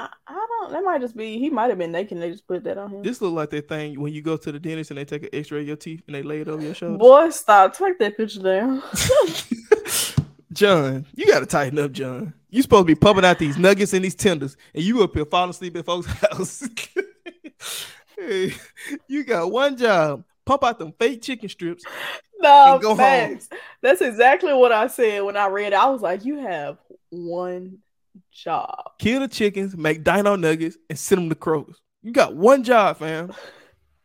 I, 0.00 0.08
I 0.26 0.46
don't. 0.48 0.72
That 0.72 0.82
might 0.82 1.00
just 1.02 1.14
be. 1.16 1.38
He 1.38 1.50
might 1.50 1.68
have 1.68 1.78
been 1.78 1.92
naked. 1.92 2.12
and 2.12 2.22
They 2.22 2.30
just 2.30 2.46
put 2.46 2.64
that 2.64 2.78
on 2.78 2.90
him. 2.90 3.02
This 3.02 3.20
look 3.20 3.34
like 3.34 3.50
that 3.50 3.68
thing 3.68 4.00
when 4.00 4.14
you 4.14 4.22
go 4.22 4.36
to 4.38 4.50
the 4.52 4.58
dentist 4.58 4.90
and 4.90 4.98
they 4.98 5.04
take 5.04 5.24
an 5.24 5.28
X-ray 5.32 5.60
of 5.60 5.66
your 5.66 5.76
teeth 5.76 6.02
and 6.06 6.14
they 6.14 6.22
lay 6.22 6.40
it 6.40 6.48
over 6.48 6.62
your 6.62 6.74
shoulder. 6.74 6.96
Boy, 6.96 7.28
stop. 7.30 7.74
Take 7.76 7.98
that 7.98 8.16
picture 8.16 8.42
down. 8.42 8.82
John, 10.52 11.06
you 11.14 11.26
gotta 11.26 11.46
tighten 11.46 11.78
up, 11.78 11.92
John. 11.92 12.32
You 12.48 12.62
supposed 12.62 12.82
to 12.82 12.86
be 12.86 12.94
pumping 12.94 13.24
out 13.24 13.38
these 13.38 13.58
nuggets 13.58 13.92
and 13.92 14.04
these 14.04 14.14
tenders, 14.14 14.56
and 14.74 14.82
you 14.82 15.02
up 15.02 15.14
here 15.14 15.24
falling 15.24 15.50
asleep 15.50 15.76
at 15.76 15.84
folks' 15.84 16.06
house. 16.32 16.68
hey, 18.16 18.54
you 19.06 19.22
got 19.24 19.52
one 19.52 19.76
job: 19.76 20.24
pump 20.46 20.64
out 20.64 20.78
them 20.78 20.92
fake 20.98 21.22
chicken 21.22 21.48
strips. 21.48 21.84
no, 22.40 22.78
go 22.80 22.96
home. 22.96 23.38
That's 23.82 24.00
exactly 24.00 24.52
what 24.54 24.72
I 24.72 24.86
said 24.86 25.20
when 25.22 25.36
I 25.36 25.46
read 25.48 25.68
it. 25.68 25.74
I 25.74 25.86
was 25.90 26.00
like, 26.00 26.24
you 26.24 26.38
have 26.38 26.78
one 27.10 27.78
job. 28.32 28.92
kill 28.98 29.20
the 29.20 29.28
chickens, 29.28 29.76
make 29.76 30.04
dino 30.04 30.36
nuggets, 30.36 30.76
and 30.88 30.98
send 30.98 31.22
them 31.22 31.28
to 31.30 31.34
Kroger's. 31.34 31.80
You 32.02 32.12
got 32.12 32.34
one 32.34 32.64
job, 32.64 32.98
fam. 32.98 33.32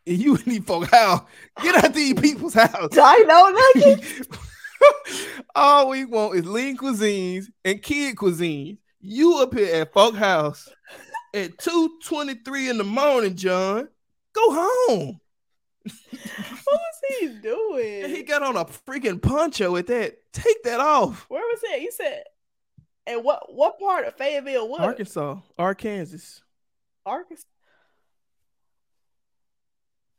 And 0.08 0.18
you 0.18 0.38
need 0.46 0.66
folk 0.68 0.90
house. 0.92 1.22
Get 1.62 1.84
out 1.84 1.94
these 1.94 2.14
people's 2.20 2.54
house. 2.54 2.90
Dino 2.90 3.50
nuggets. 3.50 4.22
All 5.56 5.90
we 5.90 6.06
want 6.06 6.36
is 6.38 6.46
lean 6.46 6.78
cuisines 6.78 7.46
and 7.64 7.82
kid 7.82 8.16
cuisines. 8.16 8.78
You 9.00 9.38
up 9.40 9.54
here 9.54 9.82
at 9.82 9.94
folk 9.94 10.16
house 10.16 10.68
at 11.34 11.58
2:23 11.58 12.70
in 12.70 12.78
the 12.78 12.84
morning, 12.84 13.36
John. 13.36 13.88
Go 14.34 14.42
home. 14.88 15.20
what 15.84 16.66
was 16.66 17.20
he 17.20 17.28
doing? 17.42 18.04
And 18.04 18.16
he 18.16 18.24
got 18.24 18.44
on 18.44 18.58
a 18.58 18.66
freaking 18.66 19.22
poncho 19.22 19.76
at 19.76 19.88
that. 19.88 20.18
Take 20.34 20.64
that 20.64 20.80
off. 20.80 21.26
Where 21.30 21.42
was 21.44 21.60
it? 21.64 21.82
You 21.82 21.92
said. 21.92 22.24
And 23.08 23.24
what 23.24 23.54
what 23.54 23.80
part 23.80 24.06
of 24.08 24.16
Fayetteville? 24.16 24.68
was 24.68 24.80
Arkansas, 24.82 25.38
Arkansas. 25.58 26.42
Arkansas? 27.06 27.46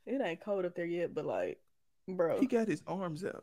It 0.06 0.20
ain't 0.22 0.40
cold 0.40 0.64
up 0.64 0.76
there 0.76 0.84
yet, 0.86 1.12
but 1.14 1.26
like, 1.26 1.58
bro, 2.08 2.38
He 2.38 2.46
got 2.46 2.68
his 2.68 2.82
arms 2.86 3.24
out. 3.24 3.42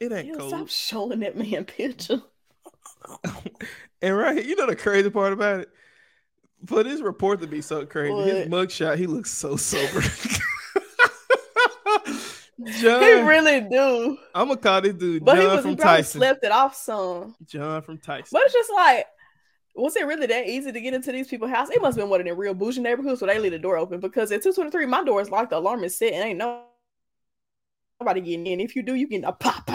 It 0.00 0.12
ain't 0.12 0.28
Yo, 0.28 0.34
cold. 0.36 0.50
stop 0.50 0.68
showing 0.68 1.20
that 1.20 1.36
man 1.36 1.64
picture. 1.64 2.22
and 4.02 4.16
right 4.16 4.36
here, 4.36 4.44
you 4.46 4.56
know 4.56 4.66
the 4.66 4.76
crazy 4.76 5.08
part 5.10 5.32
about 5.32 5.60
it? 5.60 5.70
For 6.66 6.82
this 6.82 7.00
report 7.00 7.40
to 7.40 7.46
be 7.46 7.62
so 7.62 7.86
crazy, 7.86 8.14
his 8.22 8.48
What? 8.48 8.68
mugshot, 8.68 8.98
he 8.98 9.06
looks 9.06 9.30
so 9.30 9.56
sober. 9.56 10.02
He 12.66 12.72
John, 12.82 13.26
really 13.26 13.60
do. 13.62 14.18
I'm 14.34 14.48
gonna 14.48 14.60
call 14.60 14.80
this 14.82 14.94
dude 14.94 15.24
But 15.24 15.36
John 15.36 15.42
he 15.42 15.46
was 15.48 15.60
from 15.62 15.70
he 15.70 15.76
probably 15.76 16.02
Tyson. 16.02 16.20
slept 16.20 16.44
it 16.44 16.52
off 16.52 16.74
some. 16.76 17.34
John 17.46 17.82
from 17.82 17.98
Tyson. 17.98 18.28
But 18.32 18.42
it's 18.42 18.54
just 18.54 18.70
like 18.74 19.06
was 19.74 19.96
it 19.96 20.06
really 20.06 20.26
that 20.26 20.46
easy 20.46 20.72
to 20.72 20.80
get 20.80 20.94
into 20.94 21.12
these 21.12 21.28
people's 21.28 21.50
house? 21.50 21.70
It 21.70 21.80
must 21.80 21.96
have 21.96 22.04
been 22.04 22.10
one 22.10 22.20
of 22.20 22.26
the 22.26 22.34
real 22.34 22.54
bougie 22.54 22.80
neighborhoods 22.80 23.22
where 23.22 23.32
they 23.32 23.40
leave 23.40 23.52
the 23.52 23.58
door 23.58 23.78
open 23.78 24.00
because 24.00 24.30
at 24.32 24.42
223, 24.42 24.86
my 24.86 25.04
door 25.04 25.20
is 25.20 25.30
locked, 25.30 25.50
the 25.50 25.56
alarm 25.56 25.84
is 25.84 25.96
set, 25.96 26.12
and 26.12 26.24
ain't 26.24 26.38
no 26.38 26.64
nobody 28.00 28.20
getting 28.20 28.46
in. 28.46 28.60
If 28.60 28.74
you 28.74 28.82
do, 28.82 28.94
you 28.94 29.06
get 29.06 29.24
a 29.24 29.32
pop. 29.32 29.70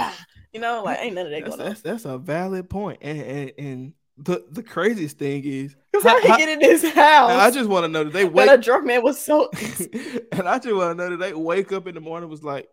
You 0.51 0.61
know, 0.61 0.83
like 0.83 0.99
ain't 0.99 1.15
none 1.15 1.25
of 1.25 1.31
that 1.31 1.43
That's, 1.43 1.55
going 1.55 1.69
that's, 1.69 1.81
that's 1.81 2.05
a 2.05 2.17
valid 2.17 2.69
point. 2.69 2.99
And, 3.01 3.21
and 3.21 3.51
and 3.57 3.93
the 4.17 4.45
the 4.49 4.63
craziest 4.63 5.17
thing 5.17 5.43
is 5.43 5.75
on. 5.93 6.01
How 6.03 6.21
he 6.21 6.27
how- 6.29 6.37
get 6.37 6.49
in 6.49 6.59
this 6.59 6.83
house? 6.93 7.31
I 7.31 7.51
just 7.51 7.69
want 7.69 7.83
to 7.85 7.87
know 7.89 8.03
that 8.05 8.13
they 8.13 8.23
that 8.23 8.31
wake 8.33 8.49
a 8.49 8.57
drunk 8.57 8.85
man 8.85 9.03
was 9.03 9.19
so 9.19 9.49
and 10.31 10.47
I 10.47 10.59
just 10.59 10.75
want 10.75 10.91
to 10.91 11.03
know 11.03 11.09
that 11.11 11.17
they 11.19 11.33
wake 11.33 11.71
up 11.71 11.87
in 11.87 11.95
the 11.95 12.01
morning 12.01 12.29
was 12.29 12.43
like, 12.43 12.67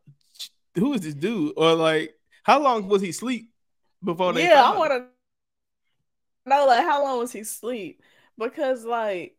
who 0.75 0.93
is 0.95 1.01
this 1.03 1.15
dude? 1.15 1.55
Or 1.57 1.75
like, 1.75 2.15
how 2.45 2.61
long 2.63 2.89
was 2.89 3.03
he 3.03 3.13
sleep 3.13 3.51
before 4.03 4.33
they? 4.33 4.45
yeah, 4.45 4.63
I 4.63 4.77
want 4.77 4.93
to 4.93 5.07
know 6.51 6.67
like 6.67 6.83
how 6.85 7.03
long 7.05 7.19
was 7.21 7.33
he 7.33 7.45
sleep 7.45 8.01
Because 8.39 8.85
like, 8.85 9.37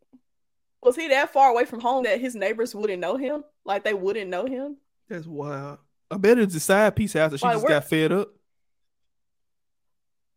was 0.82 0.96
he 0.96 1.08
that 1.10 1.32
far 1.34 1.50
away 1.50 1.66
from 1.66 1.80
home 1.82 2.04
that 2.06 2.20
his 2.22 2.36
neighbors 2.36 2.76
wouldn't 2.76 3.00
know 3.00 3.18
him? 3.18 3.44
Like 3.66 3.84
they 3.84 3.94
wouldn't 3.94 4.30
know 4.30 4.46
him? 4.46 4.78
That's 5.10 5.28
wild. 5.28 5.80
I 6.12 6.18
bet 6.18 6.38
it's 6.38 6.56
a 6.56 6.60
side 6.60 6.96
piece 6.96 7.14
house 7.14 7.32
that 7.32 7.40
she 7.40 7.46
Like, 7.46 7.56
just 7.56 7.68
got 7.68 7.86
fed 7.86 8.12
up. 8.12 8.30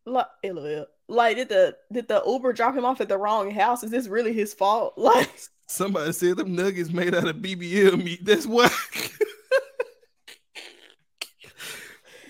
Like, 0.05 0.27
LOL. 0.43 0.85
Like 1.07 1.37
did 1.37 1.49
the 1.49 1.77
did 1.91 2.07
the 2.07 2.21
Uber 2.25 2.53
drop 2.53 2.75
him 2.75 2.85
off 2.85 3.01
at 3.01 3.09
the 3.09 3.17
wrong 3.17 3.51
house? 3.51 3.83
Is 3.83 3.91
this 3.91 4.07
really 4.07 4.33
his 4.33 4.53
fault? 4.53 4.93
Like, 5.07 5.29
Somebody 5.69 6.13
said 6.13 6.37
them 6.37 6.55
nuggets 6.55 6.91
made 6.91 7.13
out 7.13 7.27
of 7.27 7.35
BBL 7.37 8.01
meat. 8.01 8.23
That's 8.23 8.45
why. 8.45 8.69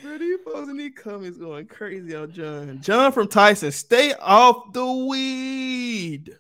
Bro, 0.02 0.18
these 0.18 0.40
folks 0.44 0.70
in 0.70 0.78
these 0.78 0.94
comments 0.96 1.38
going 1.38 1.68
crazy 1.68 2.16
on 2.16 2.32
John. 2.32 2.80
John 2.82 3.12
from 3.12 3.28
Tyson, 3.28 3.72
stay 3.72 4.14
off 4.14 4.74
the 4.74 4.92
weed. 4.92 6.36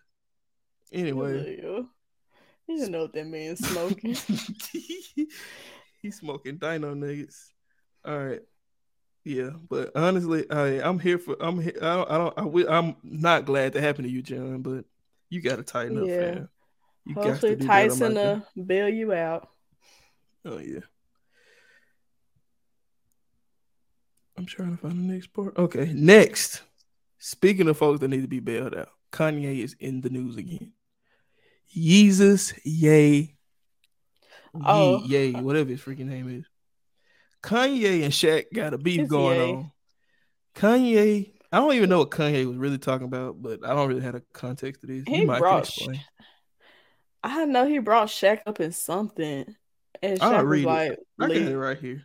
Anyway, 0.91 1.59
you 2.67 2.79
don't 2.79 2.91
know 2.91 3.01
what 3.01 3.13
that 3.13 3.27
man's 3.27 3.59
smoking. 3.59 4.15
he's 6.01 6.17
smoking 6.17 6.57
dino 6.57 6.93
nuggets. 6.93 7.53
All 8.05 8.17
right. 8.17 8.41
Yeah, 9.27 9.49
but 9.67 9.91
honestly, 9.93 10.49
I 10.49 10.81
I'm 10.81 10.99
here 10.99 11.17
for 11.19 11.35
I'm 11.41 11.59
here. 11.59 11.73
I 11.81 11.95
don't 11.97 12.11
I 12.11 12.17
don't 12.17 12.33
I 12.37 12.41
will, 12.43 12.69
I'm 12.69 12.95
not 13.03 13.43
glad 13.45 13.73
that 13.73 13.81
happened 13.81 14.07
to 14.07 14.11
you, 14.11 14.21
John. 14.21 14.61
But 14.61 14.85
you 15.29 15.41
got 15.41 15.57
to 15.57 15.63
tighten 15.63 15.97
up, 15.97 16.07
Yeah. 16.07 16.19
fam. 16.19 16.49
You 17.05 17.15
got 17.15 17.23
to 17.23 17.29
Hopefully 17.31 17.55
do 17.57 17.67
better, 17.67 17.87
Tyson 17.89 18.17
uh 18.17 18.41
bail 18.55 18.87
you 18.87 19.11
out. 19.11 19.49
Oh 20.45 20.59
yeah. 20.59 20.79
I'm 24.37 24.45
trying 24.45 24.71
to 24.71 24.81
find 24.81 24.93
the 24.97 25.13
next 25.13 25.33
part. 25.33 25.57
Okay, 25.57 25.91
next. 25.93 26.61
Speaking 27.17 27.67
of 27.67 27.77
folks 27.77 27.99
that 27.99 28.07
need 28.07 28.21
to 28.21 28.27
be 28.29 28.39
bailed 28.39 28.75
out, 28.75 28.89
Kanye 29.11 29.61
is 29.61 29.75
in 29.79 29.99
the 29.99 30.09
news 30.09 30.37
again. 30.37 30.71
Jesus, 31.69 32.53
yay, 32.63 33.35
Oh. 34.65 35.03
Yay, 35.05 35.33
whatever 35.33 35.69
his 35.69 35.81
freaking 35.81 36.05
name 36.05 36.29
is. 36.29 36.45
Kanye 37.43 38.03
and 38.03 38.13
Shaq 38.13 38.45
got 38.53 38.73
a 38.73 38.77
beef 38.77 39.01
It's 39.01 39.09
going 39.09 39.39
Ye. 39.39 39.53
on. 39.53 39.71
Kanye, 40.55 41.31
I 41.51 41.57
don't 41.57 41.73
even 41.73 41.89
know 41.89 41.99
what 41.99 42.11
Kanye 42.11 42.45
was 42.45 42.57
really 42.57 42.77
talking 42.77 43.07
about, 43.07 43.41
but 43.41 43.65
I 43.65 43.73
don't 43.73 43.87
really 43.87 44.01
have 44.01 44.15
a 44.15 44.21
context 44.33 44.81
to 44.81 44.87
this. 44.87 45.03
He 45.07 45.21
You 45.21 45.27
might 45.27 45.39
brought 45.39 45.67
explain. 45.67 46.01
I 47.23 47.45
know 47.45 47.67
he 47.67 47.79
brought 47.79 48.07
Shaq 48.09 48.41
up 48.45 48.59
in 48.59 48.71
something. 48.71 49.45
And 50.01 50.21
I'll 50.21 50.31
Shaq 50.31 50.37
was 50.43 50.45
read 50.45 50.63
it. 50.63 50.67
like, 50.67 50.99
I 51.19 51.27
got 51.27 51.37
it 51.37 51.57
right 51.57 51.77
here. 51.77 52.03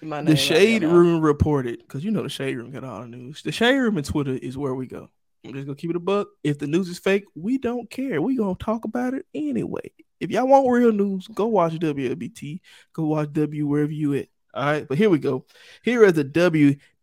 The 0.00 0.36
Shade 0.36 0.82
mouth." 0.82 0.92
Room 0.92 1.20
reported 1.22 1.78
because 1.78 2.04
you 2.04 2.10
know 2.10 2.22
the 2.22 2.28
Shade 2.28 2.56
Room 2.56 2.70
got 2.70 2.84
all 2.84 3.00
the 3.00 3.06
news. 3.06 3.42
The 3.42 3.52
Shade 3.52 3.76
Room 3.78 3.96
and 3.96 4.06
Twitter 4.06 4.32
is 4.34 4.58
where 4.58 4.74
we 4.74 4.86
go. 4.86 5.08
I'm 5.44 5.52
just 5.54 5.66
gonna 5.66 5.76
keep 5.76 5.90
it 5.90 5.96
a 5.96 6.00
buck. 6.00 6.28
If 6.42 6.58
the 6.58 6.66
news 6.66 6.88
is 6.88 6.98
fake, 6.98 7.24
we 7.34 7.58
don't 7.58 7.88
care. 7.90 8.20
We 8.20 8.36
gonna 8.36 8.54
talk 8.56 8.84
about 8.84 9.14
it 9.14 9.26
anyway. 9.34 9.92
If 10.20 10.30
y'all 10.30 10.46
want 10.46 10.68
real 10.70 10.92
news, 10.92 11.26
go 11.28 11.46
watch 11.46 11.74
WLBT. 11.74 12.60
Go 12.92 13.06
watch 13.06 13.32
W 13.32 13.66
wherever 13.66 13.92
you 13.92 14.14
at. 14.14 14.28
All 14.54 14.64
right, 14.64 14.86
but 14.86 14.98
here 14.98 15.10
we 15.10 15.18
go. 15.18 15.44
Here 15.82 16.04
is 16.04 16.12
the 16.12 16.24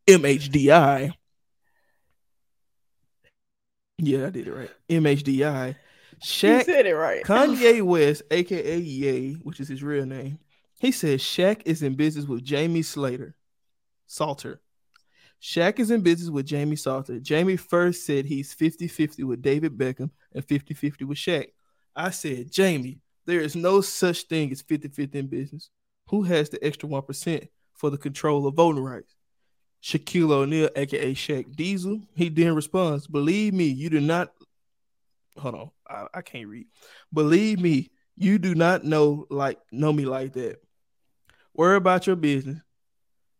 WMHDI. 0.08 1.14
Yeah, 3.98 4.26
I 4.26 4.30
did 4.30 4.48
it 4.48 4.54
right. 4.54 4.72
MHDI. 4.90 5.68
You 5.68 5.76
Shaq 6.22 6.66
said 6.66 6.86
it 6.86 6.96
right. 6.96 7.24
Kanye 7.24 7.82
West, 7.82 8.24
aka 8.32 8.78
Ye, 8.80 9.34
which 9.44 9.60
is 9.60 9.68
his 9.68 9.84
real 9.84 10.06
name, 10.06 10.40
he 10.80 10.92
says 10.92 11.22
Shaq 11.22 11.62
is 11.66 11.84
in 11.84 11.96
business 11.96 12.26
with 12.26 12.44
Jamie 12.44 12.84
Slater, 12.84 13.36
Salter. 14.08 14.62
Shaq 15.42 15.80
is 15.80 15.92
in 15.92 16.02
business 16.02 16.30
with 16.30 16.46
Jamie 16.46 16.76
Salter. 16.76 17.20
Jamie 17.20 17.58
first 17.58 18.06
said 18.06 18.26
he's 18.26 18.54
50 18.54 18.88
50 18.88 19.24
with 19.24 19.42
David 19.42 19.78
Beckham 19.78 20.12
and 20.34 20.46
50 20.46 20.74
50 20.74 21.06
with 21.06 21.18
Shaq. 21.18 21.48
I 21.96 22.12
said, 22.12 22.52
Jamie, 22.52 23.00
there 23.26 23.42
is 23.42 23.56
no 23.56 23.82
such 23.82 24.24
thing 24.24 24.52
as 24.52 24.62
50 24.62 24.90
50 24.90 25.20
in 25.20 25.28
business. 25.28 25.70
Who 26.12 26.24
has 26.24 26.50
the 26.50 26.64
extra 26.64 26.88
1% 26.88 27.48
for 27.74 27.90
the 27.90 27.98
control 27.98 28.46
of 28.46 28.56
voting 28.56 28.84
rights? 28.84 29.16
Shaquille 29.82 30.32
O'Neal, 30.32 30.70
aka 30.76 31.16
Shaq 31.16 31.56
Diesel. 31.56 32.02
He 32.14 32.30
then 32.30 32.54
responds, 32.54 33.08
Believe 33.08 33.54
me, 33.54 33.66
you 33.66 33.90
do 33.90 34.02
not 34.02 34.32
hold 35.38 35.56
on. 35.56 35.72
I, 35.88 36.08
I 36.14 36.22
can't 36.22 36.48
read. 36.48 36.68
Believe 37.14 37.60
me, 37.60 37.92
you 38.18 38.38
do 38.38 38.54
not 38.54 38.84
know 38.84 39.26
like 39.30 39.58
know 39.72 39.92
me 39.94 40.06
like 40.06 40.34
that. 40.34 40.58
Worry 41.54 41.78
about 41.78 42.08
your 42.08 42.18
business. 42.18 42.60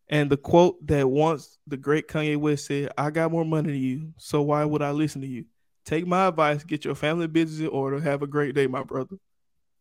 And 0.08 0.30
the 0.30 0.38
quote 0.38 0.86
that 0.88 1.10
once 1.10 1.58
the 1.68 1.78
great 1.78 2.08
Kanye 2.08 2.38
West 2.38 2.66
said, 2.66 2.92
I 2.98 3.12
got 3.12 3.32
more 3.32 3.46
money 3.46 3.72
than 3.72 3.82
you, 3.82 4.14
so 4.18 4.42
why 4.42 4.64
would 4.66 4.82
I 4.82 4.92
listen 4.92 5.22
to 5.22 5.28
you? 5.28 5.46
Take 5.86 6.08
my 6.08 6.28
advice, 6.28 6.64
get 6.64 6.86
your 6.86 6.96
family 6.96 7.28
business 7.28 7.62
in 7.62 7.68
order. 7.68 8.00
Have 8.00 8.22
a 8.22 8.28
great 8.28 8.56
day, 8.56 8.68
my 8.68 8.84
brother. 8.84 9.18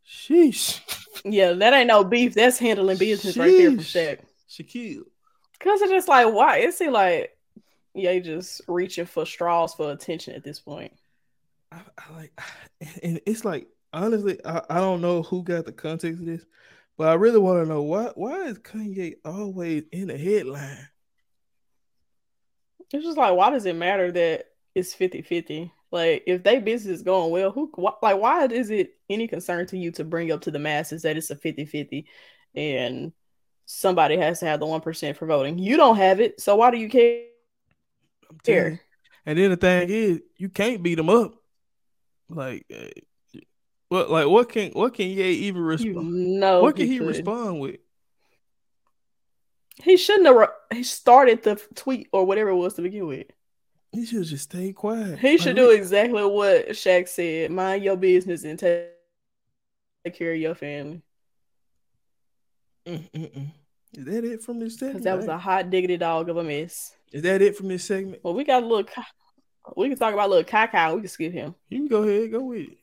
Sheesh. 0.04 0.80
Yeah, 1.24 1.52
that 1.52 1.74
ain't 1.74 1.88
no 1.88 2.04
beef. 2.04 2.34
That's 2.34 2.58
handling 2.58 2.98
business 2.98 3.36
right 3.36 3.50
there 3.50 3.70
from 3.70 3.78
Sheesh. 3.80 4.18
Shaq. 4.18 4.20
Shaquille. 4.48 5.04
Cause 5.60 5.82
it's 5.82 5.90
just 5.90 6.08
like 6.08 6.32
why 6.32 6.58
it 6.58 6.72
seemed 6.74 6.94
like 6.94 7.36
yeah, 7.94 8.18
just 8.18 8.62
reaching 8.68 9.06
for 9.06 9.26
straws 9.26 9.74
for 9.74 9.92
attention 9.92 10.34
at 10.34 10.44
this 10.44 10.60
point. 10.60 10.92
I, 11.72 11.80
I 11.98 12.16
like, 12.16 12.40
and 13.02 13.20
it's 13.26 13.44
like 13.44 13.68
honestly, 13.92 14.38
I, 14.44 14.62
I 14.70 14.76
don't 14.76 15.00
know 15.00 15.22
who 15.22 15.42
got 15.42 15.66
the 15.66 15.72
context 15.72 16.20
of 16.20 16.26
this, 16.26 16.44
but 16.96 17.08
I 17.08 17.14
really 17.14 17.38
want 17.38 17.62
to 17.62 17.68
know 17.68 17.82
why 17.82 18.10
why 18.14 18.44
is 18.44 18.58
Kanye 18.58 19.14
always 19.24 19.84
in 19.92 20.08
the 20.08 20.18
headline? 20.18 20.88
It's 22.92 23.04
just 23.04 23.18
like 23.18 23.34
why 23.34 23.50
does 23.50 23.66
it 23.66 23.76
matter 23.76 24.10
that 24.12 24.46
it's 24.74 24.94
50-50? 24.94 25.70
Like 25.90 26.24
if 26.26 26.42
they 26.42 26.58
business 26.58 26.98
is 26.98 27.02
going 27.02 27.30
well, 27.30 27.50
who 27.50 27.70
wh- 27.76 28.02
like 28.02 28.18
why 28.18 28.46
is 28.46 28.70
it 28.70 28.94
any 29.10 29.28
concern 29.28 29.66
to 29.66 29.76
you 29.76 29.90
to 29.92 30.04
bring 30.04 30.30
up 30.32 30.42
to 30.42 30.50
the 30.50 30.58
masses 30.58 31.02
that 31.02 31.16
it's 31.16 31.30
a 31.30 31.36
50-50 31.36 32.04
and 32.54 33.12
somebody 33.66 34.16
has 34.16 34.40
to 34.40 34.46
have 34.46 34.60
the 34.60 34.66
1% 34.66 35.16
for 35.16 35.26
voting? 35.26 35.58
You 35.58 35.76
don't 35.76 35.96
have 35.96 36.20
it, 36.20 36.40
so 36.40 36.56
why 36.56 36.70
do 36.70 36.78
you 36.78 36.88
care? 36.88 37.24
You. 38.46 38.78
And 39.26 39.38
then 39.38 39.50
the 39.50 39.56
thing 39.56 39.88
is, 39.90 40.20
you 40.36 40.48
can't 40.48 40.82
beat 40.82 40.94
them 40.94 41.10
up. 41.10 41.34
Like, 42.28 42.64
uh, 42.72 43.40
what? 43.88 44.08
Like, 44.10 44.28
what 44.28 44.48
can 44.48 44.70
what 44.70 44.94
can 44.94 45.08
Ye 45.08 45.32
even 45.32 45.62
You 45.62 45.66
respond? 45.68 46.40
know 46.40 46.62
what 46.62 46.76
can 46.76 46.86
he 46.86 46.98
could. 46.98 47.08
respond 47.08 47.60
with? 47.60 47.76
He 49.82 49.96
shouldn't 49.96 50.26
have. 50.26 50.36
Re- 50.36 50.46
he 50.76 50.82
started 50.84 51.42
the 51.42 51.60
tweet 51.74 52.08
or 52.12 52.24
whatever 52.24 52.50
it 52.50 52.56
was 52.56 52.74
to 52.74 52.82
begin 52.82 53.06
with. 53.06 53.26
He 53.92 54.06
should 54.06 54.24
just 54.24 54.44
stay 54.44 54.72
quiet. 54.72 55.18
He 55.18 55.38
should 55.38 55.56
do 55.56 55.70
exactly 55.70 56.24
what 56.24 56.68
Shaq 56.68 57.08
said: 57.08 57.50
mind 57.50 57.82
your 57.82 57.96
business 57.96 58.44
and 58.44 58.58
take, 58.58 58.86
take 60.04 60.14
care 60.14 60.32
of 60.32 60.38
your 60.38 60.54
family. 60.54 61.02
Mm, 62.86 63.10
mm, 63.10 63.36
mm. 63.36 63.52
Is 63.92 64.04
that 64.04 64.24
it 64.24 64.42
from 64.42 64.58
this 64.58 64.78
segment? 64.78 64.94
Because 64.94 65.04
that 65.04 65.16
was 65.16 65.26
a 65.26 65.38
hot 65.38 65.70
diggity 65.70 65.96
dog 65.96 66.28
of 66.28 66.36
a 66.36 66.44
mess. 66.44 66.94
Is 67.12 67.22
that 67.22 67.42
it 67.42 67.56
from 67.56 67.68
this 67.68 67.84
segment? 67.84 68.22
Well, 68.22 68.34
we 68.34 68.44
got 68.44 68.62
a 68.62 68.66
little. 68.66 68.88
We 69.76 69.88
can 69.88 69.98
talk 69.98 70.14
about 70.14 70.30
little 70.30 70.44
Kai 70.44 70.94
We 70.94 71.00
can 71.00 71.08
skip 71.08 71.32
him. 71.32 71.54
You 71.68 71.78
can 71.78 71.88
go 71.88 72.02
ahead, 72.02 72.30
go 72.30 72.40
with 72.40 72.68
it. 72.68 72.78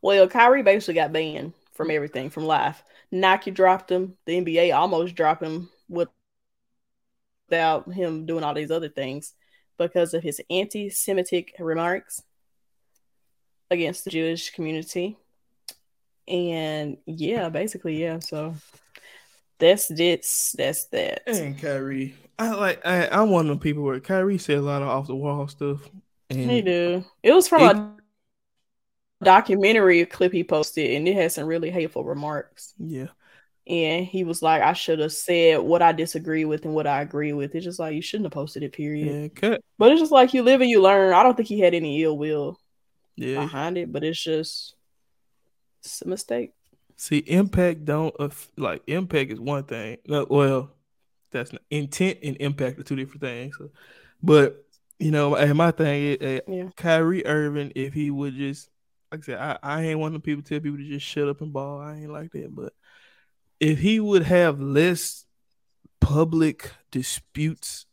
Well, 0.00 0.28
Kyrie 0.28 0.62
basically 0.62 0.94
got 0.94 1.12
banned 1.12 1.54
from 1.72 1.90
everything 1.90 2.28
from 2.30 2.44
life. 2.44 2.84
Nike 3.10 3.50
dropped 3.50 3.90
him. 3.90 4.16
The 4.26 4.40
NBA 4.40 4.74
almost 4.74 5.14
dropped 5.14 5.42
him 5.42 5.70
with 5.88 6.08
without 7.48 7.92
him 7.92 8.26
doing 8.26 8.44
all 8.44 8.54
these 8.54 8.70
other 8.70 8.88
things 8.88 9.34
because 9.78 10.14
of 10.14 10.22
his 10.22 10.40
anti-Semitic 10.50 11.54
remarks 11.58 12.22
against 13.70 14.04
the 14.04 14.10
Jewish 14.10 14.50
community. 14.50 15.16
And 16.26 16.96
yeah, 17.06 17.48
basically, 17.50 18.00
yeah. 18.00 18.18
So 18.20 18.54
that's 19.58 19.88
this. 19.88 20.54
That's 20.56 20.86
that. 20.86 21.22
And 21.26 21.58
Kyrie, 21.60 22.14
I 22.38 22.50
like. 22.54 22.84
I, 22.86 23.08
I'm 23.08 23.30
one 23.30 23.48
of 23.50 23.58
the 23.58 23.62
people 23.62 23.82
where 23.82 24.00
Kyrie 24.00 24.38
said 24.38 24.58
a 24.58 24.62
lot 24.62 24.82
of 24.82 24.88
off 24.88 25.06
the 25.06 25.14
wall 25.14 25.46
stuff. 25.48 25.80
And 26.30 26.50
He 26.50 26.62
do. 26.62 27.04
It 27.22 27.32
was 27.32 27.46
from 27.48 27.62
It- 27.62 27.76
a 27.76 29.24
documentary 29.24 30.04
clip 30.06 30.32
he 30.32 30.44
posted, 30.44 30.90
and 30.96 31.06
it 31.08 31.14
had 31.14 31.32
some 31.32 31.46
really 31.46 31.70
hateful 31.70 32.04
remarks. 32.04 32.74
Yeah. 32.78 33.08
and 33.66 34.04
he 34.04 34.24
was 34.24 34.42
like, 34.42 34.60
I 34.60 34.74
should 34.74 34.98
have 34.98 35.12
said 35.12 35.58
what 35.60 35.80
I 35.80 35.92
disagree 35.92 36.44
with 36.44 36.66
and 36.66 36.74
what 36.74 36.86
I 36.86 37.00
agree 37.00 37.32
with. 37.32 37.54
It's 37.54 37.64
just 37.64 37.78
like 37.78 37.94
you 37.94 38.02
shouldn't 38.02 38.26
have 38.26 38.32
posted 38.32 38.62
it, 38.62 38.72
period. 38.74 39.22
Yeah, 39.22 39.28
cut. 39.28 39.60
But 39.78 39.92
it's 39.92 40.00
just 40.02 40.12
like 40.12 40.34
you 40.34 40.42
live 40.42 40.60
and 40.60 40.68
you 40.68 40.82
learn. 40.82 41.14
I 41.14 41.22
don't 41.22 41.34
think 41.36 41.48
he 41.48 41.60
had 41.60 41.72
any 41.74 42.02
ill 42.02 42.18
will 42.18 42.58
Yeah. 43.16 43.40
behind 43.40 43.78
it, 43.78 43.90
but 43.90 44.04
it's 44.04 44.22
just 44.22 44.74
it's 45.84 46.02
a 46.02 46.08
mistake. 46.08 46.52
See, 46.96 47.18
impact 47.18 47.84
don't 47.84 48.14
aff- 48.18 48.50
like 48.56 48.82
impact 48.86 49.32
is 49.32 49.40
one 49.40 49.64
thing. 49.64 49.98
Well, 50.06 50.70
that's 51.32 51.52
not, 51.52 51.62
intent 51.70 52.18
and 52.22 52.36
impact 52.38 52.78
are 52.78 52.84
two 52.84 52.96
different 52.96 53.20
things. 53.20 53.56
So, 53.58 53.70
but 54.22 54.64
you 54.98 55.10
know, 55.10 55.34
and 55.34 55.56
my 55.56 55.72
thing 55.72 56.04
is, 56.04 56.40
uh, 56.40 56.50
Yeah. 56.50 56.68
Kyrie 56.76 57.26
Irving, 57.26 57.72
if 57.74 57.92
he 57.92 58.10
would 58.10 58.36
just, 58.36 58.68
like 59.10 59.20
I 59.20 59.24
said, 59.24 59.38
I, 59.38 59.58
I 59.62 59.82
ain't 59.86 59.98
one 59.98 60.14
of 60.14 60.22
the 60.22 60.24
people 60.24 60.42
tell 60.42 60.60
people 60.60 60.78
to 60.78 60.88
just 60.88 61.04
shut 61.04 61.28
up 61.28 61.40
and 61.40 61.52
ball. 61.52 61.80
I 61.80 61.96
ain't 61.96 62.12
like 62.12 62.30
that. 62.32 62.54
But 62.54 62.72
if 63.58 63.80
he 63.80 63.98
would 63.98 64.22
have 64.22 64.60
less 64.60 65.26
public 66.00 66.70
disputes, 66.92 67.86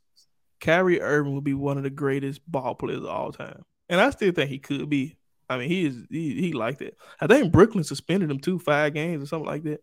Kyrie 0.59 1.01
Irving 1.01 1.33
would 1.33 1.43
be 1.43 1.55
one 1.55 1.77
of 1.77 1.83
the 1.83 1.89
greatest 1.89 2.39
ball 2.49 2.75
players 2.75 2.99
of 2.99 3.07
all 3.07 3.31
time. 3.31 3.63
And 3.89 3.99
I 3.99 4.11
still 4.11 4.31
think 4.31 4.49
he 4.49 4.59
could 4.59 4.87
be. 4.89 5.17
I 5.51 5.57
mean, 5.59 5.69
he 5.69 5.85
is 5.85 5.95
he, 6.09 6.41
he 6.41 6.53
like 6.53 6.79
that. 6.79 6.95
I 7.19 7.27
think 7.27 7.51
Brooklyn 7.51 7.83
suspended 7.83 8.31
him 8.31 8.39
too, 8.39 8.59
five 8.59 8.93
games 8.93 9.23
or 9.23 9.27
something 9.27 9.47
like 9.47 9.63
that. 9.63 9.81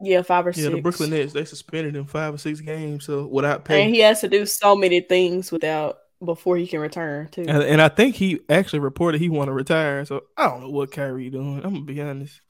Yeah, 0.00 0.22
five 0.22 0.46
or 0.46 0.50
Yeah, 0.50 0.64
six. 0.64 0.74
the 0.74 0.80
Brooklyn 0.80 1.10
Nets 1.10 1.32
they 1.32 1.44
suspended 1.44 1.96
him 1.96 2.06
five 2.06 2.34
or 2.34 2.38
six 2.38 2.60
games, 2.60 3.04
so 3.04 3.26
without 3.26 3.64
pay. 3.64 3.82
and 3.84 3.94
he 3.94 4.00
has 4.00 4.20
to 4.20 4.28
do 4.28 4.46
so 4.46 4.76
many 4.76 5.00
things 5.00 5.50
without 5.52 5.98
before 6.24 6.56
he 6.56 6.66
can 6.66 6.80
return 6.80 7.28
too. 7.28 7.42
And, 7.46 7.62
and 7.62 7.82
I 7.82 7.88
think 7.88 8.14
he 8.14 8.40
actually 8.48 8.78
reported 8.80 9.20
he 9.20 9.28
want 9.28 9.48
to 9.48 9.52
retire. 9.52 10.04
So 10.04 10.22
I 10.36 10.48
don't 10.48 10.60
know 10.62 10.70
what 10.70 10.90
Kyrie 10.92 11.30
doing. 11.30 11.56
I'm 11.64 11.74
gonna 11.74 11.80
be 11.84 12.00
honest. 12.00 12.40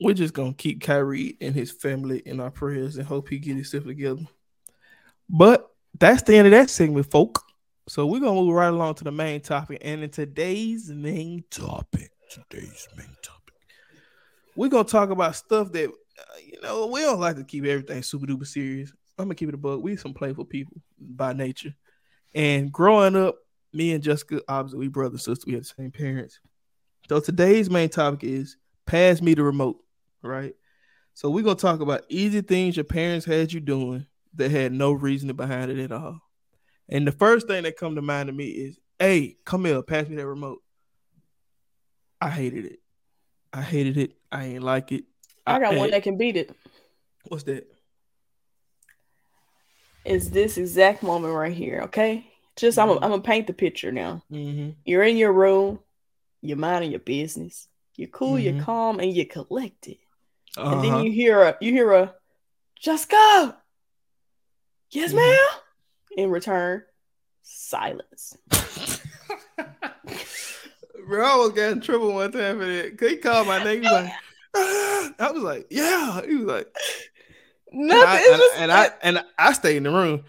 We're 0.00 0.14
just 0.14 0.34
gonna 0.34 0.52
keep 0.54 0.82
Kyrie 0.82 1.36
and 1.40 1.54
his 1.54 1.72
family 1.72 2.18
in 2.24 2.38
our 2.40 2.50
prayers 2.50 2.96
and 2.96 3.06
hope 3.06 3.28
he 3.28 3.38
get 3.38 3.54
himself 3.56 3.84
together. 3.84 4.22
But 5.28 5.68
that's 5.98 6.22
the 6.22 6.36
end 6.36 6.46
of 6.46 6.52
that 6.52 6.70
segment, 6.70 7.10
folk. 7.10 7.42
So 7.88 8.06
we're 8.06 8.20
gonna 8.20 8.34
move 8.34 8.52
right 8.52 8.66
along 8.68 8.96
to 8.96 9.04
the 9.04 9.12
main 9.12 9.40
topic. 9.40 9.78
And 9.82 10.02
in 10.02 10.10
today's 10.10 10.90
main 10.90 11.44
topic, 11.50 12.10
today's 12.30 12.88
main 12.96 13.16
topic, 13.22 13.54
we're 14.56 14.70
gonna 14.70 14.84
talk 14.84 15.10
about 15.10 15.36
stuff 15.36 15.70
that 15.72 15.88
uh, 15.88 16.38
you 16.44 16.60
know 16.62 16.86
we 16.88 17.00
don't 17.00 17.20
like 17.20 17.36
to 17.36 17.44
keep 17.44 17.64
everything 17.64 18.02
super 18.02 18.26
duper 18.26 18.46
serious. 18.46 18.92
I'm 19.18 19.26
gonna 19.26 19.36
keep 19.36 19.48
it 19.48 19.54
a 19.54 19.58
bug. 19.58 19.82
We 19.82 19.96
some 19.96 20.14
playful 20.14 20.46
people 20.46 20.80
by 20.98 21.32
nature. 21.32 21.74
And 22.34 22.72
growing 22.72 23.14
up, 23.14 23.36
me 23.72 23.92
and 23.92 24.02
Jessica, 24.02 24.42
obviously, 24.48 24.80
we 24.80 24.88
brother 24.88 25.18
sister, 25.18 25.44
we 25.46 25.54
had 25.54 25.62
the 25.62 25.72
same 25.78 25.92
parents. 25.92 26.40
So 27.08 27.20
today's 27.20 27.70
main 27.70 27.88
topic 27.88 28.24
is 28.24 28.56
pass 28.84 29.22
me 29.22 29.34
the 29.34 29.44
remote, 29.44 29.76
right? 30.22 30.54
So 31.14 31.30
we're 31.30 31.44
gonna 31.44 31.54
talk 31.54 31.80
about 31.80 32.04
easy 32.08 32.40
things 32.40 32.76
your 32.76 32.84
parents 32.84 33.24
had 33.24 33.52
you 33.52 33.60
doing 33.60 34.06
that 34.34 34.50
had 34.50 34.72
no 34.72 34.90
reason 34.92 35.32
behind 35.36 35.70
it 35.70 35.78
at 35.78 35.92
all. 35.92 36.20
And 36.88 37.06
the 37.06 37.12
first 37.12 37.46
thing 37.48 37.64
that 37.64 37.76
come 37.76 37.94
to 37.96 38.02
mind 38.02 38.28
to 38.28 38.32
me 38.32 38.46
is, 38.46 38.78
hey, 38.98 39.36
come 39.44 39.64
here, 39.64 39.82
pass 39.82 40.08
me 40.08 40.16
that 40.16 40.26
remote. 40.26 40.62
I 42.20 42.30
hated 42.30 42.64
it. 42.66 42.78
I 43.52 43.62
hated 43.62 43.96
it. 43.98 44.12
I 44.30 44.44
ain't 44.46 44.62
like 44.62 44.92
it. 44.92 45.04
I 45.46 45.58
got 45.58 45.74
one 45.76 45.90
that 45.90 46.02
can 46.02 46.16
beat 46.16 46.36
it. 46.36 46.54
What's 47.28 47.44
that? 47.44 47.66
It's 50.04 50.28
this 50.28 50.56
exact 50.56 51.02
moment 51.02 51.34
right 51.34 51.52
here. 51.52 51.82
Okay, 51.84 52.26
just 52.54 52.78
I'm 52.78 52.88
Mhm. 52.88 53.02
I'm 53.02 53.10
gonna 53.10 53.22
paint 53.22 53.46
the 53.48 53.52
picture 53.52 53.90
now. 53.90 54.22
Mm-hmm. 54.30 54.70
You're 54.84 55.02
in 55.02 55.16
your 55.16 55.32
room, 55.32 55.80
you're 56.42 56.56
minding 56.56 56.90
your 56.92 57.00
business. 57.00 57.68
You're 57.96 58.08
cool, 58.08 58.34
Mhm. 58.34 58.44
you're 58.44 58.62
calm, 58.62 59.00
and 59.00 59.12
you're 59.12 59.26
collected. 59.26 59.98
And 60.56 60.66
Uh-huh. 60.66 60.82
then 60.82 61.04
you 61.04 61.10
hear 61.12 61.42
a 61.42 61.56
you 61.60 61.72
hear 61.72 61.92
a 61.92 62.14
just 62.80 63.08
go. 63.08 63.54
Yes, 64.90 65.12
Mhm. 65.12 65.16
Ma'am. 66.16 66.24
In 66.24 66.30
return, 66.30 66.82
silence. 67.42 68.36
Bro, 71.08 71.24
I 71.24 71.28
almost 71.28 71.54
got 71.54 71.72
in 71.72 71.80
trouble 71.80 72.14
one 72.14 72.32
time 72.32 72.58
for 72.58 72.64
that. 72.66 72.98
'Cause 72.98 73.10
he 73.10 73.16
called 73.18 73.46
my 73.46 73.62
name. 73.62 73.82
He 73.82 73.88
was 73.88 73.92
like, 73.92 74.12
"Ah." 74.56 75.12
I 75.18 75.30
was 75.30 75.42
like, 75.42 75.66
yeah. 75.70 76.20
He 76.26 76.34
was 76.36 76.46
like, 76.46 76.66
and 77.72 77.88
Nothing. 77.88 78.06
I, 78.08 78.16
and, 78.16 78.40
just 78.40 78.56
and 78.56 78.72
I 78.72 78.90
and 79.02 79.24
I 79.38 79.52
stayed 79.52 79.76
in 79.76 79.82
the 79.84 79.90
room. 79.90 80.24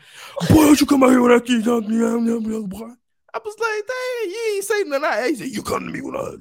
Boy, 0.49 0.55
don't 0.55 0.79
you 0.79 0.85
come 0.87 1.03
out 1.03 1.09
here 1.09 1.21
when 1.21 1.31
I 1.31 1.39
keep 1.39 1.63
talking 1.63 1.89
to 1.89 1.95
you, 1.95 2.67
boy. 2.67 2.89
I 3.33 3.39
was 3.43 3.55
like, 3.59 3.87
dang, 3.87 4.31
you 4.31 4.53
ain't 4.55 4.63
say 4.65 4.83
nothing. 4.83 5.05
I 5.05 5.27
he 5.29 5.35
said, 5.35 5.47
you 5.49 5.61
come 5.63 5.85
to 5.85 5.91
me 5.91 6.01
when 6.01 6.15
I. 6.15 6.35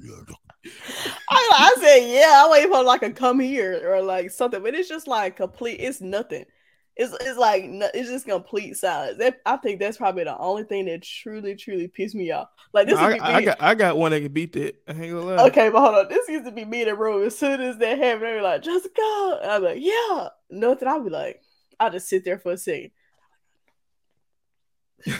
I, 1.29 1.49
I 1.53 1.75
said, 1.79 1.99
yeah, 2.09 2.43
I 2.45 2.49
wait 2.51 2.67
for 2.67 2.83
like 2.83 3.03
a 3.03 3.11
come 3.11 3.39
here 3.39 3.81
or 3.93 4.01
like 4.01 4.31
something, 4.31 4.61
but 4.61 4.73
it's 4.75 4.89
just 4.89 5.07
like 5.07 5.35
complete. 5.37 5.79
It's 5.79 6.01
nothing. 6.01 6.45
It's 6.97 7.13
it's 7.21 7.37
like 7.37 7.65
no- 7.65 7.91
it's 7.93 8.09
just 8.09 8.25
complete 8.25 8.75
silence. 8.75 9.17
That, 9.19 9.39
I 9.45 9.57
think 9.57 9.79
that's 9.79 9.97
probably 9.97 10.23
the 10.23 10.37
only 10.37 10.63
thing 10.63 10.85
that 10.85 11.03
truly 11.03 11.55
truly 11.55 11.87
pissed 11.87 12.15
me 12.15 12.31
off. 12.31 12.49
Like 12.73 12.87
this. 12.87 12.99
would 12.99 13.03
I, 13.03 13.13
be 13.13 13.19
I 13.19 13.41
got 13.43 13.61
I 13.61 13.75
got 13.75 13.97
one 13.97 14.11
that 14.11 14.21
can 14.21 14.31
beat 14.31 14.53
that. 14.53 14.75
I 14.87 14.93
ain't 14.93 15.13
gonna 15.13 15.21
lie. 15.21 15.45
Okay, 15.47 15.69
but 15.69 15.81
hold 15.81 15.95
on. 15.95 16.09
This 16.09 16.27
used 16.27 16.45
to 16.45 16.51
be 16.51 16.65
me 16.65 16.81
in 16.81 16.87
the 16.87 16.95
room. 16.95 17.25
As 17.25 17.37
soon 17.37 17.61
as 17.61 17.77
that 17.77 17.99
happened, 17.99 18.23
they 18.23 18.33
were 18.33 18.41
like, 18.41 18.63
just 18.63 18.87
go. 18.95 19.39
I'm 19.43 19.63
like, 19.63 19.77
yeah. 19.79 20.29
Nothing. 20.49 20.87
I'll 20.87 21.03
be 21.03 21.09
like, 21.09 21.41
I'll 21.79 21.91
just 21.91 22.09
sit 22.09 22.25
there 22.25 22.39
for 22.39 22.53
a 22.53 22.57
second. 22.57 22.91
hey, 25.05 25.13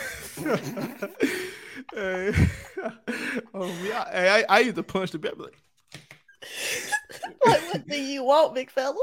oh, 3.53 3.71
yeah. 3.83 4.09
Hey, 4.11 4.29
I, 4.29 4.45
I 4.49 4.59
used 4.61 4.75
to 4.75 4.83
punch 4.83 5.11
the 5.11 5.19
bed. 5.19 5.33
Like, 5.37 5.55
like, 7.45 7.67
what 7.67 7.87
do 7.87 7.97
you 7.97 8.23
want, 8.23 8.55
big 8.55 8.71
fella? 8.71 8.95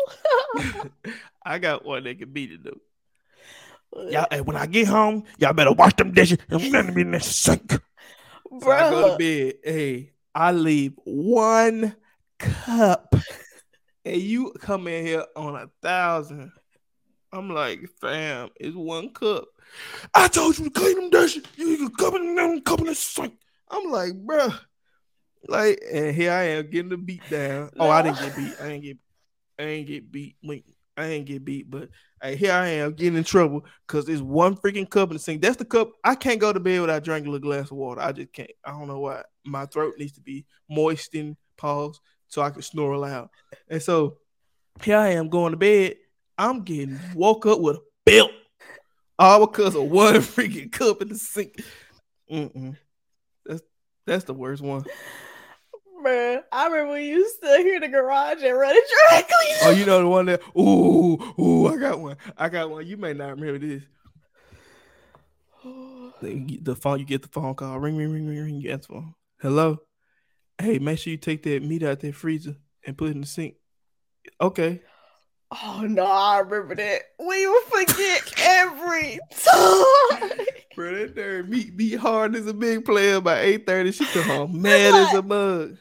I 1.45 1.59
got 1.59 1.85
one 1.85 2.05
that 2.05 2.19
can 2.19 2.33
beat 2.33 2.53
it 2.53 2.65
though. 2.65 2.81
Y'all, 4.11 4.27
hey, 4.31 4.41
when 4.41 4.57
I 4.57 4.67
get 4.67 4.89
home, 4.89 5.25
y'all 5.39 5.53
better 5.53 5.73
wash 5.73 5.95
them 5.95 6.13
dishes 6.13 6.39
and 6.49 6.73
let 6.73 6.95
me 6.95 7.03
in 7.03 7.13
the 7.13 7.21
sink. 7.21 7.81
So 8.61 8.71
I 8.71 8.91
go 8.91 9.11
to 9.11 9.19
bed. 9.19 9.55
Hey, 9.63 10.11
I 10.35 10.53
leave 10.53 10.95
one 11.05 11.95
cup, 12.39 13.15
and 14.05 14.21
you 14.21 14.53
come 14.61 14.89
in 14.89 15.07
here 15.07 15.25
on 15.37 15.55
a 15.55 15.69
thousand. 15.81 16.53
I'm 17.33 17.51
like, 17.51 17.89
fam, 18.01 18.51
it's 18.57 18.77
one 18.77 19.11
cup. 19.11 19.45
I 20.15 20.29
told 20.29 20.59
you 20.59 20.65
to 20.67 20.71
clean 20.71 20.97
them 20.97 21.11
dishes. 21.11 21.45
You 21.57 21.77
can 21.77 21.91
cup 21.91 22.15
in 22.15 22.35
them, 22.35 22.61
cup 22.63 22.81
in 22.81 22.87
the 22.87 22.95
sink. 22.95 23.35
I'm 23.71 23.91
like, 23.91 24.13
bruh. 24.13 24.59
Like, 25.47 25.83
and 25.93 26.15
here 26.15 26.33
I 26.33 26.45
am 26.45 26.71
getting 26.71 26.89
the 26.89 26.97
beat 26.97 27.29
down. 27.29 27.71
Oh, 27.79 27.91
I 27.91 28.03
didn't 28.03 28.21
get 28.21 28.37
beat. 28.37 28.55
I 28.61 28.67
ain't 28.69 28.83
get, 28.83 28.99
I 29.59 29.63
ain't 29.63 29.87
get 29.87 30.11
beat. 30.11 30.37
I 30.97 31.07
ain't 31.07 31.27
get 31.27 31.45
beat, 31.45 31.71
but 31.71 31.89
hey, 32.23 32.37
here 32.37 32.53
I 32.53 32.69
am 32.69 32.93
getting 32.93 33.19
in 33.19 33.25
trouble 33.25 33.65
because 33.87 34.07
there's 34.07 34.23
one 34.23 34.57
freaking 34.57 34.89
cup 34.89 35.11
in 35.11 35.15
the 35.15 35.19
sink. 35.19 35.43
That's 35.43 35.57
the 35.57 35.65
cup. 35.65 35.91
I 36.05 36.15
can't 36.15 36.41
go 36.41 36.53
to 36.53 36.61
bed 36.61 36.81
without 36.81 37.03
drinking 37.05 37.35
a 37.35 37.41
glass 37.41 37.71
of 37.71 37.77
water. 37.77 38.01
I 38.01 38.13
just 38.13 38.33
can't. 38.33 38.51
I 38.65 38.71
don't 38.71 38.87
know 38.87 39.01
why. 39.01 39.23
My 39.45 39.67
throat 39.67 39.95
needs 39.99 40.13
to 40.13 40.21
be 40.21 40.47
moistened, 40.71 41.37
pause, 41.57 42.01
so 42.29 42.43
I 42.43 42.51
can 42.51 42.63
snore 42.63 42.97
loud. 42.97 43.29
And 43.69 43.83
so 43.83 44.19
here 44.83 44.99
I 44.99 45.11
am 45.11 45.29
going 45.29 45.51
to 45.51 45.57
bed. 45.57 45.97
I'm 46.39 46.63
getting 46.63 46.99
woke 47.15 47.47
up 47.47 47.61
with 47.61 47.77
a 47.77 47.81
belt. 48.07 48.31
All 49.19 49.47
because 49.47 49.75
of 49.75 49.85
one 49.85 50.15
freaking 50.17 50.71
cup 50.71 51.03
in 51.03 51.09
the 51.09 51.19
sink. 51.19 51.61
Mm-mm. 52.31 52.77
That's 53.47 53.63
that's 54.07 54.25
the 54.25 54.35
worst 54.35 54.63
one. 54.63 54.85
I 56.11 56.67
remember 56.67 56.93
we 56.95 57.09
used 57.09 57.41
to 57.43 57.59
hear 57.59 57.81
the 57.81 57.89
garage 57.89 58.43
and 58.43 58.57
run 58.57 58.75
it 58.75 58.85
directly. 59.11 59.47
Oh, 59.63 59.71
you 59.71 59.87
know 59.87 60.01
the 60.01 60.09
one 60.09 60.27
that 60.27 60.41
ooh, 60.57 61.15
ooh, 61.41 61.67
I 61.69 61.77
got 61.77 62.01
one. 62.01 62.17
I 62.37 62.49
got 62.49 62.71
one. 62.71 62.87
You 62.87 62.97
may 62.97 63.13
not 63.13 63.39
remember 63.39 63.59
this. 63.59 63.83
The, 66.23 66.59
the 66.63 66.77
phone, 66.77 67.01
you 67.01 67.05
get 67.05 67.23
the 67.23 67.29
phone 67.29 67.55
call, 67.55 67.79
ring, 67.79 67.97
ring, 67.97 68.11
ring, 68.11 68.27
ring, 68.27 68.39
ring. 68.39 68.61
You 68.61 68.71
answer 68.71 68.93
phone. 68.93 69.15
Hello. 69.43 69.79
Hey, 70.59 70.79
make 70.79 70.99
sure 70.99 71.11
you 71.11 71.17
take 71.17 71.43
that 71.43 71.63
meat 71.63 71.83
out 71.83 72.01
that 72.01 72.15
freezer 72.15 72.57
and 72.87 72.97
put 72.97 73.09
it 73.09 73.17
in 73.17 73.23
the 73.23 73.27
sink. 73.27 73.57
Okay. 74.41 74.81
Oh 75.51 75.83
no, 75.83 76.05
I 76.05 76.39
remember 76.39 76.77
that. 76.77 77.03
We 77.19 77.47
would 77.47 77.65
forget 77.65 78.33
every 78.39 79.19
time. 79.31 80.31
Bro, 80.75 80.95
that 80.95 81.15
there 81.15 81.45
meat 81.45 81.77
be 81.77 81.95
hard 81.95 82.35
as 82.35 82.47
a 82.47 82.55
big 82.55 82.85
player 82.85 83.21
by 83.21 83.45
8:30. 83.59 83.95
She 83.95 84.07
come 84.07 84.23
home 84.23 84.63
mad 84.63 84.95
as 84.95 85.15
a 85.15 85.23
mug. 85.23 85.77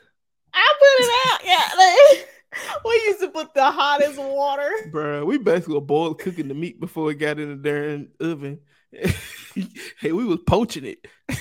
I 0.54 0.74
put 0.80 1.06
it 1.06 1.12
out. 1.28 1.42
Yeah, 1.46 1.70
like, 1.78 2.30
we 2.86 2.92
used 3.08 3.20
to 3.22 3.30
put 3.30 3.54
the 3.54 3.72
hottest 3.72 4.20
water. 4.20 4.72
Bro, 4.92 5.26
we 5.26 5.38
basically 5.38 5.76
were 5.76 5.82
boiled 5.82 6.20
cooking 6.20 6.48
the 6.48 6.54
meat 6.54 6.80
before 6.80 7.12
it 7.12 7.16
got 7.16 7.40
in 7.40 7.50
the 7.50 7.56
darn 7.56 8.10
oven. 8.20 8.60
hey, 10.00 10.12
we 10.12 10.26
was 10.26 10.40
poaching 10.46 10.86
it. 10.86 11.08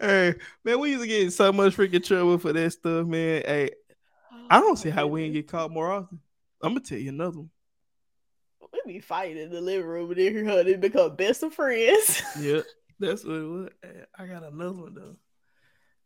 hey, 0.00 0.34
man, 0.64 0.80
we 0.80 0.90
used 0.90 1.02
to 1.02 1.08
get 1.08 1.22
in 1.22 1.30
so 1.30 1.52
much 1.52 1.76
freaking 1.76 2.04
trouble 2.04 2.38
for 2.38 2.52
that 2.52 2.72
stuff, 2.72 3.06
man. 3.06 3.42
Hey, 3.46 3.70
I 4.50 4.60
don't 4.60 4.76
see 4.76 4.90
how 4.90 5.06
we 5.06 5.24
ain't 5.24 5.34
get 5.34 5.48
caught 5.48 5.70
more 5.70 5.90
often. 5.90 6.20
I'm 6.62 6.70
gonna 6.70 6.80
tell 6.80 6.98
you 6.98 7.10
another 7.10 7.38
one. 7.38 7.50
We 8.72 8.94
be 8.94 9.00
fighting 9.00 9.38
in 9.38 9.50
the 9.50 9.60
living 9.60 9.86
room 9.86 10.10
and 10.10 10.20
then 10.20 10.32
here, 10.32 10.44
honey, 10.44 10.76
become 10.76 11.16
best 11.16 11.42
of 11.42 11.54
friends. 11.54 12.22
Yeah, 12.40 12.60
that's 12.98 13.24
what 13.24 13.36
it 13.36 13.44
was. 13.44 13.68
I 14.18 14.26
got 14.26 14.42
another 14.42 14.82
one 14.82 14.94
though. 14.94 15.16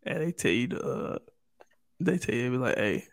And 0.02 0.22
they 0.22 0.32
tell 0.32 0.50
you 0.50 0.68
the 0.68 0.82
uh, 0.82 1.18
they 2.00 2.18
tell 2.18 2.34
you 2.34 2.50
be 2.50 2.56
like, 2.56 2.76
hey, 2.76 3.06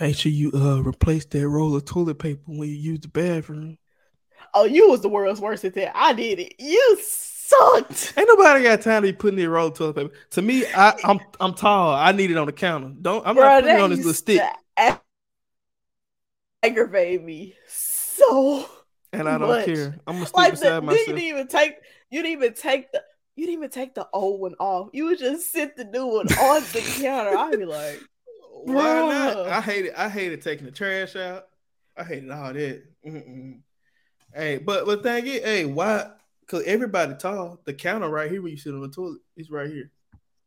Make 0.00 0.16
sure 0.16 0.32
you 0.32 0.50
uh 0.52 0.82
replace 0.82 1.24
that 1.26 1.48
roll 1.48 1.76
of 1.76 1.84
toilet 1.84 2.18
paper 2.18 2.42
when 2.46 2.68
you 2.68 2.74
use 2.74 3.00
the 3.00 3.08
bathroom. 3.08 3.78
Oh, 4.52 4.64
you 4.64 4.88
was 4.90 5.00
the 5.02 5.08
world's 5.08 5.40
worst 5.40 5.64
at 5.64 5.74
that. 5.74 5.96
I 5.96 6.12
did 6.12 6.40
it. 6.40 6.54
You 6.58 6.98
sucked. 7.00 8.14
Ain't 8.16 8.28
nobody 8.28 8.64
got 8.64 8.80
time 8.82 9.02
to 9.02 9.08
be 9.08 9.16
putting 9.16 9.36
the 9.36 9.46
roll 9.46 9.68
of 9.68 9.74
toilet 9.74 9.94
paper. 9.96 10.14
To 10.30 10.42
me, 10.42 10.64
I, 10.66 10.94
I'm 11.04 11.20
I'm 11.38 11.54
tall. 11.54 11.94
I 11.94 12.10
need 12.12 12.30
it 12.32 12.36
on 12.36 12.46
the 12.46 12.52
counter. 12.52 12.92
Don't 13.00 13.24
I'm 13.26 13.36
Bro, 13.36 13.44
not 13.44 13.62
putting 13.62 13.76
it 13.78 13.80
on 13.80 13.90
this 13.90 13.98
little 14.00 14.14
stick, 14.14 14.42
Aggravate 16.62 17.22
me 17.22 17.54
so 17.68 18.66
and 19.12 19.28
I 19.28 19.38
don't 19.38 19.48
much. 19.48 19.66
care. 19.66 20.00
I'm 20.06 20.14
gonna 20.14 20.26
stick 20.26 20.36
like 20.36 20.52
the, 20.54 20.80
beside 20.80 20.82
you 20.82 20.90
didn't 21.06 21.18
even 21.18 21.46
take 21.46 21.74
you 22.10 22.22
didn't 22.22 22.42
even 22.42 22.54
take 22.54 22.90
the 22.90 23.02
you 23.36 23.46
didn't 23.46 23.58
even 23.58 23.70
take 23.70 23.94
the 23.94 24.08
old 24.12 24.40
one 24.40 24.54
off. 24.60 24.90
You 24.92 25.06
would 25.06 25.18
just 25.18 25.50
sit 25.50 25.76
the 25.76 25.84
new 25.84 26.06
one 26.06 26.28
on 26.32 26.62
the 26.72 26.80
counter. 27.00 27.36
I'd 27.36 27.58
be 27.58 27.64
like, 27.64 28.00
Why 28.64 29.00
not? 29.08 29.46
I 29.48 29.60
hate 29.60 29.86
it. 29.86 29.94
I 29.96 30.08
hated 30.08 30.40
taking 30.42 30.64
the 30.66 30.72
trash 30.72 31.16
out. 31.16 31.46
I 31.96 32.04
hated 32.04 32.30
all 32.30 32.52
that. 32.52 32.82
Mm-mm. 33.06 33.60
Hey, 34.34 34.58
but 34.58 34.86
but 34.86 35.02
thing 35.02 35.26
is, 35.26 35.42
hey, 35.44 35.64
why? 35.64 36.10
Cause 36.46 36.62
everybody 36.66 37.14
tall. 37.14 37.60
The 37.64 37.74
counter 37.74 38.08
right 38.08 38.30
here 38.30 38.42
where 38.42 38.50
you 38.50 38.56
sit 38.56 38.74
on 38.74 38.80
the 38.82 38.88
toilet 38.88 39.20
is 39.36 39.50
right 39.50 39.70
here. 39.70 39.90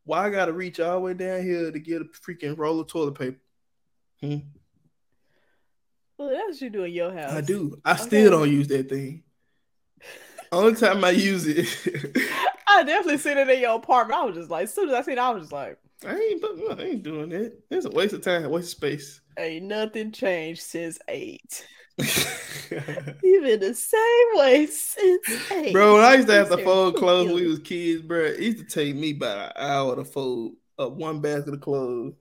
Why 0.04 0.26
I 0.26 0.30
gotta 0.30 0.54
reach 0.54 0.80
all 0.80 0.96
the 0.96 1.00
way 1.02 1.14
down 1.14 1.44
here 1.44 1.72
to 1.72 1.80
get 1.80 2.02
a 2.02 2.06
freaking 2.06 2.58
roll 2.58 2.80
of 2.80 2.88
toilet 2.88 3.18
paper? 3.18 3.40
Hmm? 4.22 4.38
well, 6.18 6.30
that's 6.30 6.54
what 6.54 6.62
you 6.62 6.70
do 6.70 6.84
in 6.84 6.92
your 6.94 7.14
house. 7.14 7.32
I 7.34 7.42
do. 7.42 7.80
I 7.86 7.94
Okay. 7.94 8.04
still 8.04 8.32
don't 8.32 8.52
use 8.52 8.68
that 8.70 8.90
thing. 8.90 9.24
Only 10.52 10.76
time 10.76 11.04
I 11.04 11.10
use 11.12 11.46
it, 11.46 11.68
I 12.68 12.84
definitely 12.84 13.18
seen 13.18 13.38
it 13.38 13.49
in 13.49 13.61
your 13.61 13.76
apartment. 13.76 14.20
I 14.20 14.26
was 14.26 14.36
just 14.36 14.49
like, 14.49 14.65
as 14.65 14.74
soon 14.74 14.89
as 14.89 14.95
I 14.95 15.01
seen 15.01 15.13
it, 15.13 15.20
I 15.20 15.30
was 15.32 15.43
just 15.43 15.53
like, 15.53 15.78
I 16.05 16.15
ain't. 16.15 16.41
but 16.41 16.80
I 16.80 16.84
ain't 16.84 17.03
doing 17.03 17.30
that. 17.30 17.53
It's 17.72 17.86
a 17.86 17.89
waste 17.89 18.13
of 18.13 18.22
time, 18.22 18.49
waste 18.49 18.68
of 18.68 18.78
space. 18.78 19.22
ain't 19.38 19.65
nothing 19.65 20.11
changed 20.11 20.61
since 20.61 20.99
eight. 21.07 21.65
You've 21.97 23.43
been 23.43 23.59
the 23.59 23.74
same 23.74 24.28
way 24.39 24.68
since 24.68 25.51
eight. 25.51 25.74
Bro, 25.74 25.95
when 25.95 26.03
I 26.03 26.15
used 26.15 26.28
to 26.28 26.34
have 26.36 26.49
to 26.49 26.63
fold 26.63 26.97
clothes 26.97 27.28
when 27.28 27.36
we 27.36 27.47
was 27.47 27.59
kids, 27.59 28.03
bro, 28.03 28.26
it 28.26 28.39
used 28.39 28.59
to 28.59 28.65
take 28.65 28.95
me 28.95 29.11
about 29.11 29.47
an 29.47 29.51
hour 29.57 29.95
to 29.95 30.03
fold 30.03 30.53
up 30.78 30.91
one 30.91 31.22
basket 31.22 31.55
of 31.55 31.61
clothes. 31.61 32.13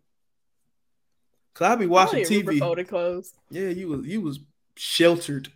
Cause 1.52 1.70
I 1.70 1.76
be 1.76 1.86
oh, 1.86 1.88
watching 1.88 2.20
I 2.20 2.22
don't 2.22 2.32
even 2.32 2.46
remember 2.46 2.52
TV. 2.52 2.58
folding 2.66 2.86
clothes. 2.86 3.34
Yeah, 3.50 3.68
you 3.68 3.88
was 3.88 4.06
you 4.06 4.20
was 4.22 4.40
sheltered. 4.76 5.50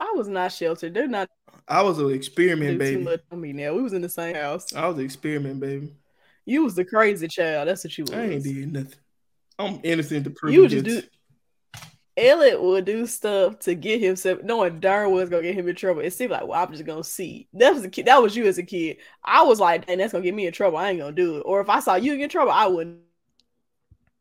I 0.00 0.12
was 0.16 0.28
not 0.28 0.52
sheltered. 0.52 0.94
They're 0.94 1.08
not 1.08 1.28
I 1.66 1.82
was 1.82 1.98
an 1.98 2.08
do 2.08 2.10
experiment, 2.10 2.72
too 2.72 2.78
baby. 2.78 3.02
much 3.02 3.20
on 3.30 3.40
me 3.40 3.52
now. 3.52 3.74
We 3.74 3.82
was 3.82 3.92
in 3.92 4.02
the 4.02 4.08
same 4.08 4.34
house. 4.34 4.72
I 4.74 4.86
was 4.86 4.98
an 4.98 5.04
experiment, 5.04 5.60
baby. 5.60 5.92
You 6.44 6.64
was 6.64 6.74
the 6.74 6.84
crazy 6.84 7.28
child. 7.28 7.68
That's 7.68 7.84
what 7.84 7.96
you 7.96 8.04
was. 8.04 8.12
I 8.12 8.24
ain't 8.24 8.44
did 8.44 8.72
nothing. 8.72 8.94
I'm 9.58 9.80
innocent 9.82 10.24
to 10.24 10.30
prove 10.30 10.52
You 10.52 10.68
just 10.68 10.84
guilty. 10.84 11.08
Elliot 12.16 12.62
would 12.62 12.84
do 12.84 13.06
stuff 13.06 13.58
to 13.60 13.74
get 13.74 14.00
himself, 14.00 14.42
knowing 14.44 14.78
darn 14.78 15.10
was 15.10 15.28
gonna 15.28 15.42
get 15.42 15.54
him 15.54 15.68
in 15.68 15.74
trouble. 15.74 16.00
It 16.00 16.12
seemed 16.12 16.30
like, 16.30 16.46
well, 16.46 16.62
I'm 16.62 16.70
just 16.70 16.84
gonna 16.84 17.02
see. 17.02 17.48
That 17.54 17.74
was 17.74 17.84
a 17.84 17.88
kid. 17.88 18.06
That 18.06 18.22
was 18.22 18.36
you 18.36 18.46
as 18.46 18.58
a 18.58 18.62
kid. 18.62 18.98
I 19.24 19.42
was 19.42 19.58
like, 19.58 19.84
and 19.88 20.00
that's 20.00 20.12
gonna 20.12 20.22
get 20.22 20.34
me 20.34 20.46
in 20.46 20.52
trouble. 20.52 20.76
I 20.76 20.90
ain't 20.90 21.00
gonna 21.00 21.12
do 21.12 21.38
it. 21.38 21.40
Or 21.40 21.60
if 21.60 21.68
I 21.68 21.80
saw 21.80 21.96
you 21.96 22.16
get 22.16 22.24
in 22.24 22.28
trouble, 22.28 22.52
I 22.52 22.66
wouldn't 22.66 23.00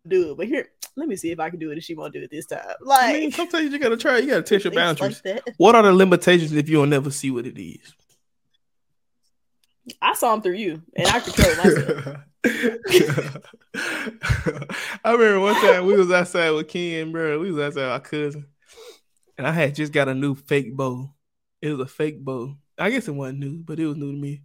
do 0.07 0.31
it. 0.31 0.37
But 0.37 0.47
here, 0.47 0.69
let 0.95 1.07
me 1.07 1.15
see 1.15 1.31
if 1.31 1.39
I 1.39 1.49
can 1.49 1.59
do 1.59 1.71
it. 1.71 1.77
If 1.77 1.83
she 1.83 1.95
won't 1.95 2.13
do 2.13 2.21
it 2.21 2.31
this 2.31 2.45
time, 2.45 2.61
like 2.81 3.15
I 3.15 3.19
mean, 3.19 3.31
sometimes 3.31 3.71
you 3.71 3.79
gotta 3.79 3.97
try. 3.97 4.19
You 4.19 4.27
gotta 4.27 4.43
test 4.43 4.65
your 4.65 4.73
boundaries. 4.75 5.21
like. 5.25 5.43
What 5.57 5.75
are 5.75 5.83
the 5.83 5.93
limitations 5.93 6.51
if 6.53 6.69
you'll 6.69 6.85
never 6.85 7.11
see 7.11 7.31
what 7.31 7.45
it 7.45 7.61
is? 7.61 7.93
I 10.01 10.13
saw 10.13 10.33
him 10.33 10.41
through 10.41 10.53
you, 10.53 10.81
and 10.95 11.07
I 11.07 11.19
control 11.19 11.55
myself. 11.57 12.17
I 15.03 15.11
remember 15.11 15.39
one 15.39 15.55
time 15.55 15.85
we 15.85 15.97
was 15.97 16.11
outside 16.11 16.51
with 16.51 16.69
Ken, 16.69 17.11
bro. 17.11 17.39
We 17.39 17.51
was 17.51 17.65
outside 17.65 17.81
with 17.81 17.91
our 17.91 17.99
cousin, 17.99 18.45
and 19.37 19.47
I 19.47 19.51
had 19.51 19.75
just 19.75 19.91
got 19.91 20.07
a 20.09 20.13
new 20.13 20.35
fake 20.35 20.75
bow. 20.75 21.13
It 21.61 21.71
was 21.71 21.79
a 21.79 21.85
fake 21.85 22.23
bow. 22.23 22.55
I 22.77 22.89
guess 22.89 23.07
it 23.07 23.11
wasn't 23.13 23.39
new, 23.39 23.63
but 23.63 23.79
it 23.79 23.85
was 23.85 23.97
new 23.97 24.11
to 24.11 24.17
me. 24.17 24.43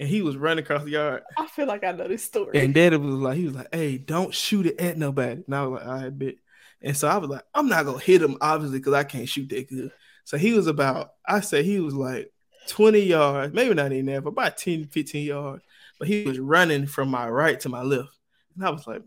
And 0.00 0.08
he 0.08 0.22
was 0.22 0.38
running 0.38 0.64
across 0.64 0.82
the 0.82 0.92
yard, 0.92 1.22
I 1.36 1.46
feel 1.46 1.66
like 1.66 1.84
I 1.84 1.92
know 1.92 2.08
this 2.08 2.24
story. 2.24 2.58
and 2.58 2.72
Daddy 2.72 2.96
was 2.96 3.16
like, 3.16 3.36
he 3.36 3.44
was 3.44 3.54
like, 3.54 3.68
"Hey, 3.70 3.98
don't 3.98 4.34
shoot 4.34 4.64
it 4.64 4.80
at 4.80 4.96
nobody." 4.96 5.42
And 5.46 5.54
I 5.54 5.66
was 5.66 5.78
like, 5.78 5.86
"I 5.86 6.08
bet." 6.08 6.34
And 6.80 6.96
so 6.96 7.06
I 7.06 7.18
was 7.18 7.28
like, 7.28 7.42
"I'm 7.54 7.68
not 7.68 7.84
gonna 7.84 7.98
hit 7.98 8.22
him, 8.22 8.38
obviously, 8.40 8.78
because 8.78 8.94
I 8.94 9.04
can't 9.04 9.28
shoot 9.28 9.50
that 9.50 9.68
good." 9.68 9.92
So 10.24 10.38
he 10.38 10.54
was 10.54 10.68
about, 10.68 11.12
I 11.26 11.40
say 11.40 11.62
he 11.62 11.80
was 11.80 11.92
like 11.92 12.32
20 12.68 13.00
yards, 13.00 13.52
maybe 13.52 13.74
not 13.74 13.92
even 13.92 14.06
that, 14.06 14.24
but 14.24 14.30
about 14.30 14.56
10, 14.56 14.86
15 14.86 15.26
yards. 15.26 15.62
But 15.98 16.08
he 16.08 16.24
was 16.24 16.38
running 16.38 16.86
from 16.86 17.10
my 17.10 17.28
right 17.28 17.60
to 17.60 17.68
my 17.68 17.82
left. 17.82 18.08
And 18.56 18.64
I 18.64 18.70
was 18.70 18.86
like, 18.86 19.02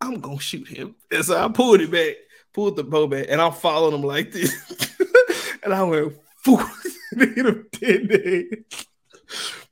I'm 0.00 0.20
gonna 0.20 0.40
shoot 0.40 0.68
him. 0.68 0.94
And 1.10 1.22
so 1.22 1.36
I 1.36 1.48
pulled 1.48 1.82
it 1.82 1.90
back, 1.90 2.14
pulled 2.54 2.76
the 2.76 2.84
bow 2.84 3.08
back, 3.08 3.26
and 3.28 3.42
I'm 3.42 3.52
following 3.52 3.96
him 3.96 4.02
like 4.02 4.32
this. 4.32 4.54
and 5.62 5.74
I 5.74 5.82
went, 5.82 6.14
Foo, 6.44 6.58
and 7.10 7.20
hit 7.34 7.46
him 7.46 7.66
dead. 7.72 8.64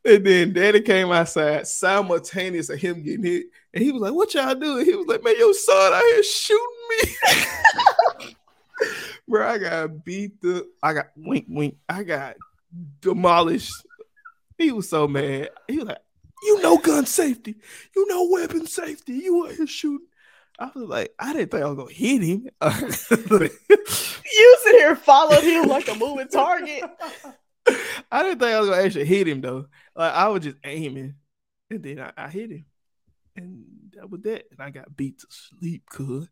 And 0.06 0.24
then 0.24 0.52
daddy 0.52 0.80
came 0.82 1.10
outside 1.10 1.66
simultaneous 1.66 2.70
of 2.70 2.78
him 2.78 3.02
getting 3.02 3.24
hit. 3.24 3.46
And 3.74 3.82
he 3.82 3.90
was 3.90 4.00
like, 4.00 4.12
What 4.14 4.32
y'all 4.34 4.54
doing? 4.54 4.84
He 4.84 4.94
was 4.94 5.06
like, 5.06 5.24
Man, 5.24 5.34
your 5.36 5.52
son 5.52 5.92
out 5.92 6.00
here 6.00 6.22
shooting 6.22 6.66
me. 6.90 6.98
Bro, 9.28 9.48
I 9.48 9.58
got 9.58 10.04
beat 10.04 10.40
the 10.40 10.68
I 10.80 10.92
got 10.92 11.06
wink 11.16 11.46
wink. 11.48 11.76
I 11.88 12.04
got 12.04 12.36
demolished. 13.00 13.72
He 14.56 14.70
was 14.70 14.88
so 14.88 15.08
mad. 15.08 15.50
He 15.66 15.78
was 15.78 15.86
like, 15.86 16.02
You 16.44 16.62
know 16.62 16.78
gun 16.78 17.06
safety, 17.06 17.56
you 17.96 18.06
know 18.06 18.28
weapon 18.30 18.68
safety. 18.68 19.14
You 19.14 19.46
out 19.46 19.54
here 19.54 19.66
shooting. 19.66 20.06
I 20.58 20.70
was 20.72 20.88
like, 20.88 21.12
I 21.18 21.32
didn't 21.32 21.50
think 21.50 21.64
I 21.64 21.68
was 21.68 21.76
gonna 21.76 21.92
hit 21.92 22.22
him. 22.22 22.48
you 22.62 24.56
sit 24.62 24.74
here 24.76 24.90
and 24.90 24.98
followed 24.98 25.42
him 25.42 25.68
like 25.68 25.88
a 25.88 25.96
moving 25.96 26.28
target. 26.28 26.84
I 28.10 28.22
didn't 28.22 28.38
think 28.38 28.52
I 28.52 28.60
was 28.60 28.68
gonna 28.68 28.82
actually 28.82 29.06
hit 29.06 29.28
him 29.28 29.40
though. 29.40 29.66
Like 29.94 30.12
I 30.12 30.28
was 30.28 30.42
just 30.42 30.56
aiming, 30.64 31.14
and 31.70 31.82
then 31.82 32.00
I, 32.00 32.12
I 32.16 32.28
hit 32.28 32.50
him, 32.50 32.66
and 33.36 33.64
that 33.94 34.10
was 34.10 34.20
that. 34.22 34.44
And 34.50 34.60
I 34.60 34.70
got 34.70 34.96
beat 34.96 35.18
to 35.20 35.26
sleep, 35.30 35.84
cuz. 35.90 36.28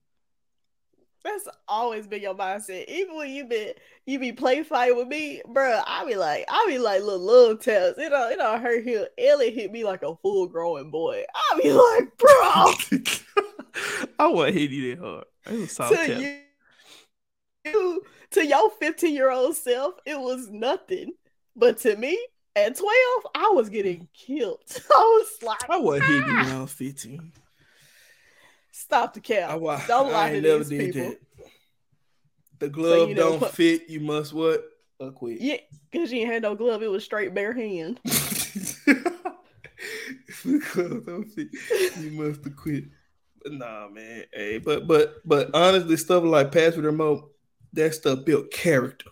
That's 1.24 1.48
always 1.66 2.06
been 2.06 2.20
your 2.20 2.34
mindset. 2.34 2.86
Even 2.86 3.16
when 3.16 3.30
you 3.30 3.46
been 3.46 3.72
you 4.04 4.18
be 4.18 4.32
play 4.32 4.62
fight 4.62 4.94
with 4.94 5.08
me, 5.08 5.40
bro. 5.48 5.80
I 5.86 6.04
be 6.04 6.16
like, 6.16 6.44
I 6.48 6.66
be 6.68 6.78
like 6.78 7.02
little 7.02 7.18
love 7.18 7.60
tells. 7.60 7.96
It 7.96 8.10
don't 8.10 8.32
it 8.32 8.36
don't 8.36 8.60
hurt 8.60 8.84
him. 8.84 9.06
Elliot 9.16 9.54
hit 9.54 9.72
me 9.72 9.84
like 9.84 10.02
a 10.02 10.14
full 10.16 10.46
grown 10.46 10.90
boy. 10.90 11.24
I 11.34 11.60
be 11.62 11.72
like, 11.72 12.16
bro, 12.18 14.04
I 14.18 14.26
wasn't 14.26 14.58
hitting 14.58 14.78
you 14.78 14.96
that 14.96 15.02
hard. 15.02 15.24
It 15.46 15.60
was 15.60 15.72
soft 15.72 15.94
to 15.94 16.20
you, 16.20 16.40
you 17.64 18.02
to 18.32 18.46
your 18.46 18.70
15 18.70 19.14
year 19.14 19.30
old 19.30 19.56
self, 19.56 19.94
it 20.04 20.20
was 20.20 20.50
nothing. 20.50 21.12
But 21.56 21.78
to 21.80 21.96
me, 21.96 22.18
at 22.56 22.76
12, 22.76 22.90
I 23.34 23.50
was 23.54 23.68
getting 23.68 24.08
killed. 24.14 24.60
I 24.94 24.98
was 24.98 25.42
like, 25.42 25.70
I 25.70 25.78
wasn't 25.78 26.04
hitting 26.06 26.28
you 26.28 26.34
when 26.36 26.48
I 26.48 26.60
was 26.62 26.72
15. 26.72 27.32
stop 28.72 29.14
the 29.14 29.20
cap. 29.20 29.50
I, 29.50 29.56
wa- 29.56 29.80
Don't 29.86 30.12
lie 30.12 30.26
I 30.28 30.32
to 30.32 30.40
never 30.40 30.64
these 30.64 30.68
did 30.68 30.94
people. 30.94 31.08
that. 31.10 31.18
The 32.60 32.68
glove 32.68 33.08
you 33.08 33.14
never 33.14 33.28
don't 33.30 33.38
put- 33.40 33.52
fit. 33.52 33.88
You 33.90 34.00
must 34.00 34.32
what? 34.32 34.64
Acquit. 35.00 35.40
Yeah, 35.40 35.56
because 35.90 36.12
you 36.12 36.20
ain't 36.20 36.32
had 36.32 36.42
no 36.42 36.54
glove. 36.54 36.82
It 36.82 36.90
was 36.90 37.04
straight 37.04 37.34
bare 37.34 37.52
hand. 37.52 38.00
the 38.04 39.24
glove 40.72 41.06
don't 41.06 41.24
fit. 41.24 41.48
You 41.98 42.10
must 42.12 42.44
have 42.44 42.56
quit. 42.56 42.84
But 43.42 43.52
nah, 43.54 43.88
man. 43.88 44.24
Hey, 44.32 44.58
but 44.58 44.86
but 44.86 45.16
but 45.24 45.50
honestly, 45.52 45.96
stuff 45.96 46.22
like 46.24 46.52
pass 46.52 46.76
with 46.76 46.84
remote, 46.84 47.32
that 47.72 47.92
stuff 47.94 48.24
built 48.24 48.50
character. 48.52 49.10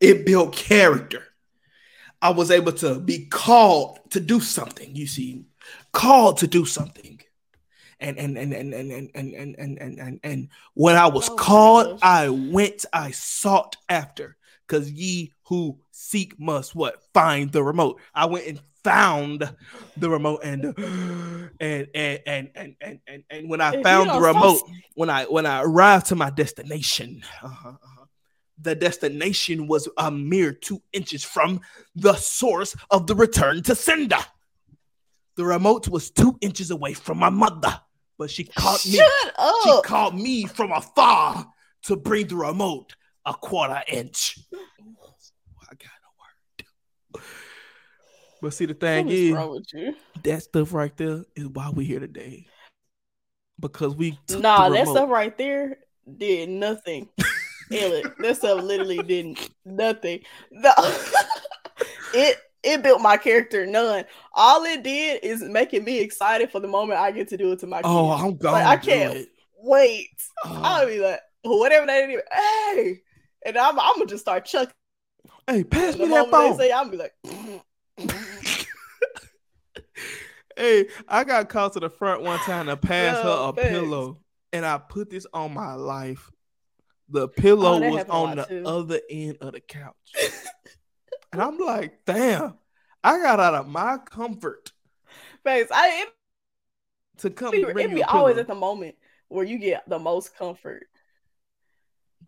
It 0.00 0.24
built 0.26 0.54
character. 0.54 1.24
I 2.22 2.30
was 2.30 2.50
able 2.50 2.72
to 2.72 2.98
be 2.98 3.26
called 3.26 3.98
to 4.10 4.20
do 4.20 4.40
something. 4.40 4.94
You 4.94 5.06
see, 5.06 5.44
called 5.92 6.38
to 6.38 6.46
do 6.46 6.64
something. 6.64 7.20
And 7.98 8.18
and 8.18 8.38
and 8.38 8.52
and 8.52 8.72
and 8.72 8.90
and 8.92 9.10
and 9.14 9.34
and 9.34 9.56
and 9.58 9.78
and, 9.78 10.00
and, 10.00 10.20
and 10.22 10.48
when 10.74 10.96
I 10.96 11.06
was 11.06 11.28
Oh 11.28 11.36
called. 11.36 11.98
I 12.02 12.28
went, 12.30 12.84
I 12.92 13.10
sought 13.10 13.76
after. 13.88 14.36
Cause 14.68 14.88
ye 14.90 15.32
who 15.44 15.80
seek 15.90 16.38
must 16.38 16.74
what 16.76 17.02
find 17.12 17.50
the 17.50 17.62
remote. 17.62 18.00
I 18.14 18.26
went 18.26 18.46
and 18.46 18.60
found 18.84 19.52
the 19.96 20.08
remote 20.08 20.40
and 20.44 20.64
and 21.60 21.88
and 21.94 22.20
and 22.26 22.50
and 22.54 22.76
and 22.80 23.00
and, 23.06 23.24
and 23.28 23.50
when 23.50 23.60
I 23.60 23.82
found 23.82 24.10
the 24.10 24.20
remote, 24.20 24.62
when 24.94 25.10
I 25.10 25.24
when 25.24 25.46
I 25.46 25.62
arrived 25.62 26.06
to 26.06 26.16
my 26.16 26.30
destination, 26.30 27.22
uh-huh, 27.42 27.68
uh-huh, 27.68 27.99
the 28.62 28.74
destination 28.74 29.66
was 29.66 29.88
a 29.96 30.10
mere 30.10 30.52
two 30.52 30.82
inches 30.92 31.24
from 31.24 31.60
the 31.94 32.14
source 32.14 32.76
of 32.90 33.06
the 33.06 33.14
return 33.14 33.62
to 33.64 33.74
sender. 33.74 34.18
The 35.36 35.44
remote 35.44 35.88
was 35.88 36.10
two 36.10 36.36
inches 36.40 36.70
away 36.70 36.92
from 36.92 37.18
my 37.18 37.30
mother, 37.30 37.80
but 38.18 38.30
she 38.30 38.44
caught 38.44 38.84
me. 38.84 38.92
Shut 38.92 39.34
up. 39.38 39.54
She 39.64 39.80
called 39.84 40.14
me 40.14 40.44
from 40.46 40.72
afar 40.72 41.46
to 41.84 41.96
bring 41.96 42.26
the 42.26 42.36
remote 42.36 42.94
a 43.24 43.32
quarter 43.32 43.82
inch. 43.88 44.38
I 44.52 45.74
got 45.74 45.84
a 45.84 47.16
word. 47.16 47.24
But 48.42 48.52
see, 48.54 48.66
the 48.66 48.74
thing 48.74 49.08
is 49.08 49.14
is, 49.14 49.32
wrong 49.32 49.50
with 49.50 49.72
you? 49.72 49.94
that 50.24 50.42
stuff 50.42 50.72
right 50.74 50.94
there 50.96 51.24
is 51.36 51.46
why 51.48 51.70
we're 51.70 51.86
here 51.86 52.00
today. 52.00 52.46
because 53.58 53.94
we 53.94 54.18
took 54.26 54.40
Nah, 54.40 54.68
the 54.68 54.74
that 54.76 54.88
stuff 54.88 55.08
right 55.10 55.36
there 55.38 55.78
did 56.18 56.48
nothing. 56.48 57.08
Elliot, 57.70 58.12
that 58.18 58.36
stuff 58.36 58.62
literally 58.62 58.98
didn't 58.98 59.50
nothing. 59.64 60.20
No. 60.50 60.72
it 62.14 62.38
it 62.62 62.82
built 62.82 63.00
my 63.00 63.16
character 63.16 63.66
none. 63.66 64.04
All 64.34 64.64
it 64.64 64.82
did 64.82 65.24
is 65.24 65.42
making 65.42 65.84
me 65.84 66.00
excited 66.00 66.50
for 66.50 66.60
the 66.60 66.68
moment 66.68 67.00
I 67.00 67.10
get 67.10 67.28
to 67.28 67.36
do 67.36 67.52
it 67.52 67.60
to 67.60 67.66
my 67.66 67.78
oh, 67.78 67.82
kids. 67.82 67.86
Oh, 67.88 68.10
I'm 68.10 68.36
going. 68.36 68.54
Like, 68.54 68.66
I 68.66 68.76
can't 68.76 69.28
wait. 69.58 70.22
Oh. 70.44 70.60
I'll 70.62 70.86
be 70.86 71.00
like, 71.00 71.20
whatever 71.42 71.86
they 71.86 72.06
do, 72.06 72.20
hey, 72.32 73.00
and 73.46 73.56
I'm 73.56 73.78
I'm 73.78 73.94
gonna 73.94 74.06
just 74.06 74.22
start 74.22 74.44
chucking. 74.44 74.74
Hey, 75.46 75.64
pass 75.64 75.94
The 75.94 76.06
me 76.06 76.08
that 76.10 76.30
phone. 76.30 76.56
they 76.56 76.64
say, 76.64 76.72
I'm 76.72 76.90
be 76.90 76.96
like, 76.96 77.14
hey, 80.56 80.88
I 81.08 81.24
got 81.24 81.48
called 81.48 81.72
to 81.74 81.80
the 81.80 81.90
front 81.90 82.22
one 82.22 82.38
time 82.40 82.66
to 82.66 82.76
pass 82.76 83.16
Yo, 83.16 83.22
her 83.22 83.50
a 83.50 83.52
facts. 83.54 83.68
pillow, 83.68 84.18
and 84.52 84.64
I 84.66 84.78
put 84.78 85.10
this 85.10 85.26
on 85.32 85.54
my 85.54 85.74
life. 85.74 86.30
The 87.10 87.28
pillow 87.28 87.82
Oh, 87.82 87.90
was 87.90 88.04
on 88.08 88.36
the 88.36 88.44
too. 88.44 88.64
other 88.66 89.00
end 89.10 89.38
of 89.40 89.52
the 89.52 89.60
couch, 89.60 89.94
and 91.32 91.42
I'm 91.42 91.58
like, 91.58 92.04
damn, 92.06 92.54
I 93.02 93.18
got 93.18 93.40
out 93.40 93.54
of 93.54 93.68
my 93.68 93.98
comfort 93.98 94.72
face. 95.44 95.68
I 95.72 96.06
it 96.06 97.18
to 97.18 97.30
come 97.30 97.50
bring 97.60 97.90
it 97.90 97.94
be 97.94 98.02
always 98.02 98.34
pillow. 98.34 98.40
at 98.42 98.46
the 98.48 98.54
moment 98.54 98.94
where 99.28 99.44
you 99.44 99.58
get 99.58 99.88
the 99.88 99.98
most 99.98 100.36
comfort. 100.36 100.86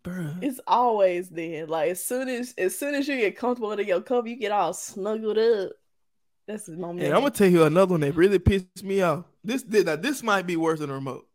Bruh. 0.03 0.43
It's 0.43 0.59
always 0.67 1.29
then. 1.29 1.67
Like 1.69 1.91
as 1.91 2.03
soon 2.03 2.27
as 2.27 2.53
as 2.57 2.77
soon 2.77 2.93
as 2.95 3.07
you 3.07 3.15
get 3.17 3.37
comfortable 3.37 3.71
in 3.71 3.87
your 3.87 4.01
cover, 4.01 4.27
you 4.27 4.35
get 4.35 4.51
all 4.51 4.73
snuggled 4.73 5.37
up. 5.37 5.71
That's 6.45 6.65
the 6.65 6.73
moment. 6.75 7.05
And 7.05 7.13
I'm 7.13 7.21
gonna 7.21 7.31
tell 7.31 7.47
you 7.49 7.63
another 7.63 7.91
one 7.91 8.01
that 8.01 8.15
really 8.15 8.39
pissed 8.39 8.83
me 8.83 9.01
off. 9.01 9.23
This 9.43 9.63
did 9.63 9.85
now 9.85 9.95
this 9.95 10.21
might 10.23 10.45
be 10.45 10.57
worse 10.57 10.79
than 10.79 10.89
a 10.89 10.93
remote. 10.95 11.25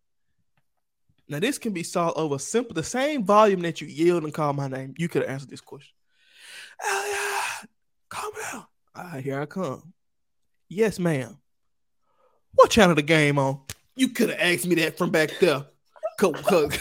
Now 1.28 1.40
this 1.40 1.58
can 1.58 1.72
be 1.72 1.82
solved 1.82 2.18
over 2.18 2.38
simple 2.38 2.74
the 2.74 2.82
same 2.82 3.24
volume 3.24 3.60
that 3.60 3.80
you 3.80 3.86
yelled 3.86 4.24
and 4.24 4.32
called 4.32 4.56
my 4.56 4.68
name. 4.68 4.94
You 4.96 5.08
could 5.08 5.22
have 5.22 5.30
answered 5.30 5.50
this 5.50 5.60
question. 5.60 5.92
Oh, 6.82 7.58
Elliot, 7.60 7.70
calm 8.08 8.32
down. 8.42 8.66
All 8.96 9.04
right, 9.04 9.22
here 9.22 9.40
I 9.40 9.46
come. 9.46 9.92
Yes, 10.68 10.98
ma'am. 10.98 11.38
What 12.54 12.70
channel 12.70 12.94
the 12.94 13.02
game 13.02 13.38
on? 13.38 13.60
You 13.94 14.08
could 14.08 14.30
have 14.30 14.40
asked 14.40 14.66
me 14.66 14.76
that 14.76 14.96
from 14.96 15.10
back 15.10 15.30
there. 15.40 15.64
Cause, 16.18 16.34
cause, 16.42 16.78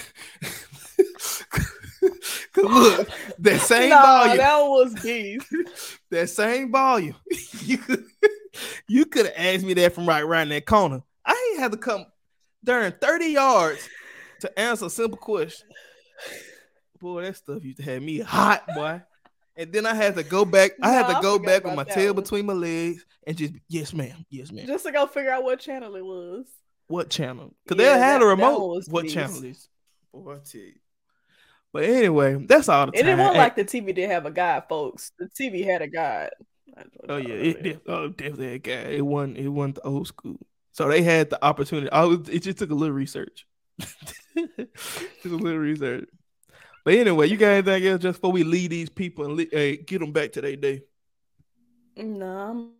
'cause 2.54 2.64
look, 2.64 3.10
that 3.40 3.62
same 3.62 3.90
nah, 3.90 4.02
volume 4.02 4.38
that 4.38 4.60
was 4.62 4.94
geese. 4.96 5.98
that 6.10 6.30
same 6.30 6.72
volume. 6.72 7.16
you 7.62 7.78
could 7.78 8.06
you 8.88 9.06
could 9.06 9.28
have 9.28 9.36
asked 9.38 9.64
me 9.66 9.76
that 9.76 9.94
from 9.94 10.08
right 10.08 10.24
around 10.24 10.50
that 10.50 10.66
corner. 10.66 11.04
I 11.24 11.50
ain't 11.52 11.60
had 11.60 11.72
to 11.74 11.78
come 11.78 12.06
during 12.64 12.94
30 12.94 13.26
yards 13.28 13.88
to 14.42 14.60
answer 14.60 14.86
a 14.86 14.90
simple 14.90 15.18
question. 15.18 15.68
Boy, 17.00 17.24
that 17.24 17.36
stuff 17.36 17.64
used 17.64 17.78
to 17.78 17.84
have 17.84 18.02
me 18.02 18.20
hot, 18.20 18.64
boy. 18.74 19.02
And 19.56 19.72
then 19.72 19.86
I 19.86 19.94
had 19.94 20.16
to 20.16 20.24
go 20.24 20.46
back. 20.46 20.72
I 20.82 20.92
had 20.92 21.08
Nah, 21.08 21.18
to 21.18 21.22
go 21.22 21.40
back 21.40 21.64
with 21.64 21.76
my 21.76 21.84
tail 21.84 22.14
one. 22.14 22.24
between 22.24 22.46
my 22.46 22.54
legs 22.54 23.06
and 23.26 23.36
just 23.38 23.54
yes, 23.68 23.94
ma'am, 23.94 24.26
yes, 24.30 24.52
ma'am. 24.52 24.68
Just 24.68 24.86
to 24.86 24.92
go 24.92 25.08
figure 25.08 25.32
out 25.32 25.44
what 25.44 25.60
channel 25.60 25.96
it 25.96 26.06
was. 26.06 26.46
What 26.88 27.10
channel? 27.10 27.54
Because 27.66 27.84
Yeah, 27.84 27.94
they 27.94 28.00
had 28.00 28.22
that- 28.22 28.26
a 28.26 28.28
remote. 28.28 28.84
What 28.90 29.04
beast. 29.04 29.16
channel 29.16 29.44
is? 29.44 29.68
Boy, 30.14 30.34
I 30.34 30.38
tell 30.38 30.62
you. 30.62 30.74
But 31.74 31.84
anyway, 31.84 32.36
that's 32.46 32.70
all 32.70 32.86
the 32.88 32.98
And 32.98 33.08
it 33.08 33.12
time. 33.12 33.18
wasn't 33.20 33.36
Hey, 33.36 33.42
like 33.42 33.56
the 33.56 33.66
TV 33.66 33.94
didn't 33.94 34.12
have 34.12 34.26
a 34.26 34.32
guide, 34.32 34.64
folks. 34.70 35.12
The 35.20 35.28
TV 35.28 35.66
had 35.66 35.82
a 35.82 35.88
guide. 35.88 36.30
Oh 37.10 37.18
yeah, 37.18 37.34
it 37.34 37.64
did. 37.64 37.82
Oh, 37.88 38.08
definitely 38.10 38.54
a 38.54 38.60
guy. 38.60 38.72
It 38.92 39.06
wasn't. 39.06 39.38
It 39.38 39.50
wasn't 39.50 39.76
the 39.76 39.82
old 39.84 40.08
school. 40.08 40.38
So 40.72 40.88
they 40.88 41.02
had 41.02 41.32
the 41.32 41.44
opportunity. 41.44 41.90
Oh, 41.92 42.04
I 42.04 42.06
was, 42.06 42.30
it 42.30 42.44
just 42.44 42.60
took 42.60 42.70
a 42.70 42.76
little 42.76 42.94
research. 42.96 43.47
took 44.36 45.26
a 45.26 45.30
little 45.30 45.60
research. 45.60 46.08
But 46.86 46.96
anyway, 46.96 47.28
you 47.28 47.38
got 47.38 47.48
anything 47.48 47.86
else 47.88 48.02
just 48.02 48.22
before 48.22 48.32
we 48.32 48.44
leave 48.44 48.70
these 48.70 48.90
people 48.90 49.26
and 49.26 49.36
le- 49.36 49.46
hey, 49.52 49.78
get 49.78 50.00
them 50.00 50.14
back 50.14 50.32
to 50.34 50.42
their 50.42 50.56
day? 50.56 50.84
No, 51.98 52.26
I'm 52.26 52.72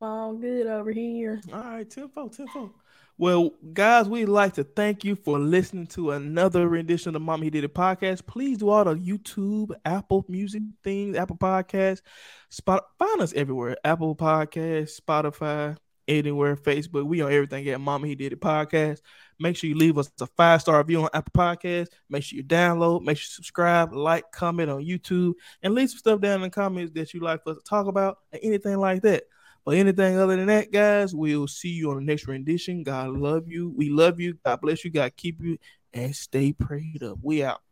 all 0.00 0.34
good 0.34 0.66
over 0.66 0.92
here. 0.92 1.40
All 1.52 1.60
right, 1.60 1.88
10 1.88 2.08
4, 2.10 2.28
10 2.28 2.48
4. 2.48 2.70
Well, 3.16 3.52
guys, 3.72 4.08
we'd 4.08 4.26
like 4.26 4.54
to 4.54 4.64
thank 4.64 5.04
you 5.04 5.14
for 5.14 5.38
listening 5.38 5.86
to 5.88 6.10
another 6.10 6.68
rendition 6.68 7.10
of 7.10 7.12
the 7.14 7.20
Mom 7.20 7.42
He 7.42 7.48
Did 7.48 7.62
It 7.62 7.72
podcast. 7.72 8.26
Please 8.26 8.58
do 8.58 8.68
all 8.68 8.84
the 8.84 8.96
YouTube, 8.96 9.70
Apple 9.84 10.24
Music 10.28 10.62
things, 10.82 11.16
Apple 11.16 11.36
Podcasts, 11.36 12.02
Spot. 12.50 12.84
Find 12.98 13.20
us 13.20 13.32
everywhere: 13.34 13.76
Apple 13.84 14.16
Podcasts, 14.16 15.00
Spotify, 15.00 15.76
anywhere, 16.08 16.56
Facebook. 16.56 17.06
We 17.06 17.20
on 17.20 17.32
everything 17.32 17.68
at 17.68 17.80
Mama 17.80 18.08
He 18.08 18.16
Did 18.16 18.32
It 18.32 18.40
podcast. 18.40 19.00
Make 19.38 19.56
sure 19.56 19.68
you 19.68 19.76
leave 19.76 19.98
us 19.98 20.10
a 20.20 20.26
five 20.26 20.60
star 20.60 20.78
review 20.78 21.02
on 21.02 21.08
Apple 21.12 21.32
Podcasts. 21.36 21.88
Make 22.08 22.22
sure 22.22 22.36
you 22.36 22.44
download. 22.44 23.02
Make 23.02 23.16
sure 23.16 23.24
you 23.24 23.34
subscribe, 23.34 23.92
like, 23.92 24.30
comment 24.32 24.70
on 24.70 24.84
YouTube, 24.84 25.34
and 25.62 25.74
leave 25.74 25.90
some 25.90 25.98
stuff 25.98 26.20
down 26.20 26.36
in 26.36 26.42
the 26.42 26.50
comments 26.50 26.92
that 26.94 27.14
you 27.14 27.20
like 27.20 27.40
us 27.46 27.56
to 27.56 27.62
talk 27.62 27.86
about 27.86 28.18
and 28.32 28.40
anything 28.42 28.78
like 28.78 29.02
that. 29.02 29.24
But 29.64 29.76
anything 29.76 30.18
other 30.18 30.36
than 30.36 30.46
that, 30.46 30.70
guys, 30.70 31.14
we'll 31.14 31.46
see 31.46 31.70
you 31.70 31.90
on 31.90 31.96
the 31.96 32.02
next 32.02 32.28
rendition. 32.28 32.82
God 32.82 33.16
love 33.16 33.48
you. 33.48 33.72
We 33.74 33.88
love 33.88 34.20
you. 34.20 34.38
God 34.44 34.60
bless 34.60 34.84
you. 34.84 34.90
God 34.90 35.16
keep 35.16 35.42
you. 35.42 35.58
And 35.92 36.14
stay 36.14 36.52
prayed 36.52 37.02
up. 37.02 37.18
We 37.22 37.42
out. 37.42 37.62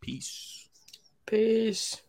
Peace. 0.00 0.68
Peace. 1.26 2.00